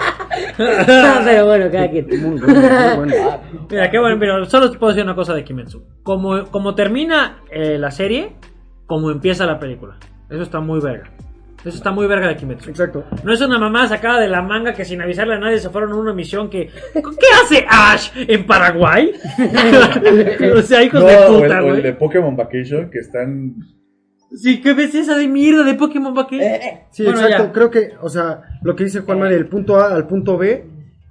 Pero 0.57 1.45
bueno, 1.45 1.71
cada 1.71 1.89
quien. 1.89 2.07
Muy 2.07 2.39
bueno, 2.39 2.95
muy 2.95 3.11
bueno. 3.11 3.39
Mira, 3.69 3.89
qué 3.89 3.99
bueno, 3.99 4.17
pero 4.19 4.45
solo 4.45 4.71
te 4.71 4.77
puedo 4.77 4.93
decir 4.93 5.03
una 5.03 5.15
cosa 5.15 5.33
de 5.33 5.43
Kimetsu. 5.43 5.83
Como, 6.03 6.45
como 6.45 6.75
termina 6.75 7.43
eh, 7.51 7.77
la 7.77 7.91
serie, 7.91 8.33
como 8.85 9.11
empieza 9.11 9.45
la 9.45 9.59
película. 9.59 9.97
Eso 10.29 10.43
está 10.43 10.59
muy 10.59 10.79
verga. 10.79 11.11
Eso 11.59 11.77
está 11.77 11.91
muy 11.91 12.07
verga 12.07 12.27
de 12.27 12.35
Kimetsu. 12.35 12.69
Exacto. 12.69 13.05
No 13.23 13.33
es 13.33 13.41
una 13.41 13.57
mamá 13.57 13.87
sacada 13.87 14.19
de 14.19 14.27
la 14.27 14.41
manga 14.41 14.73
que 14.73 14.83
sin 14.83 15.01
avisarle 15.01 15.35
a 15.35 15.39
nadie 15.39 15.59
se 15.59 15.69
fueron 15.69 15.93
a 15.93 15.95
una 15.95 16.13
misión 16.13 16.49
que... 16.49 16.69
¿Qué 16.93 17.27
hace 17.41 17.65
Ash 17.69 18.11
en 18.15 18.45
Paraguay? 18.45 19.13
o 20.57 20.61
sea, 20.61 20.83
hijos 20.83 21.05
de 21.05 21.15
o, 21.15 21.39
puta, 21.39 21.59
el, 21.59 21.63
o 21.63 21.75
el 21.75 21.83
de 21.83 21.93
Pokémon 21.93 22.35
Vacation 22.35 22.89
que 22.91 22.99
están 22.99 23.55
Sí, 24.35 24.61
¿qué 24.61 24.73
ves 24.73 24.95
esa 24.95 25.15
de 25.15 25.27
mierda 25.27 25.63
de 25.63 25.75
Pokémon 25.75 26.13
Vacation? 26.13 26.41
Sí, 26.91 27.03
Bueno, 27.03 27.19
exacto. 27.21 27.45
ya. 27.45 27.51
Creo 27.51 27.69
que, 27.69 27.91
o 28.01 28.09
sea, 28.09 28.41
lo 28.63 28.75
que 28.75 28.85
dice 28.85 29.01
Juanma 29.01 29.27
del 29.29 29.47
punto 29.47 29.79
A 29.79 29.93
al 29.93 30.07
punto 30.07 30.37
B, 30.37 30.65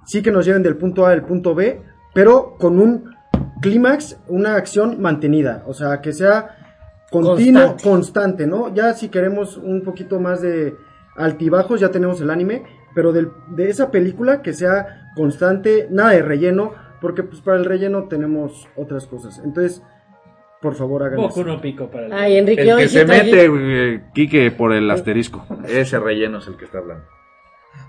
sí 0.05 0.21
que 0.21 0.31
nos 0.31 0.45
lleven 0.45 0.63
del 0.63 0.75
punto 0.77 1.05
A 1.05 1.11
al 1.11 1.25
punto 1.25 1.55
B, 1.55 1.81
pero 2.13 2.55
con 2.59 2.79
un 2.79 3.13
clímax, 3.61 4.17
una 4.27 4.55
acción 4.55 5.01
mantenida. 5.01 5.63
O 5.67 5.73
sea, 5.73 6.01
que 6.01 6.11
sea 6.13 6.57
continuo, 7.09 7.61
Constante. 7.61 7.83
constante. 7.89 8.47
¿no? 8.47 8.73
Ya 8.73 8.93
si 8.93 9.09
queremos 9.09 9.57
un 9.57 9.81
poquito 9.83 10.19
más 10.19 10.41
de 10.41 10.75
altibajos, 11.15 11.79
ya 11.79 11.91
tenemos 11.91 12.19
el 12.21 12.29
anime, 12.29 12.63
pero 12.95 13.13
del- 13.13 13.29
de 13.55 13.69
esa 13.69 13.89
película 13.91 14.41
que 14.41 14.53
sea 14.53 15.11
constante, 15.15 15.87
nada 15.91 16.11
de 16.11 16.21
relleno, 16.23 16.73
porque 17.01 17.23
pues 17.23 17.41
para 17.41 17.57
el 17.57 17.65
relleno 17.65 18.07
tenemos 18.07 18.67
otras 18.75 19.05
cosas. 19.07 19.39
Entonces, 19.43 19.81
por 20.63 20.75
favor, 20.75 21.03
hagan 21.03 21.19
eso. 21.19 21.43
no 21.43 21.59
pico 21.59 21.91
para 21.91 22.05
el... 22.07 22.13
Ay, 22.13 22.37
Enrique, 22.37 22.61
el 22.61 22.77
que 22.77 22.87
se 22.87 23.05
mete 23.05 23.45
eh, 23.45 24.01
Quique 24.13 24.49
por 24.49 24.73
el 24.73 24.89
asterisco. 24.89 25.45
Ese 25.67 25.99
relleno 25.99 26.37
es 26.37 26.47
el 26.47 26.55
que 26.55 26.63
está 26.63 26.77
hablando. 26.77 27.03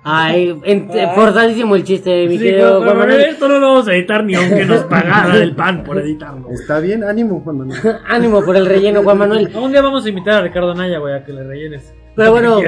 Ay, 0.02 0.60
en- 0.64 0.90
forzadísimo 1.14 1.76
el 1.76 1.84
chiste, 1.84 2.26
mi 2.26 2.36
Sí, 2.36 2.44
querido 2.44 2.78
Juan 2.78 2.84
Juan 2.84 2.98
Manuel, 2.98 3.20
esto 3.20 3.48
no 3.48 3.58
lo 3.58 3.68
vamos 3.68 3.88
a 3.88 3.94
editar 3.94 4.24
ni 4.24 4.34
aunque 4.34 4.64
nos 4.66 4.82
pagara 4.84 5.36
el 5.36 5.54
pan 5.54 5.84
por 5.84 5.98
editarlo. 5.98 6.50
Está 6.50 6.80
bien, 6.80 7.04
ánimo, 7.04 7.40
Juan 7.42 7.58
Manuel. 7.58 7.80
Ánimo 8.08 8.44
por 8.44 8.56
el 8.56 8.66
relleno, 8.66 9.02
Juan 9.04 9.18
Manuel. 9.18 9.50
Un 9.54 9.70
día 9.70 9.80
vamos 9.80 10.04
a 10.04 10.08
invitar 10.08 10.34
a 10.34 10.42
Ricardo 10.42 10.72
Anaya, 10.72 10.98
güey, 10.98 11.14
a 11.14 11.24
que 11.24 11.32
le 11.32 11.44
rellenes. 11.44 11.94
Pero 12.16 12.32
bueno, 12.32 12.60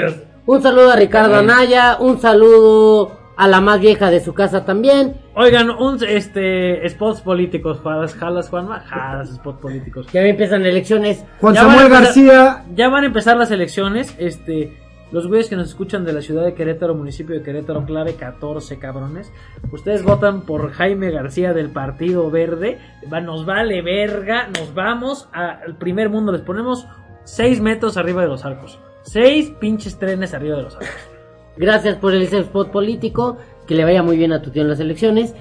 un 0.47 0.63
saludo 0.63 0.93
a 0.93 0.97
Ricardo 0.97 1.35
Anaya, 1.35 1.97
un 1.99 2.21
saludo 2.21 3.26
a 3.37 3.49
la 3.49 3.61
más 3.61 3.81
vieja 3.81 4.11
de 4.11 4.21
su 4.21 4.33
casa 4.35 4.65
también. 4.65 5.17
Oigan, 5.35 5.71
un 5.71 5.99
este 6.07 6.89
spots 6.89 7.21
políticos, 7.21 7.81
jalas, 7.85 8.15
jalas 8.15 8.49
Juanma, 8.49 8.81
jalas 8.81 9.35
spots 9.35 9.61
políticos. 9.61 10.07
Que 10.11 10.21
hoy 10.21 10.31
empiezan 10.31 10.65
elecciones. 10.65 11.25
Juan 11.41 11.55
Ya 11.55 11.63
van 11.63 11.71
a 11.71 11.75
Samuel 11.75 11.87
empezar- 11.93 12.05
García, 12.05 12.65
Ya 12.75 12.89
van 12.89 13.05
a 13.05 13.07
empezar 13.07 13.37
las 13.37 13.51
elecciones, 13.51 14.15
este 14.19 14.79
los 15.13 15.29
güeyes 15.29 15.49
que 15.49 15.55
nos 15.55 15.69
escuchan 15.69 16.05
de 16.05 16.13
la 16.13 16.21
ciudad 16.21 16.45
de 16.45 16.55
Querétaro, 16.55 16.93
municipio 16.95 17.37
de 17.37 17.43
Querétaro, 17.43 17.85
clave 17.85 18.15
14 18.17 18.79
cabrones. 18.81 19.33
Ustedes 19.71 20.03
votan 20.03 20.41
por 20.43 20.73
Jaime 20.73 21.13
García 21.13 21.53
del 21.53 21.71
Partido 21.71 22.29
Verde. 22.29 22.81
Va- 23.13 23.21
nos 23.21 23.47
vale 23.47 23.83
verga, 23.83 24.49
nos 24.49 24.75
vamos 24.75 25.29
a- 25.33 25.61
al 25.65 25.77
primer 25.77 26.09
mundo, 26.11 26.33
les 26.33 26.41
ponemos 26.41 26.89
6 27.23 27.61
metros 27.61 27.97
arriba 27.97 28.23
de 28.23 28.29
los 28.29 28.45
arcos. 28.45 28.81
6 29.03 29.53
pinches 29.61 29.97
trenes 29.97 30.35
arriba 30.35 30.57
de 30.57 30.63
los 30.65 30.75
arcos. 30.75 30.91
Gracias 31.57 31.97
por 31.97 32.15
el 32.15 32.23
spot 32.23 32.71
político. 32.71 33.39
Que 33.67 33.75
le 33.75 33.85
vaya 33.85 34.03
muy 34.03 34.17
bien 34.17 34.33
a 34.33 34.43
tu 34.43 34.51
tío 34.51 34.63
en 34.63 34.69
las 34.69 34.81
elecciones. 34.81 35.35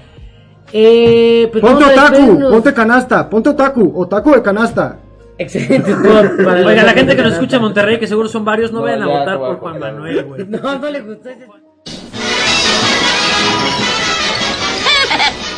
Eh, 0.72 1.48
pues 1.52 1.62
ponte 1.62 1.84
otaku, 1.84 2.40
ponte 2.50 2.74
canasta, 2.74 3.30
ponte 3.30 3.50
otaku, 3.50 3.92
otaku 3.94 4.32
de 4.32 4.42
canasta. 4.42 4.98
Excelente 5.38 5.90
spot 5.92 6.44
para 6.44 6.66
Oiga, 6.66 6.82
la 6.82 6.92
gente 6.92 7.14
que 7.14 7.22
nos 7.22 7.34
escucha 7.34 7.56
en 7.56 7.62
Monterrey, 7.62 8.00
que 8.00 8.06
seguro 8.06 8.28
son 8.28 8.44
varios, 8.44 8.72
no, 8.72 8.82
vayan 8.82 9.02
a 9.02 9.06
votar 9.06 9.38
por 9.38 9.58
Juan. 9.58 9.78
Manuel, 9.78 10.24
güey. 10.24 10.46
No, 10.46 10.78
no 10.78 10.90
le 10.90 11.00
gustó 11.02 11.28
ese. 11.28 11.44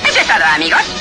Eso 0.04 0.20
es 0.20 0.26
todo, 0.26 0.44
amigos. 0.54 0.97